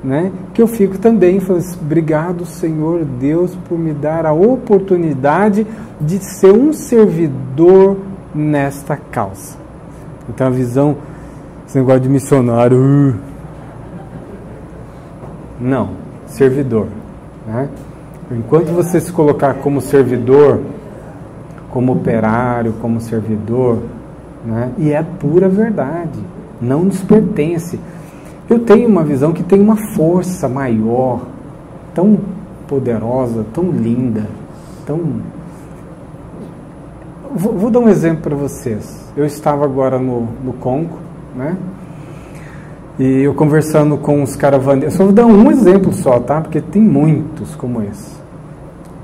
[0.03, 0.33] né?
[0.55, 5.67] Que eu fico também falando, assim, obrigado Senhor Deus por me dar a oportunidade
[6.01, 7.99] de ser um servidor
[8.35, 9.59] nesta causa.
[10.27, 10.97] Então a visão,
[11.69, 12.79] esse negócio de missionário.
[12.79, 13.15] Uh,
[15.61, 15.91] não,
[16.27, 16.87] servidor.
[17.47, 17.69] Né?
[18.31, 20.61] Enquanto você se colocar como servidor,
[21.71, 23.83] como operário, como servidor,
[24.45, 24.73] né?
[24.79, 26.19] e é pura verdade,
[26.59, 27.79] não nos pertence.
[28.49, 31.21] Eu tenho uma visão que tem uma força maior,
[31.95, 32.19] tão
[32.67, 34.27] poderosa, tão linda,
[34.87, 34.99] tão
[37.35, 39.05] Vou, vou dar um exemplo para vocês.
[39.15, 40.99] Eu estava agora no, no Congo,
[41.35, 41.57] né?
[42.99, 44.95] E eu conversando com os caravaneiros.
[44.95, 46.41] Só vou dar um exemplo só, tá?
[46.41, 48.19] Porque tem muitos como esse.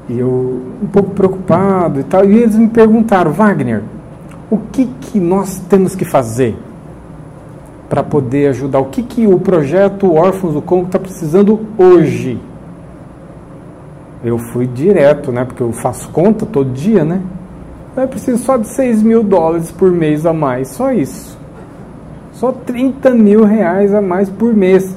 [0.08, 2.24] E eu um pouco preocupado e tal.
[2.24, 3.82] E eles me perguntaram, Wagner,
[4.50, 6.56] o que, que nós temos que fazer
[7.88, 8.80] para poder ajudar?
[8.80, 12.40] O que, que o projeto Órfãos do Congo está precisando hoje?
[14.24, 15.44] Eu fui direto, né?
[15.44, 17.20] Porque eu faço conta todo dia, né?
[17.96, 21.38] Eu preciso só de 6 mil dólares por mês a mais, só isso.
[22.34, 24.96] Só 30 mil reais a mais por mês.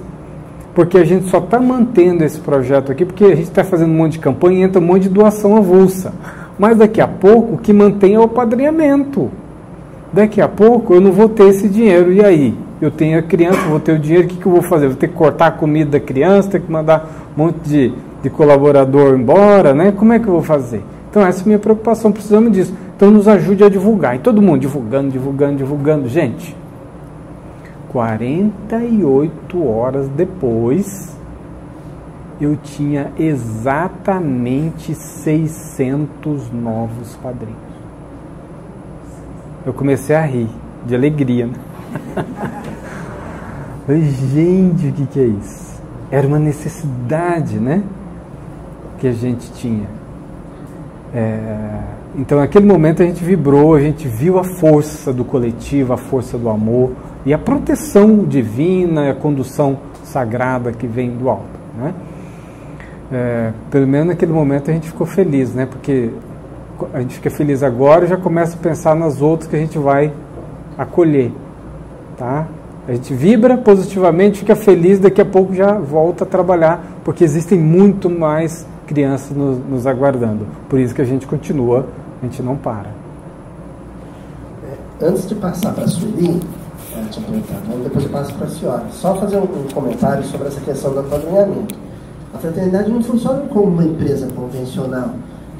[0.73, 3.95] Porque a gente só está mantendo esse projeto aqui, porque a gente está fazendo um
[3.95, 6.13] monte de campanha e entra um monte de doação avulsa.
[6.57, 9.29] Mas daqui a pouco o que mantém é o padrinhamento.
[10.11, 12.11] Daqui a pouco eu não vou ter esse dinheiro.
[12.11, 12.55] E aí?
[12.79, 14.87] Eu tenho a criança, vou ter o dinheiro, o que, que eu vou fazer?
[14.87, 17.91] Vou ter que cortar a comida da criança, ter que mandar um monte de,
[18.21, 19.91] de colaborador embora, né?
[19.91, 20.83] Como é que eu vou fazer?
[21.09, 22.73] Então essa é a minha preocupação, precisamos disso.
[22.95, 24.15] Então nos ajude a divulgar.
[24.15, 26.07] E todo mundo divulgando, divulgando, divulgando.
[26.07, 26.55] Gente,
[27.97, 31.17] 48 horas depois,
[32.39, 37.57] eu tinha exatamente 600 novos padrinhos.
[39.65, 40.47] Eu comecei a rir,
[40.85, 41.47] de alegria.
[41.47, 41.53] Né?
[44.31, 45.81] Gente, o que, que é isso?
[46.11, 47.81] Era uma necessidade, né?
[48.99, 49.87] Que a gente tinha.
[51.15, 55.97] É então, naquele momento, a gente vibrou, a gente viu a força do coletivo, a
[55.97, 56.93] força do amor
[57.27, 61.43] e a proteção divina, a condução sagrada que vem do alto.
[61.77, 61.93] Né?
[63.11, 65.65] É, pelo menos naquele momento a gente ficou feliz, né?
[65.65, 66.09] porque
[66.93, 69.77] a gente fica feliz agora e já começa a pensar nas outras que a gente
[69.77, 70.13] vai
[70.77, 71.33] acolher.
[72.15, 72.47] Tá?
[72.87, 77.59] A gente vibra positivamente, fica feliz, daqui a pouco já volta a trabalhar, porque existem
[77.59, 80.47] muito mais crianças nos, nos aguardando.
[80.69, 81.87] Por isso que a gente continua
[82.21, 82.89] a gente não para.
[84.63, 86.39] É, antes de passar para a Sueli,
[87.15, 88.83] perguntar, então depois eu passo para a senhora.
[88.91, 91.75] Só fazer um, comentário sobre essa questão do apadrinhamento.
[92.33, 95.11] A fraternidade não funciona como uma empresa convencional.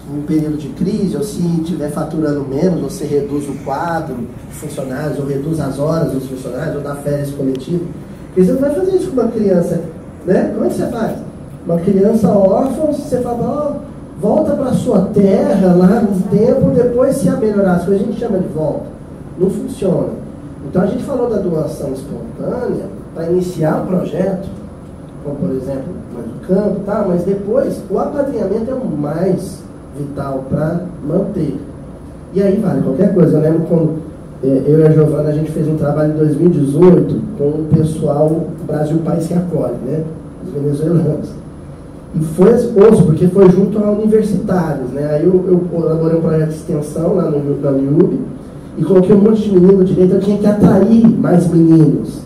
[0.10, 4.56] Em um período de crise, ou se estiver faturando menos, você reduz o quadro de
[4.56, 7.86] funcionários, ou reduz as horas dos funcionários, ou dá férias coletivo.
[8.36, 9.82] Você não vai fazer isso com uma criança,
[10.26, 10.52] né?
[10.53, 11.18] Como é que você faz?
[11.65, 17.28] Uma criança órfã, você fala, ó, volta para sua terra lá no tempo, depois se
[17.28, 18.86] a melhorar as coisas, a gente chama de volta.
[19.38, 20.27] Não funciona.
[20.69, 24.48] Então a gente falou da doação espontânea para iniciar o projeto,
[25.23, 27.06] como por exemplo, no campo, tá?
[27.07, 29.60] mas depois o apadrinhamento é o mais
[29.98, 31.57] vital para manter.
[32.34, 33.38] E aí vale qualquer coisa.
[33.38, 34.07] Eu lembro quando
[34.44, 38.48] é, eu e a Giovana a gente fez um trabalho em 2018 com o pessoal
[38.68, 40.03] Brasil País que acolhe, né?
[40.45, 41.30] Os venezuelanos.
[42.14, 45.07] E foi osso, porque foi junto a universitários, né?
[45.11, 48.19] Aí eu, eu elaborei um projeto de extensão lá no, na UNIUB
[48.78, 52.22] e coloquei um monte de menino direito, eu tinha que atrair mais meninos.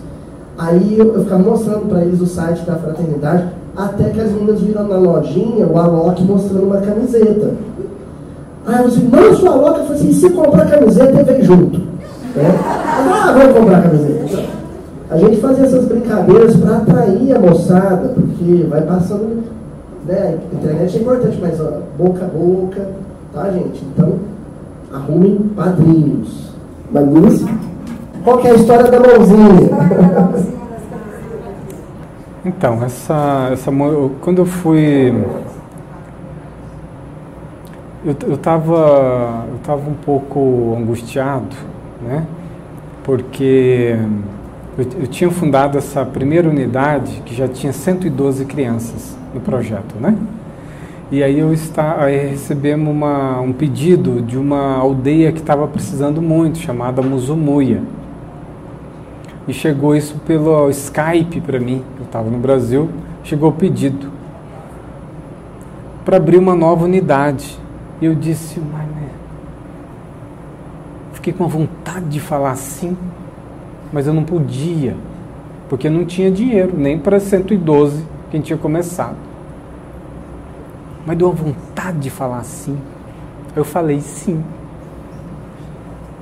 [0.58, 4.60] Aí eu, eu ficava mostrando para eles o site da fraternidade, até que as meninas
[4.60, 7.54] viram na lojinha o Alok mostrando uma camiseta.
[8.68, 11.80] Aí eu disse, não, sua Alok, eu falei assim, se comprar camiseta, vem junto.
[12.36, 12.60] Né?
[12.66, 14.44] Ah, vamos comprar camiseta.
[15.10, 19.44] A gente fazia essas brincadeiras para atrair a moçada, porque vai passando.
[20.06, 20.38] Né?
[20.52, 22.88] A internet é importante, mas ó, boca a boca,
[23.34, 23.84] tá, gente?
[23.94, 24.14] Então,
[24.94, 26.52] arrumem padrinhos.
[26.92, 27.50] Magnífico.
[28.24, 30.52] Qual que é a história da mãozinha?
[32.44, 33.72] Então, essa, essa
[34.20, 35.14] quando eu fui
[38.04, 41.56] eu eu estava eu tava um pouco angustiado,
[42.02, 42.26] né?
[43.04, 43.96] Porque
[44.76, 50.18] eu, eu, tinha fundado essa primeira unidade que já tinha 112 crianças no projeto, né?
[51.12, 56.22] E aí eu está, aí recebemos uma, um pedido de uma aldeia que estava precisando
[56.22, 57.84] muito, chamada Muzumuia.
[59.46, 62.90] E chegou isso pelo Skype para mim, eu estava no Brasil,
[63.26, 64.10] chegou o pedido
[66.06, 67.60] para abrir uma nova unidade.
[68.00, 69.10] E eu disse, mas né?
[71.12, 72.96] fiquei com vontade de falar assim,
[73.92, 74.96] mas eu não podia,
[75.68, 79.31] porque não tinha dinheiro, nem para 112 que a gente tinha começado.
[81.06, 82.78] Mas deu uma vontade de falar assim.
[83.56, 84.44] Eu falei sim.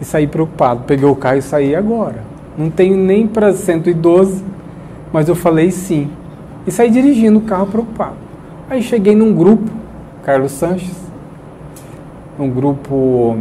[0.01, 0.83] E saí preocupado.
[0.85, 2.23] Peguei o carro e saí agora.
[2.57, 4.43] Não tenho nem para 112,
[5.13, 6.09] mas eu falei sim.
[6.65, 8.15] E saí dirigindo o carro preocupado.
[8.69, 9.69] Aí cheguei num grupo,
[10.23, 10.95] Carlos Sanches,
[12.37, 13.37] um grupo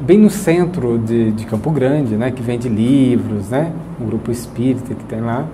[0.00, 4.94] bem no centro de, de Campo Grande, né, que vende livros, né, um grupo espírita
[4.94, 5.44] que tem lá.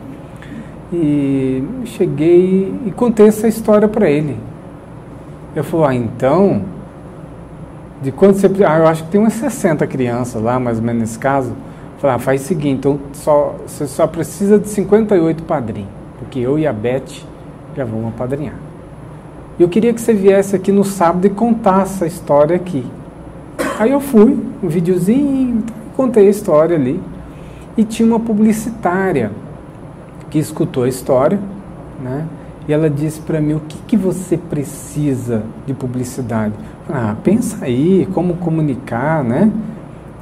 [0.93, 4.37] E cheguei e contei essa história para ele.
[5.55, 6.63] Eu falei, ah, então,
[8.03, 11.03] de quanto você Ah, eu acho que tem umas 60 crianças lá, mais ou menos
[11.03, 11.51] nesse caso.
[11.51, 16.39] Eu falei, ah, faz o seguinte, então só, você só precisa de 58 padrinhos, porque
[16.39, 17.25] eu e a Beth
[17.77, 18.55] já vamos apadrinhar.
[19.59, 22.85] Eu queria que você viesse aqui no sábado e contasse essa história aqui.
[23.79, 25.63] Aí eu fui, um videozinho,
[25.97, 27.01] contei a história ali.
[27.77, 29.31] E tinha uma publicitária
[30.31, 31.39] que escutou a história,
[32.03, 32.27] né?
[32.67, 36.55] E ela disse para mim: o que, que você precisa de publicidade?
[36.89, 39.51] Ah, pensa aí, como comunicar, né?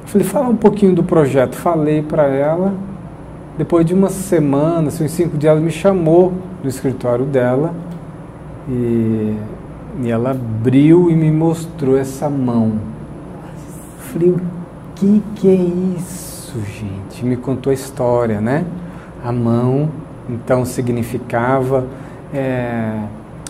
[0.01, 1.55] Eu falei: fala um pouquinho do projeto.
[1.55, 2.73] Falei para ela.
[3.57, 7.73] Depois de uma semana, assim, cinco dias, ela me chamou no escritório dela
[8.67, 9.35] e,
[10.01, 12.73] e ela abriu e me mostrou essa mão.
[13.97, 14.41] Eu falei: o
[14.95, 17.23] que, que é isso, gente?
[17.23, 18.65] Me contou a história, né?
[19.23, 19.89] A mão,
[20.27, 21.85] então significava
[22.33, 22.99] é,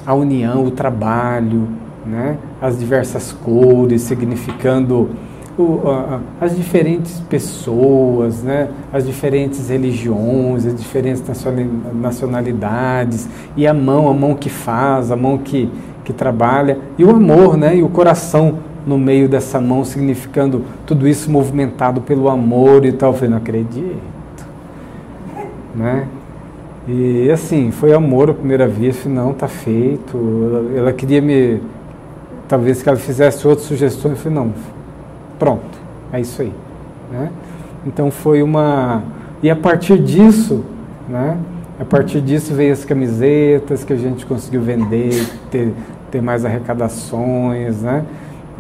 [0.06, 1.68] a união, o trabalho,
[2.06, 2.38] né?
[2.62, 5.10] as diversas cores, significando
[5.58, 8.70] o, a, as diferentes pessoas, né?
[8.92, 11.24] as diferentes religiões, as diferentes
[11.94, 15.70] nacionalidades, e a mão, a mão que faz, a mão que,
[16.04, 17.78] que trabalha, e o amor, né?
[17.78, 23.12] e o coração no meio dessa mão, significando tudo isso movimentado pelo amor e tal.
[23.12, 24.12] Eu falei, não acredito.
[25.76, 26.08] Né?
[26.88, 30.18] E assim, foi amor à primeira vista, não, tá feito.
[30.18, 31.62] Ela, ela, queria me.
[32.48, 34.54] Talvez que ela fizesse outras sugestões, eu falei, não,
[35.38, 35.80] pronto,
[36.12, 36.52] é isso aí.
[37.12, 37.30] Né?
[37.86, 39.04] Então foi uma.
[39.44, 40.64] E a partir disso,
[41.08, 41.38] né?
[41.80, 45.74] A partir disso veio as camisetas que a gente conseguiu vender, ter,
[46.12, 48.06] ter mais arrecadações, né?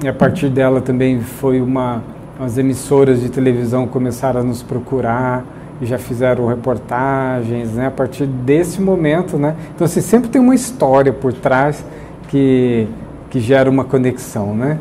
[0.03, 2.01] E a partir dela também foi uma.
[2.39, 5.45] As emissoras de televisão começaram a nos procurar
[5.85, 7.87] já fizeram reportagens, né?
[7.87, 9.55] A partir desse momento, né?
[9.73, 11.83] Então, assim, sempre tem uma história por trás
[12.27, 12.87] que,
[13.29, 14.77] que gera uma conexão, né?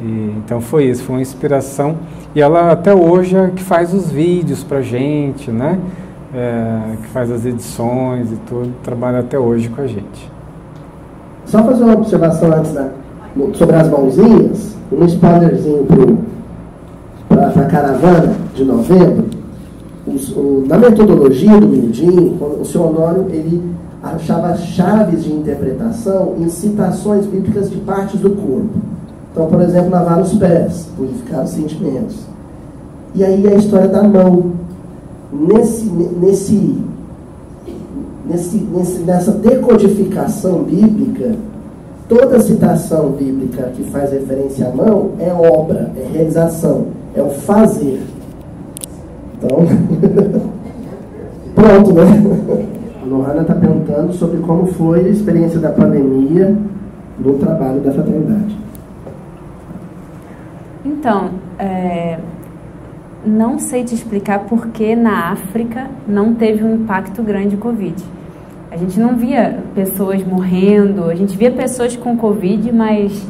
[0.00, 1.96] E, então foi isso, foi uma inspiração.
[2.34, 5.78] E ela até hoje é que faz os vídeos pra gente, né?
[6.34, 10.30] É, que faz as edições e tudo, trabalha até hoje com a gente.
[11.44, 12.90] Só fazer uma observação antes da,
[13.54, 15.86] sobre as mãozinhas, um spoilerzinho
[17.28, 19.41] para a caravana de novembro.
[20.22, 23.60] Os, o, na metodologia do Mindim, o seu Honório ele
[24.00, 28.70] achava chaves de interpretação em citações bíblicas de partes do corpo.
[29.32, 32.16] Então, por exemplo, lavar os pés, purificar os sentimentos.
[33.14, 34.52] E aí a história da mão.
[35.32, 36.78] Nesse, nesse,
[38.28, 41.34] nesse, nesse, nessa decodificação bíblica,
[42.06, 48.02] toda citação bíblica que faz referência à mão é obra, é realização, é o fazer.
[49.42, 49.58] Então,
[51.54, 52.02] pronto, né?
[53.02, 56.56] A Lohana está perguntando sobre como foi a experiência da pandemia
[57.18, 58.56] no trabalho da fraternidade.
[60.84, 62.18] Então, é,
[63.26, 67.94] não sei te explicar por que na África não teve um impacto grande o Covid.
[68.70, 73.26] A gente não via pessoas morrendo, a gente via pessoas com Covid, mas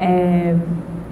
[0.00, 0.54] é,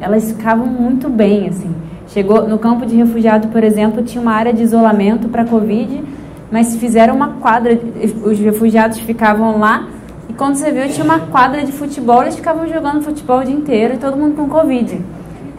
[0.01, 1.71] elas ficavam muito bem, assim.
[2.15, 6.01] Chegou no campo de refugiado, por exemplo, tinha uma área de isolamento para Covid,
[6.49, 7.77] mas fizeram uma quadra,
[8.25, 9.89] os refugiados ficavam lá
[10.29, 13.53] e quando você viu tinha uma quadra de futebol, eles ficavam jogando futebol o dia
[13.53, 15.01] inteiro e todo mundo com Covid.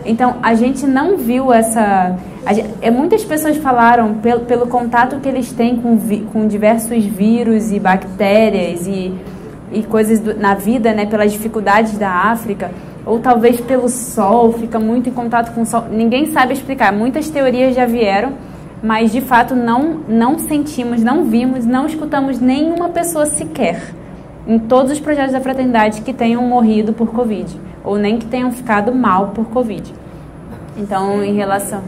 [0.06, 2.16] Então, a gente não viu essa.
[2.50, 5.98] Gente, é, muitas pessoas falaram pelo, pelo contato que eles têm com,
[6.32, 9.14] com diversos vírus e bactérias e,
[9.74, 12.72] e coisas do, na vida, né, pelas dificuldades da África,
[13.06, 15.86] ou talvez pelo sol, fica muito em contato com o sol.
[15.92, 16.92] Ninguém sabe explicar.
[16.92, 18.34] Muitas teorias já vieram,
[18.82, 23.94] mas de fato não, não sentimos, não vimos, não escutamos nenhuma pessoa sequer
[24.48, 28.52] em todos os projetos da fraternidade que tenham morrido por Covid ou nem que tenham
[28.52, 29.94] ficado mal por Covid.
[30.78, 31.82] Então, em relação.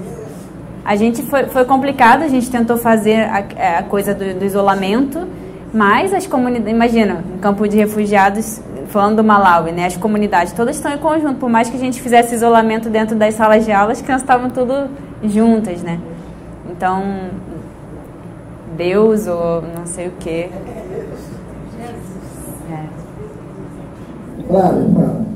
[0.86, 5.28] A gente foi, foi complicado, a gente tentou fazer a, a coisa do, do, isolamento,
[5.74, 9.86] mas as comunidades, imagina, um campo de refugiados, falando do Malawi, né?
[9.86, 13.36] As comunidades todas estão em conjunto, por mais que a gente fizesse isolamento dentro das
[13.36, 14.90] salas de aula, as crianças estavam tudo
[15.24, 16.00] juntas, né?
[16.70, 17.04] Então,
[18.76, 20.50] Deus ou não sei o quê.
[22.72, 22.86] É.
[24.48, 25.27] Claro, claro.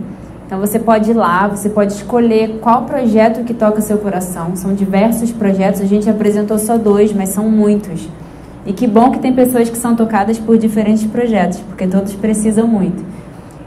[0.47, 4.55] Então você pode ir lá, você pode escolher qual projeto que toca seu coração.
[4.57, 8.07] São diversos projetos, a gente apresentou só dois, mas são muitos.
[8.67, 12.67] E que bom que tem pessoas que são tocadas por diferentes projetos, porque todos precisam
[12.67, 13.03] muito.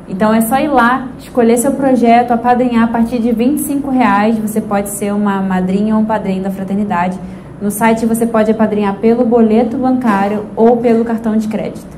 [0.07, 3.57] Então é só ir lá, escolher seu projeto, apadrinhar a partir de R$
[3.91, 4.37] reais.
[4.37, 7.17] Você pode ser uma madrinha ou um padrinho da fraternidade.
[7.61, 11.95] No site você pode apadrinhar pelo boleto bancário ou pelo cartão de crédito.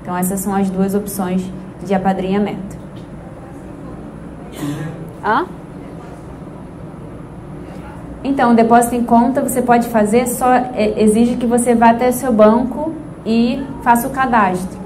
[0.00, 1.42] Então essas são as duas opções
[1.84, 2.76] de apadrinhamento.
[5.22, 5.46] Hã?
[8.24, 12.08] Então, o depósito em conta você pode fazer, só é, exige que você vá até
[12.08, 12.92] o seu banco
[13.26, 14.80] e faça o cadastro.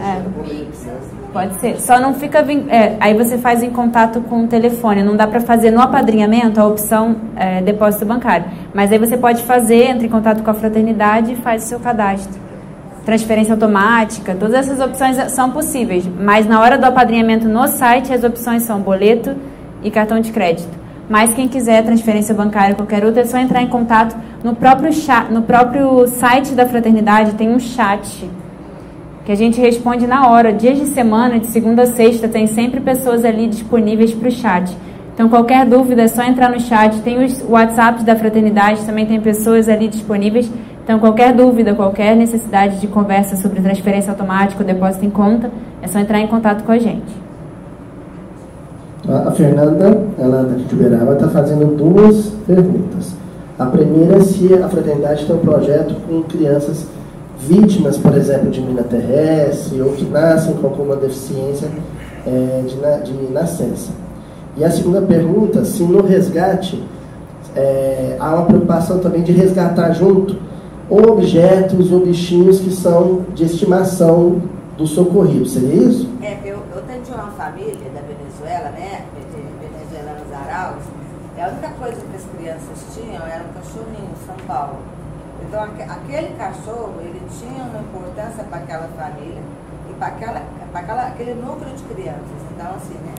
[0.00, 0.22] É.
[1.32, 1.80] Pode ser.
[1.80, 2.44] Só não fica.
[2.68, 5.02] É, aí você faz em contato com o telefone.
[5.02, 8.46] Não dá para fazer no apadrinhamento a opção é, depósito bancário.
[8.74, 11.80] Mas aí você pode fazer, entra em contato com a fraternidade e faz o seu
[11.80, 12.40] cadastro.
[13.04, 16.04] Transferência automática, todas essas opções são possíveis.
[16.06, 19.36] Mas na hora do apadrinhamento no site, as opções são boleto
[19.82, 20.80] e cartão de crédito.
[21.08, 25.30] Mas quem quiser transferência bancária, qualquer outra, é só entrar em contato no próprio, chat,
[25.32, 28.28] no próprio site da fraternidade, tem um chat
[29.24, 32.80] que a gente responde na hora, dias de semana, de segunda a sexta, tem sempre
[32.80, 34.76] pessoas ali disponíveis para o chat.
[35.14, 36.98] Então, qualquer dúvida é só entrar no chat.
[37.02, 40.50] Tem os WhatsApps da fraternidade, também tem pessoas ali disponíveis.
[40.82, 45.50] Então, qualquer dúvida, qualquer necessidade de conversa sobre transferência automática depósito em conta,
[45.82, 47.12] é só entrar em contato com a gente.
[49.06, 53.14] A Fernanda, ela daqui de Uberaba, está fazendo duas perguntas.
[53.58, 56.86] A primeira é se a fraternidade tem um projeto com crianças
[57.40, 61.68] vítimas, por exemplo, de mina terrestre ou que nascem com alguma deficiência
[62.26, 63.92] é, de, de nascença.
[64.56, 66.82] E a segunda pergunta, se no resgate
[67.56, 70.36] é, há uma preocupação também de resgatar junto
[70.88, 74.42] objetos ou bichinhos que são de estimação
[74.76, 76.08] do socorrido, seria isso?
[76.20, 79.04] É, eu, eu tenho uma família da Venezuela, né,
[79.60, 80.82] venezuelanos araus,
[81.36, 84.78] e a única coisa que as crianças tinham era um cachorrinho, São Paulo.
[85.46, 89.42] Então aquele cachorro, ele tinha uma importância para aquela família.
[89.90, 92.20] E para aquela, pra aquela, aquele núcleo de crianças.
[92.54, 93.14] Então, assim, né?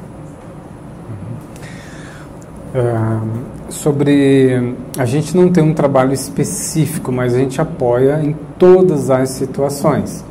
[2.73, 3.22] Ah,
[3.69, 9.31] sobre a gente não tem um trabalho específico, mas a gente apoia em todas as
[9.31, 10.23] situações.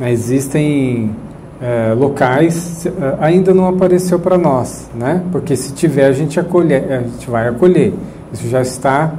[0.00, 0.10] Né?
[0.10, 1.14] Existem
[1.60, 2.90] eh, locais, eh,
[3.20, 5.22] ainda não apareceu para nós, né?
[5.30, 7.94] Porque se tiver a gente acolher, a gente vai acolher.
[8.32, 9.14] Isso já está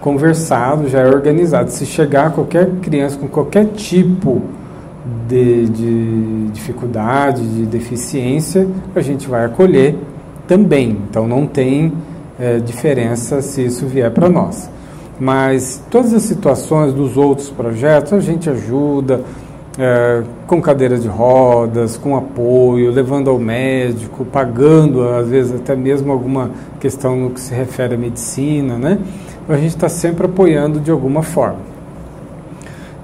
[0.00, 1.70] conversado, já é organizado.
[1.70, 4.42] Se chegar qualquer criança com qualquer tipo
[5.28, 9.96] de, de dificuldade, de deficiência, a gente vai acolher
[10.46, 10.98] também.
[11.08, 11.92] Então não tem
[12.38, 14.70] é, diferença se isso vier para nós.
[15.18, 19.20] Mas todas as situações dos outros projetos a gente ajuda
[19.78, 26.10] é, com cadeira de rodas, com apoio, levando ao médico, pagando às vezes até mesmo
[26.10, 26.50] alguma
[26.80, 28.98] questão no que se refere à medicina, né?
[29.50, 31.58] A gente está sempre apoiando de alguma forma.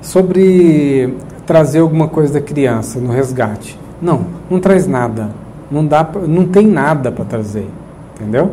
[0.01, 1.13] Sobre
[1.45, 5.31] trazer alguma coisa da criança no resgate, não, não traz nada,
[5.69, 7.69] não dá, não tem nada para trazer,
[8.15, 8.53] entendeu?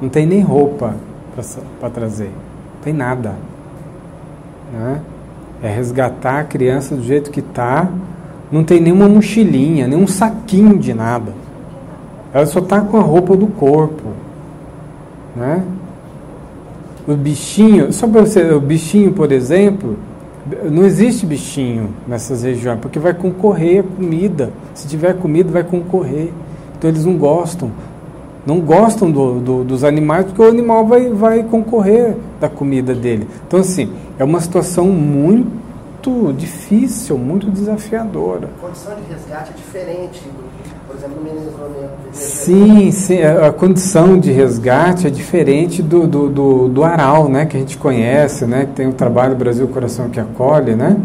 [0.00, 0.94] Não tem nem roupa
[1.78, 2.30] para trazer.
[2.30, 3.34] Não tem nada.
[4.72, 5.00] Né?
[5.62, 7.88] É resgatar a criança do jeito que está.
[8.50, 11.32] Não tem nenhuma mochilinha, nenhum saquinho de nada.
[12.32, 14.08] Ela só está com a roupa do corpo.
[15.36, 15.62] Né?
[17.12, 19.96] O bichinho, só para você, o bichinho, por exemplo,
[20.70, 24.50] não existe bichinho nessas regiões, porque vai concorrer a comida.
[24.74, 26.32] Se tiver comida, vai concorrer.
[26.76, 27.70] Então eles não gostam
[28.44, 33.28] não gostam do, do, dos animais porque o animal vai, vai concorrer da comida dele.
[33.46, 38.48] Então, assim, é uma situação muito difícil, muito desafiadora.
[38.58, 40.44] A condição de resgate é diferente, por
[41.02, 41.98] exemplo, no Venezuela.
[42.12, 47.56] Sim, sim, a condição de resgate é diferente do, do, do, do aral, né, que
[47.56, 50.96] a gente conhece, né, que tem o trabalho Brasil Coração que acolhe, né?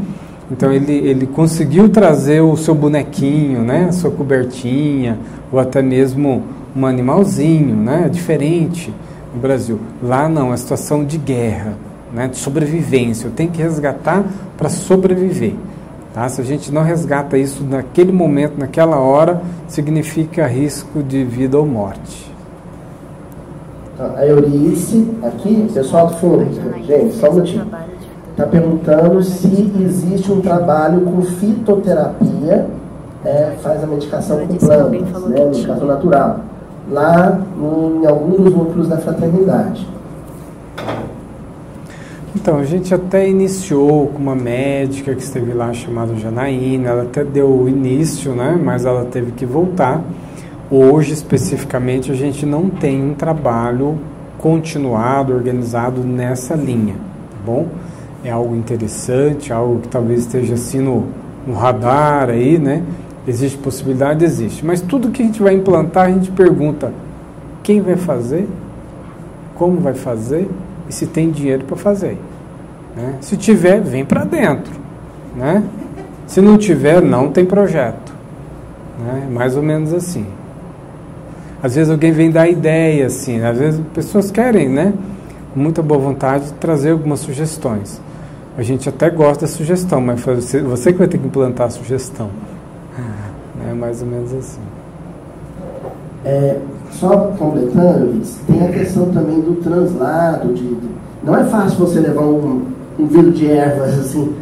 [0.52, 5.18] Então ele, ele conseguiu trazer o seu bonequinho, né, a sua cobertinha,
[5.52, 6.44] ou até mesmo
[6.78, 8.08] um animalzinho, né?
[8.10, 8.94] Diferente
[9.34, 9.80] no Brasil.
[10.02, 11.74] Lá não, é situação de guerra,
[12.14, 12.28] né?
[12.28, 13.28] De sobrevivência.
[13.28, 14.24] Eu tenho que resgatar
[14.56, 15.56] para sobreviver.
[16.18, 16.28] Tá?
[16.28, 21.64] Se a gente não resgata isso naquele momento, naquela hora, significa risco de vida ou
[21.64, 22.34] morte.
[23.94, 26.48] Então, a Eurice, aqui, pessoal do fundo,
[26.88, 27.68] gente, só um minutinho.
[28.32, 32.66] Está perguntando se existe um trabalho com fitoterapia,
[33.24, 36.40] é, faz a medicação com plantas, né, medicação natural
[36.90, 39.88] lá no, em alguns dos núcleos da fraternidade.
[42.48, 47.22] Então, a gente até iniciou com uma médica que esteve lá chamada Janaína, ela até
[47.22, 50.02] deu o início, né, mas ela teve que voltar.
[50.72, 54.00] Hoje, especificamente, a gente não tem um trabalho
[54.38, 57.68] continuado, organizado nessa linha, tá bom?
[58.24, 61.04] É algo interessante, algo que talvez esteja assim no,
[61.46, 62.82] no radar aí, né?
[63.28, 64.24] Existe possibilidade?
[64.24, 64.66] Existe.
[64.66, 66.94] Mas tudo que a gente vai implantar, a gente pergunta
[67.62, 68.48] quem vai fazer,
[69.54, 70.48] como vai fazer
[70.88, 72.18] e se tem dinheiro para fazer.
[72.98, 73.18] Né?
[73.22, 74.74] Se tiver, vem para dentro.
[75.36, 75.64] Né?
[76.26, 78.12] Se não tiver, não tem projeto.
[79.00, 79.28] Né?
[79.32, 80.26] Mais ou menos assim.
[81.62, 84.94] Às vezes alguém vem dar ideia, assim, às vezes pessoas querem, né,
[85.54, 88.00] com muita boa vontade, trazer algumas sugestões.
[88.56, 91.70] A gente até gosta da sugestão, mas você, você que vai ter que implantar a
[91.70, 92.30] sugestão.
[93.70, 94.62] É mais ou menos assim.
[96.24, 96.58] É,
[96.92, 100.54] só completando, tem a questão também do translado.
[100.54, 100.78] De,
[101.24, 102.68] não é fácil você levar um,
[103.00, 104.34] um vidro de ervas assim,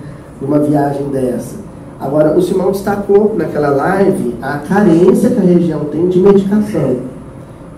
[0.42, 1.56] numa viagem dessa.
[2.00, 6.98] Agora, o Simão destacou naquela live a carência que a região tem de medicação.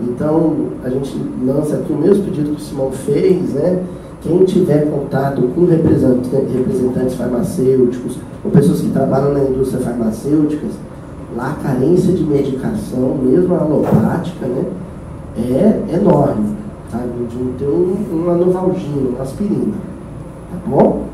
[0.00, 3.82] Então, a gente lança aqui o mesmo pedido que o Simão fez, né?
[4.22, 10.66] Quem tiver contato com representantes, farmacêuticos, ou pessoas que trabalham na indústria farmacêutica,
[11.36, 14.64] lá a carência de medicação, mesmo a alopática, né,
[15.36, 16.56] é enorme.
[16.90, 16.98] Tá?
[16.98, 19.74] De ter um, uma novalgina, uma aspirina.
[20.50, 21.08] Tá bom?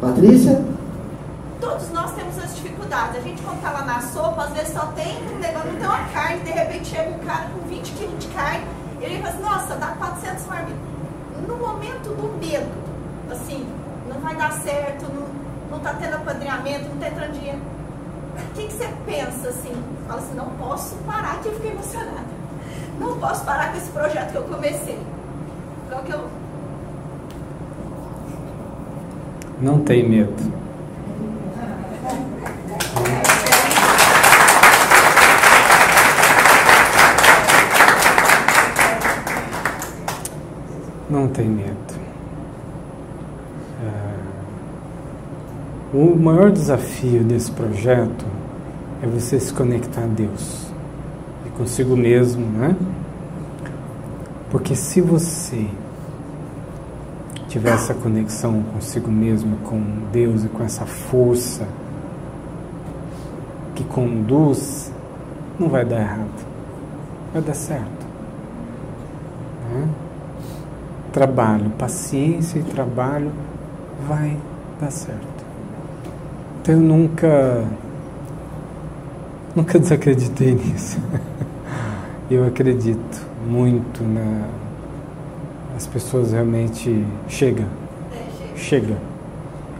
[0.00, 0.64] Patrícia?
[1.60, 3.16] Todos nós temos as dificuldades.
[3.16, 5.88] A gente, quando tá lá na sopa, às vezes só tem um negócio, não tem
[5.88, 8.64] uma carne, de repente chega um cara com 20 quilos de carne,
[9.00, 10.80] e ele fala assim, nossa, dá 400 marmitas.
[11.46, 12.70] No momento do medo,
[13.30, 13.66] assim,
[14.08, 15.26] não vai dar certo, não,
[15.70, 17.78] não tá tendo apadrinhamento, não tá entrando dinheiro
[18.38, 19.74] o que, que você pensa assim?
[20.06, 22.38] Fala assim, não posso parar, que eu fiquei emocionada.
[22.98, 24.98] Não posso parar com esse projeto que eu comecei.
[25.88, 26.28] Qual que eu.
[29.60, 30.52] Não tem medo.
[41.10, 41.76] Não tem medo.
[45.92, 48.26] O maior desafio desse projeto
[49.02, 50.66] é você se conectar a Deus
[51.46, 52.76] e consigo mesmo, né?
[54.50, 55.66] Porque se você
[57.48, 59.80] tiver essa conexão consigo mesmo, com
[60.12, 61.66] Deus e com essa força
[63.74, 64.92] que conduz,
[65.58, 66.46] não vai dar errado,
[67.32, 68.06] vai dar certo.
[69.72, 69.88] Né?
[71.12, 73.32] Trabalho, paciência e trabalho
[74.06, 74.36] vai
[74.80, 75.44] dar certo.
[76.60, 77.64] Então eu nunca,
[79.56, 80.98] nunca desacreditei nisso.
[82.30, 84.46] Eu acredito muito na
[85.78, 87.64] as pessoas realmente chega,
[88.56, 88.96] chega.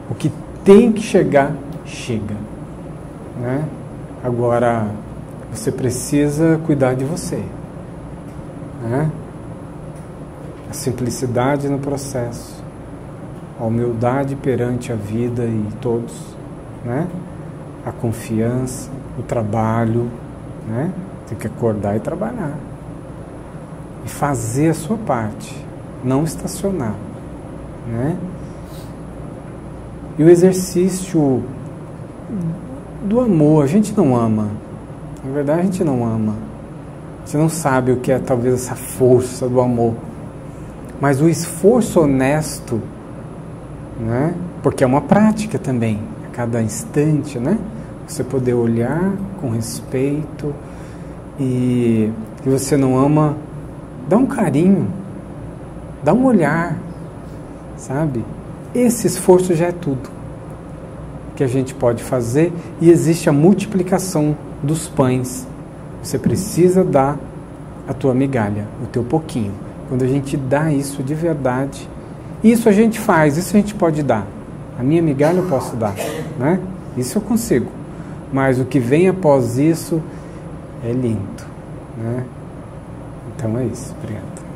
[0.09, 0.33] O que
[0.65, 1.53] tem que chegar
[1.85, 2.37] chega,
[3.41, 3.65] né?
[4.23, 4.87] Agora
[5.53, 7.43] você precisa cuidar de você,
[8.81, 9.11] né?
[10.71, 12.63] A simplicidade no processo,
[13.59, 16.15] a humildade perante a vida e todos,
[16.85, 17.09] né?
[17.85, 18.89] A confiança,
[19.19, 20.09] o trabalho,
[20.69, 20.93] né?
[21.27, 22.55] Tem que acordar e trabalhar
[24.07, 25.67] e fazer a sua parte
[26.05, 26.95] não estacionar,
[27.89, 28.17] né?
[30.19, 31.43] E o exercício
[33.05, 34.49] do amor, a gente não ama.
[35.25, 36.35] Na verdade, a gente não ama.
[37.25, 39.95] Você não sabe o que é talvez essa força do amor.
[41.01, 42.81] Mas o esforço honesto,
[44.01, 44.35] né?
[44.63, 47.59] Porque é uma prática também, a cada instante, né?
[48.07, 50.55] Você poder olhar com respeito
[51.39, 52.11] e
[52.43, 53.37] que você não ama,
[54.09, 54.89] dá um carinho,
[56.03, 56.77] Dá um olhar,
[57.77, 58.25] sabe?
[58.75, 60.11] Esse esforço já é tudo
[61.35, 65.47] que a gente pode fazer e existe a multiplicação dos pães.
[66.03, 67.17] Você precisa dar
[67.87, 69.53] a tua migalha, o teu pouquinho.
[69.89, 71.89] Quando a gente dá isso de verdade,
[72.43, 74.27] isso a gente faz, isso a gente pode dar.
[74.79, 75.95] A minha migalha eu posso dar,
[76.39, 76.61] né?
[76.97, 77.71] Isso eu consigo.
[78.33, 80.03] Mas o que vem após isso
[80.85, 81.45] é lindo,
[81.97, 82.25] né?
[83.35, 83.95] Então é isso.
[83.99, 84.48] Obrigado.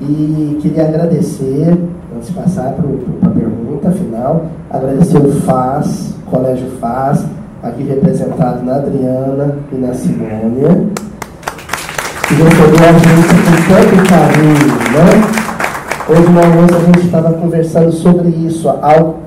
[0.00, 1.76] E queria agradecer,
[2.14, 7.24] antes de passar para a pergunta final, agradecer o FAS, Colégio FAS,
[7.64, 10.86] aqui representado na Adriana e na Simônia,
[12.28, 15.08] que recebeu a gente com tanto carinho, né?
[16.08, 18.68] Hoje no almoço a gente estava conversando sobre isso.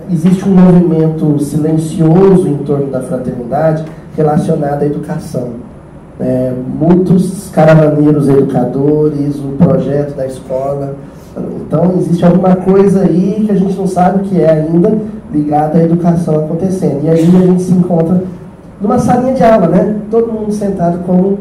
[0.10, 3.84] Existe um movimento silencioso em torno da fraternidade
[4.15, 5.70] relacionado à educação
[6.22, 10.95] é, muitos caravaneiros educadores, o projeto da escola.
[11.61, 14.98] Então, existe alguma coisa aí que a gente não sabe o que é ainda
[15.34, 17.03] ligada à educação acontecendo.
[17.03, 18.22] E aí a gente se encontra
[18.80, 19.95] numa salinha de aula, né?
[20.11, 21.39] Todo mundo sentado como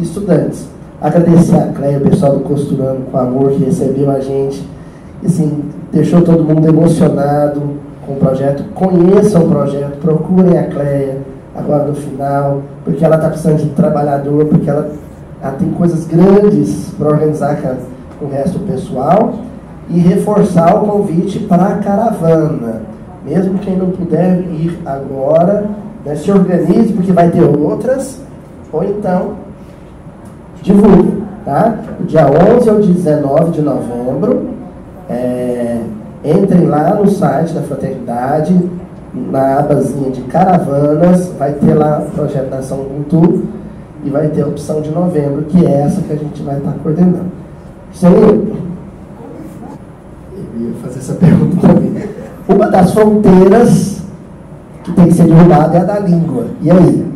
[0.00, 0.68] estudantes.
[1.00, 4.66] Agradecer a Cleia, o pessoal do Costurando, com amor que recebeu a gente.
[5.24, 7.62] Assim, deixou todo mundo emocionado
[8.06, 8.64] com o projeto.
[8.74, 11.18] Conheçam o projeto, procurem a Cleia
[11.54, 14.92] agora no final, porque ela está precisando de trabalhador, porque ela,
[15.42, 17.60] ela tem coisas grandes para organizar
[18.18, 19.34] com o resto do pessoal,
[19.90, 22.82] e reforçar o convite para a caravana.
[23.24, 25.66] Mesmo quem não puder ir agora,
[26.04, 28.20] né, se organize, porque vai ter outras,
[28.72, 29.32] ou então
[30.62, 31.24] divulgue.
[31.44, 31.76] Tá?
[32.06, 32.26] Dia
[32.56, 34.50] 11 ao 19 de novembro,
[35.10, 35.80] é,
[36.24, 38.56] entrem lá no site da Fraternidade,
[39.30, 43.44] na abazinha de caravanas, vai ter lá o projeto da ação Ubuntu
[44.04, 46.72] e vai ter a opção de novembro, que é essa que a gente vai estar
[46.82, 47.32] coordenando.
[47.92, 48.56] Senhor, eu
[50.58, 51.92] ia fazer essa pergunta também.
[52.48, 54.02] Uma das fronteiras
[54.84, 56.46] que tem que ser derrubada é a da língua.
[56.62, 57.06] E aí?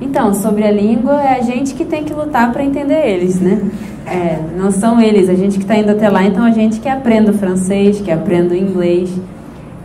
[0.00, 3.62] Então, sobre a língua, é a gente que tem que lutar para entender eles, né?
[4.06, 6.88] É, não são eles, a gente que está indo até lá, então a gente que
[6.88, 9.10] aprende o francês, que aprende o inglês.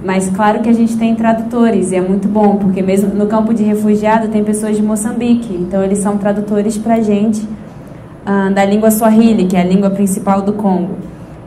[0.04, 3.54] Mas claro que a gente tem tradutores e é muito bom, porque mesmo no campo
[3.54, 7.42] de refugiado tem pessoas de Moçambique, então eles são tradutores para a gente
[8.26, 10.98] uh, da língua Swahili, que é a língua principal do Congo.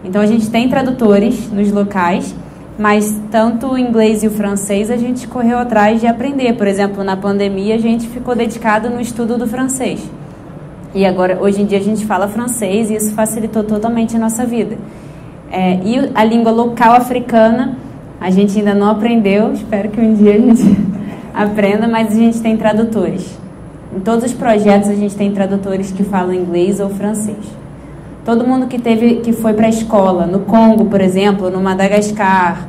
[0.05, 2.32] Então a gente tem tradutores nos locais,
[2.78, 6.52] mas tanto o inglês e o francês a gente correu atrás de aprender.
[6.52, 10.01] Por exemplo, na pandemia a gente ficou dedicado no estudo do francês.
[10.94, 14.47] E agora, hoje em dia, a gente fala francês e isso facilitou totalmente a nossa
[14.47, 14.78] vida.
[15.51, 17.76] É, e a língua local africana
[18.20, 20.62] a gente ainda não aprendeu, espero que um dia a gente
[21.34, 23.38] aprenda, mas a gente tem tradutores.
[23.94, 27.36] Em todos os projetos a gente tem tradutores que falam inglês ou francês.
[28.24, 32.66] Todo mundo que teve que foi para a escola, no Congo, por exemplo, no Madagascar,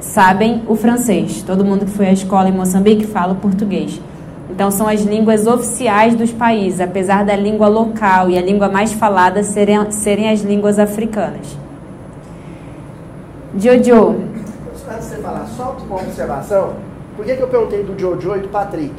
[0.00, 1.42] sabem o francês.
[1.42, 4.00] Todo mundo que foi à escola em Moçambique fala o português.
[4.50, 8.92] Então são as línguas oficiais dos países, apesar da língua local e a língua mais
[8.92, 11.56] falada serem, serem as línguas africanas.
[13.58, 14.16] Jojo,
[14.94, 16.74] antes de você falar, só uma observação.
[17.16, 18.94] Por que, que eu perguntei do Jojo e do Patrick?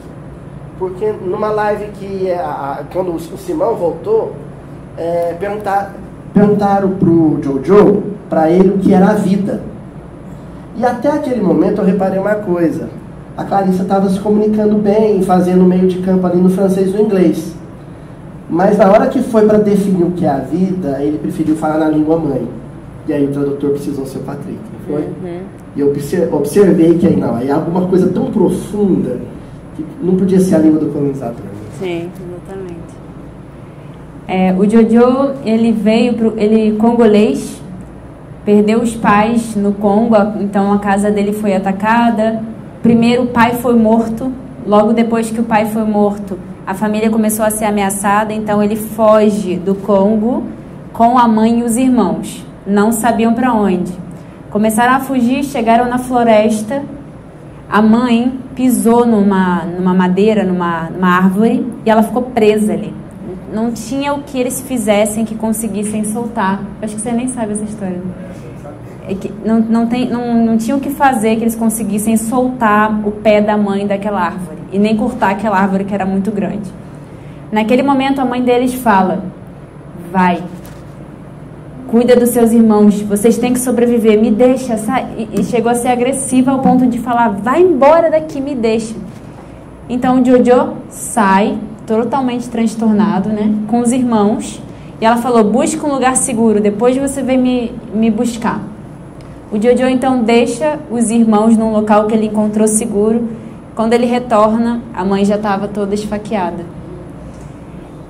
[0.80, 4.34] porque numa live que a, a, quando o Simão voltou,
[4.98, 5.94] é, perguntar,
[6.34, 9.62] perguntaram pro Jojo, para ele, o que era a vida.
[10.78, 12.88] E até aquele momento eu reparei uma coisa.
[13.36, 17.02] A Clarissa estava se comunicando bem, fazendo meio de campo ali no francês e no
[17.02, 17.54] inglês.
[18.50, 21.78] Mas na hora que foi para definir o que é a vida, ele preferiu falar
[21.78, 22.48] na língua mãe.
[23.08, 25.02] E aí o tradutor precisou ser o Patrick, não foi?
[25.02, 25.42] Uhum.
[25.76, 25.94] E eu
[26.32, 29.20] observei que aí não, aí alguma coisa tão profunda
[29.76, 31.42] que não podia ser a língua do colonizador.
[31.80, 33.00] Sim, exatamente.
[34.28, 37.62] É, o Jojo, ele veio, pro, ele congolês,
[38.46, 42.44] perdeu os pais no Congo, então a casa dele foi atacada.
[42.82, 44.32] Primeiro o pai foi morto,
[44.68, 48.76] logo depois que o pai foi morto, a família começou a ser ameaçada, então ele
[48.76, 50.44] foge do Congo
[50.94, 52.46] com a mãe e os irmãos.
[52.68, 53.92] Não sabiam para onde.
[54.50, 56.82] Começaram a fugir, chegaram na floresta.
[57.70, 62.94] A mãe pisou numa, numa madeira, numa, numa árvore, e ela ficou presa ali.
[63.54, 66.62] Não tinha o que eles fizessem que conseguissem soltar.
[66.82, 68.02] Acho que você nem sabe essa história.
[69.08, 73.08] É que não, não, tem, não, não tinha o que fazer que eles conseguissem soltar
[73.08, 76.72] o pé da mãe daquela árvore e nem cortar aquela árvore que era muito grande.
[77.52, 79.24] Naquele momento, a mãe deles fala:
[80.12, 80.42] Vai,
[81.92, 84.76] cuida dos seus irmãos, vocês têm que sobreviver, me deixa.
[85.34, 88.96] E, chegou a ser agressiva ao ponto de falar: Vai embora daqui, me deixa.
[89.90, 94.62] Então o Jojo sai, totalmente transtornado, né, com os irmãos.
[95.02, 98.62] E ela falou: Busca um lugar seguro, depois você vem me, me buscar.
[99.52, 103.28] O Jojo então deixa os irmãos num local que ele encontrou seguro
[103.80, 106.66] quando ele retorna, a mãe já estava toda esfaqueada.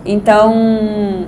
[0.03, 1.27] Então,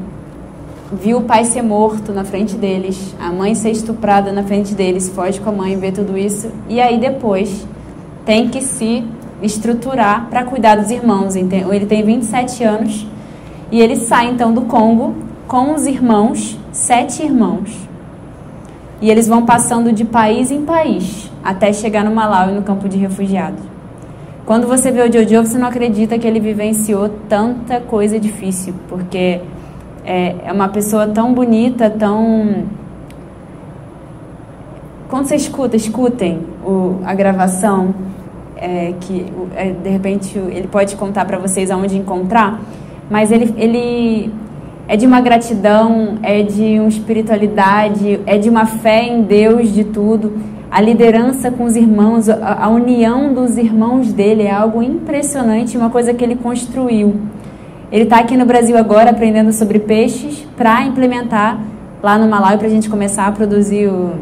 [0.91, 5.09] viu o pai ser morto na frente deles, a mãe ser estuprada na frente deles,
[5.09, 7.65] foge com a mãe, vê tudo isso, e aí depois
[8.26, 9.03] tem que se
[9.41, 11.35] estruturar para cuidar dos irmãos.
[11.35, 13.07] Ele tem 27 anos
[13.72, 15.15] e ele sai então do Congo
[15.47, 17.89] com os irmãos, sete irmãos.
[19.01, 22.97] E eles vão passando de país em país até chegar no Malawi, no campo de
[22.97, 23.59] refugiados.
[24.45, 29.41] Quando você vê o Jojo, você não acredita que ele vivenciou tanta coisa difícil, porque
[30.06, 32.65] é, é uma pessoa tão bonita, tão.
[35.10, 37.94] Quando você escuta, escutem o, a gravação,
[38.56, 39.26] é, que
[39.56, 42.61] é, de repente ele pode contar para vocês aonde encontrar,
[43.10, 44.34] mas ele, ele
[44.88, 49.84] é de uma gratidão, é de uma espiritualidade, é de uma fé em Deus de
[49.84, 55.78] tudo a liderança com os irmãos, a, a união dos irmãos dele é algo impressionante,
[55.78, 57.19] uma coisa que ele construiu.
[57.91, 61.59] Ele está aqui no Brasil agora aprendendo sobre peixes para implementar
[62.01, 64.13] lá no Malawi para a gente começar a produzir o,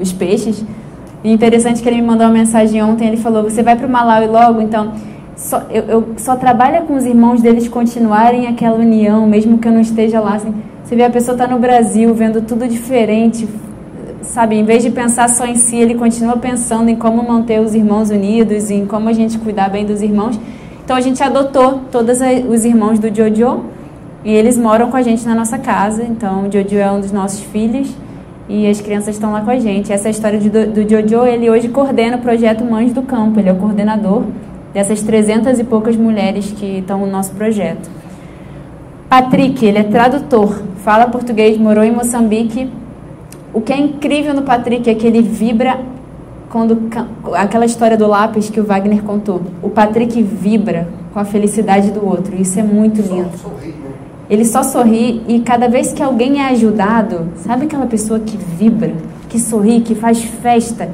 [0.00, 0.64] os peixes.
[1.22, 3.90] E interessante que ele me mandou uma mensagem ontem, ele falou, você vai para o
[3.90, 4.92] Malawi logo, então
[5.36, 9.72] só, eu, eu, só trabalho com os irmãos deles continuarem aquela união, mesmo que eu
[9.72, 10.36] não esteja lá.
[10.36, 13.46] Assim, você vê a pessoa está no Brasil, vendo tudo diferente,
[14.22, 17.74] sabe, em vez de pensar só em si, ele continua pensando em como manter os
[17.74, 20.40] irmãos unidos, em como a gente cuidar bem dos irmãos.
[20.84, 22.18] Então a gente adotou todos
[22.48, 23.64] os irmãos do Jojo
[24.24, 26.02] e eles moram com a gente na nossa casa.
[26.02, 27.94] Então o Jojo é um dos nossos filhos
[28.48, 29.92] e as crianças estão lá com a gente.
[29.92, 31.26] Essa é a história do, Jojo.
[31.26, 33.38] Ele hoje coordena o projeto Mães do Campo.
[33.38, 34.24] Ele é o coordenador
[34.72, 37.90] dessas 300 e poucas mulheres que estão no nosso projeto.
[39.08, 42.70] Patrick, ele é tradutor, fala português, morou em Moçambique
[43.52, 45.78] o que é incrível no Patrick é que ele vibra
[46.52, 46.78] quando
[47.32, 49.40] aquela história do lápis que o Wagner contou.
[49.62, 52.38] O Patrick vibra com a felicidade do outro.
[52.38, 53.30] Isso é muito lindo.
[53.30, 53.72] Né?
[54.28, 58.92] Ele só sorri e cada vez que alguém é ajudado, sabe aquela pessoa que vibra,
[59.30, 60.90] que sorri, que faz festa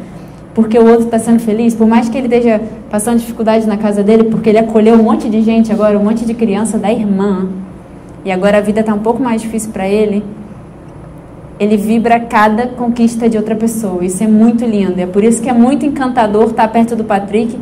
[0.55, 2.60] porque o outro está sendo feliz, por mais que ele esteja
[2.90, 6.24] passando dificuldade na casa dele, porque ele acolheu um monte de gente agora, um monte
[6.24, 7.48] de criança da irmã,
[8.24, 10.24] e agora a vida está um pouco mais difícil para ele,
[11.59, 14.05] ele vibra cada conquista de outra pessoa.
[14.05, 15.01] Isso é muito lindo.
[15.01, 17.59] É por isso que é muito encantador estar perto do Patrick.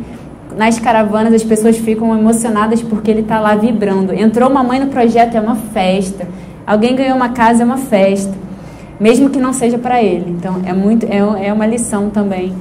[0.55, 4.13] Nas caravanas as pessoas ficam emocionadas porque ele está lá vibrando.
[4.13, 6.27] Entrou uma mãe no projeto, é uma festa.
[6.65, 8.33] Alguém ganhou uma casa, é uma festa.
[8.99, 10.31] Mesmo que não seja para ele.
[10.31, 12.53] Então é, muito, é, é uma lição também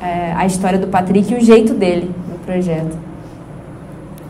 [0.00, 2.96] é, a história do Patrick e o jeito dele no projeto.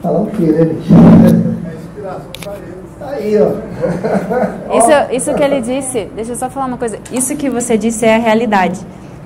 [0.01, 2.74] Falar o quê, né, É inspiração para ele.
[3.07, 3.53] Aí, ó.
[4.79, 6.99] Isso, isso que ele disse, deixa eu só falar uma coisa.
[7.13, 8.81] Isso que você disse é a realidade.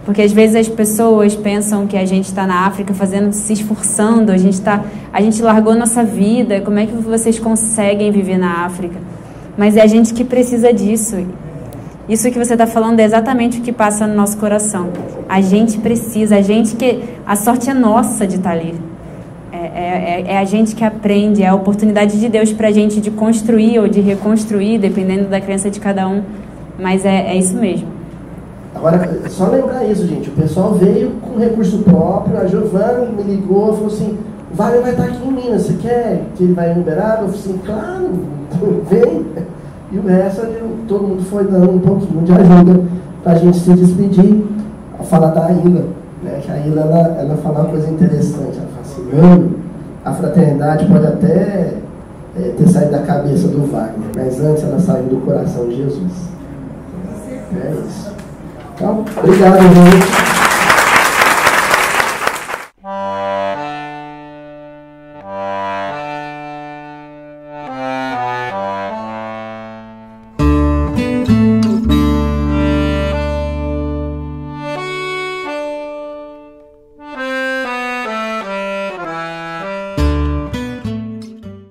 [0.05, 4.33] Porque às vezes as pessoas pensam que a gente está na África fazendo, se esforçando,
[4.33, 4.83] a gente tá,
[5.13, 6.61] a gente largou nossa vida.
[6.63, 8.99] Como é que vocês conseguem viver na África?
[9.57, 11.27] Mas é a gente que precisa disso.
[12.09, 14.89] Isso que você está falando é exatamente o que passa no nosso coração.
[15.29, 18.81] A gente precisa, a gente que a sorte é nossa de estar tá ali.
[19.79, 22.73] É, É, é, é a gente que aprende, é a oportunidade de Deus para a
[22.73, 26.23] gente de construir ou de reconstruir, dependendo da crença de cada um.
[26.79, 27.87] Mas é, é isso mesmo.
[28.75, 30.29] Agora, só lembrar isso, gente.
[30.31, 34.19] O pessoal veio com recurso próprio, a Giovanna me ligou, falou assim,
[34.53, 37.23] o Wagner vai estar aqui em Minas, você quer que ele vai em Uberaba?
[37.23, 38.11] Eu falei assim, claro,
[38.91, 39.27] vem.
[39.91, 40.43] E o resto,
[40.87, 42.81] todo mundo foi dando um pouquinho de ajuda
[43.23, 44.45] para a gente se despedir.
[45.05, 45.85] Falar da Ilha,
[46.23, 46.41] né?
[46.43, 48.59] que a Ilha, ela, ela fala uma coisa interessante.
[48.59, 49.58] Ela fala assim,
[50.09, 51.75] a fraternidade pode até
[52.37, 56.13] é, ter saído da cabeça do Wagner, mas antes ela saiu do coração de Jesus.
[57.53, 58.13] É isso.
[58.75, 60.38] Então, obrigado, gente.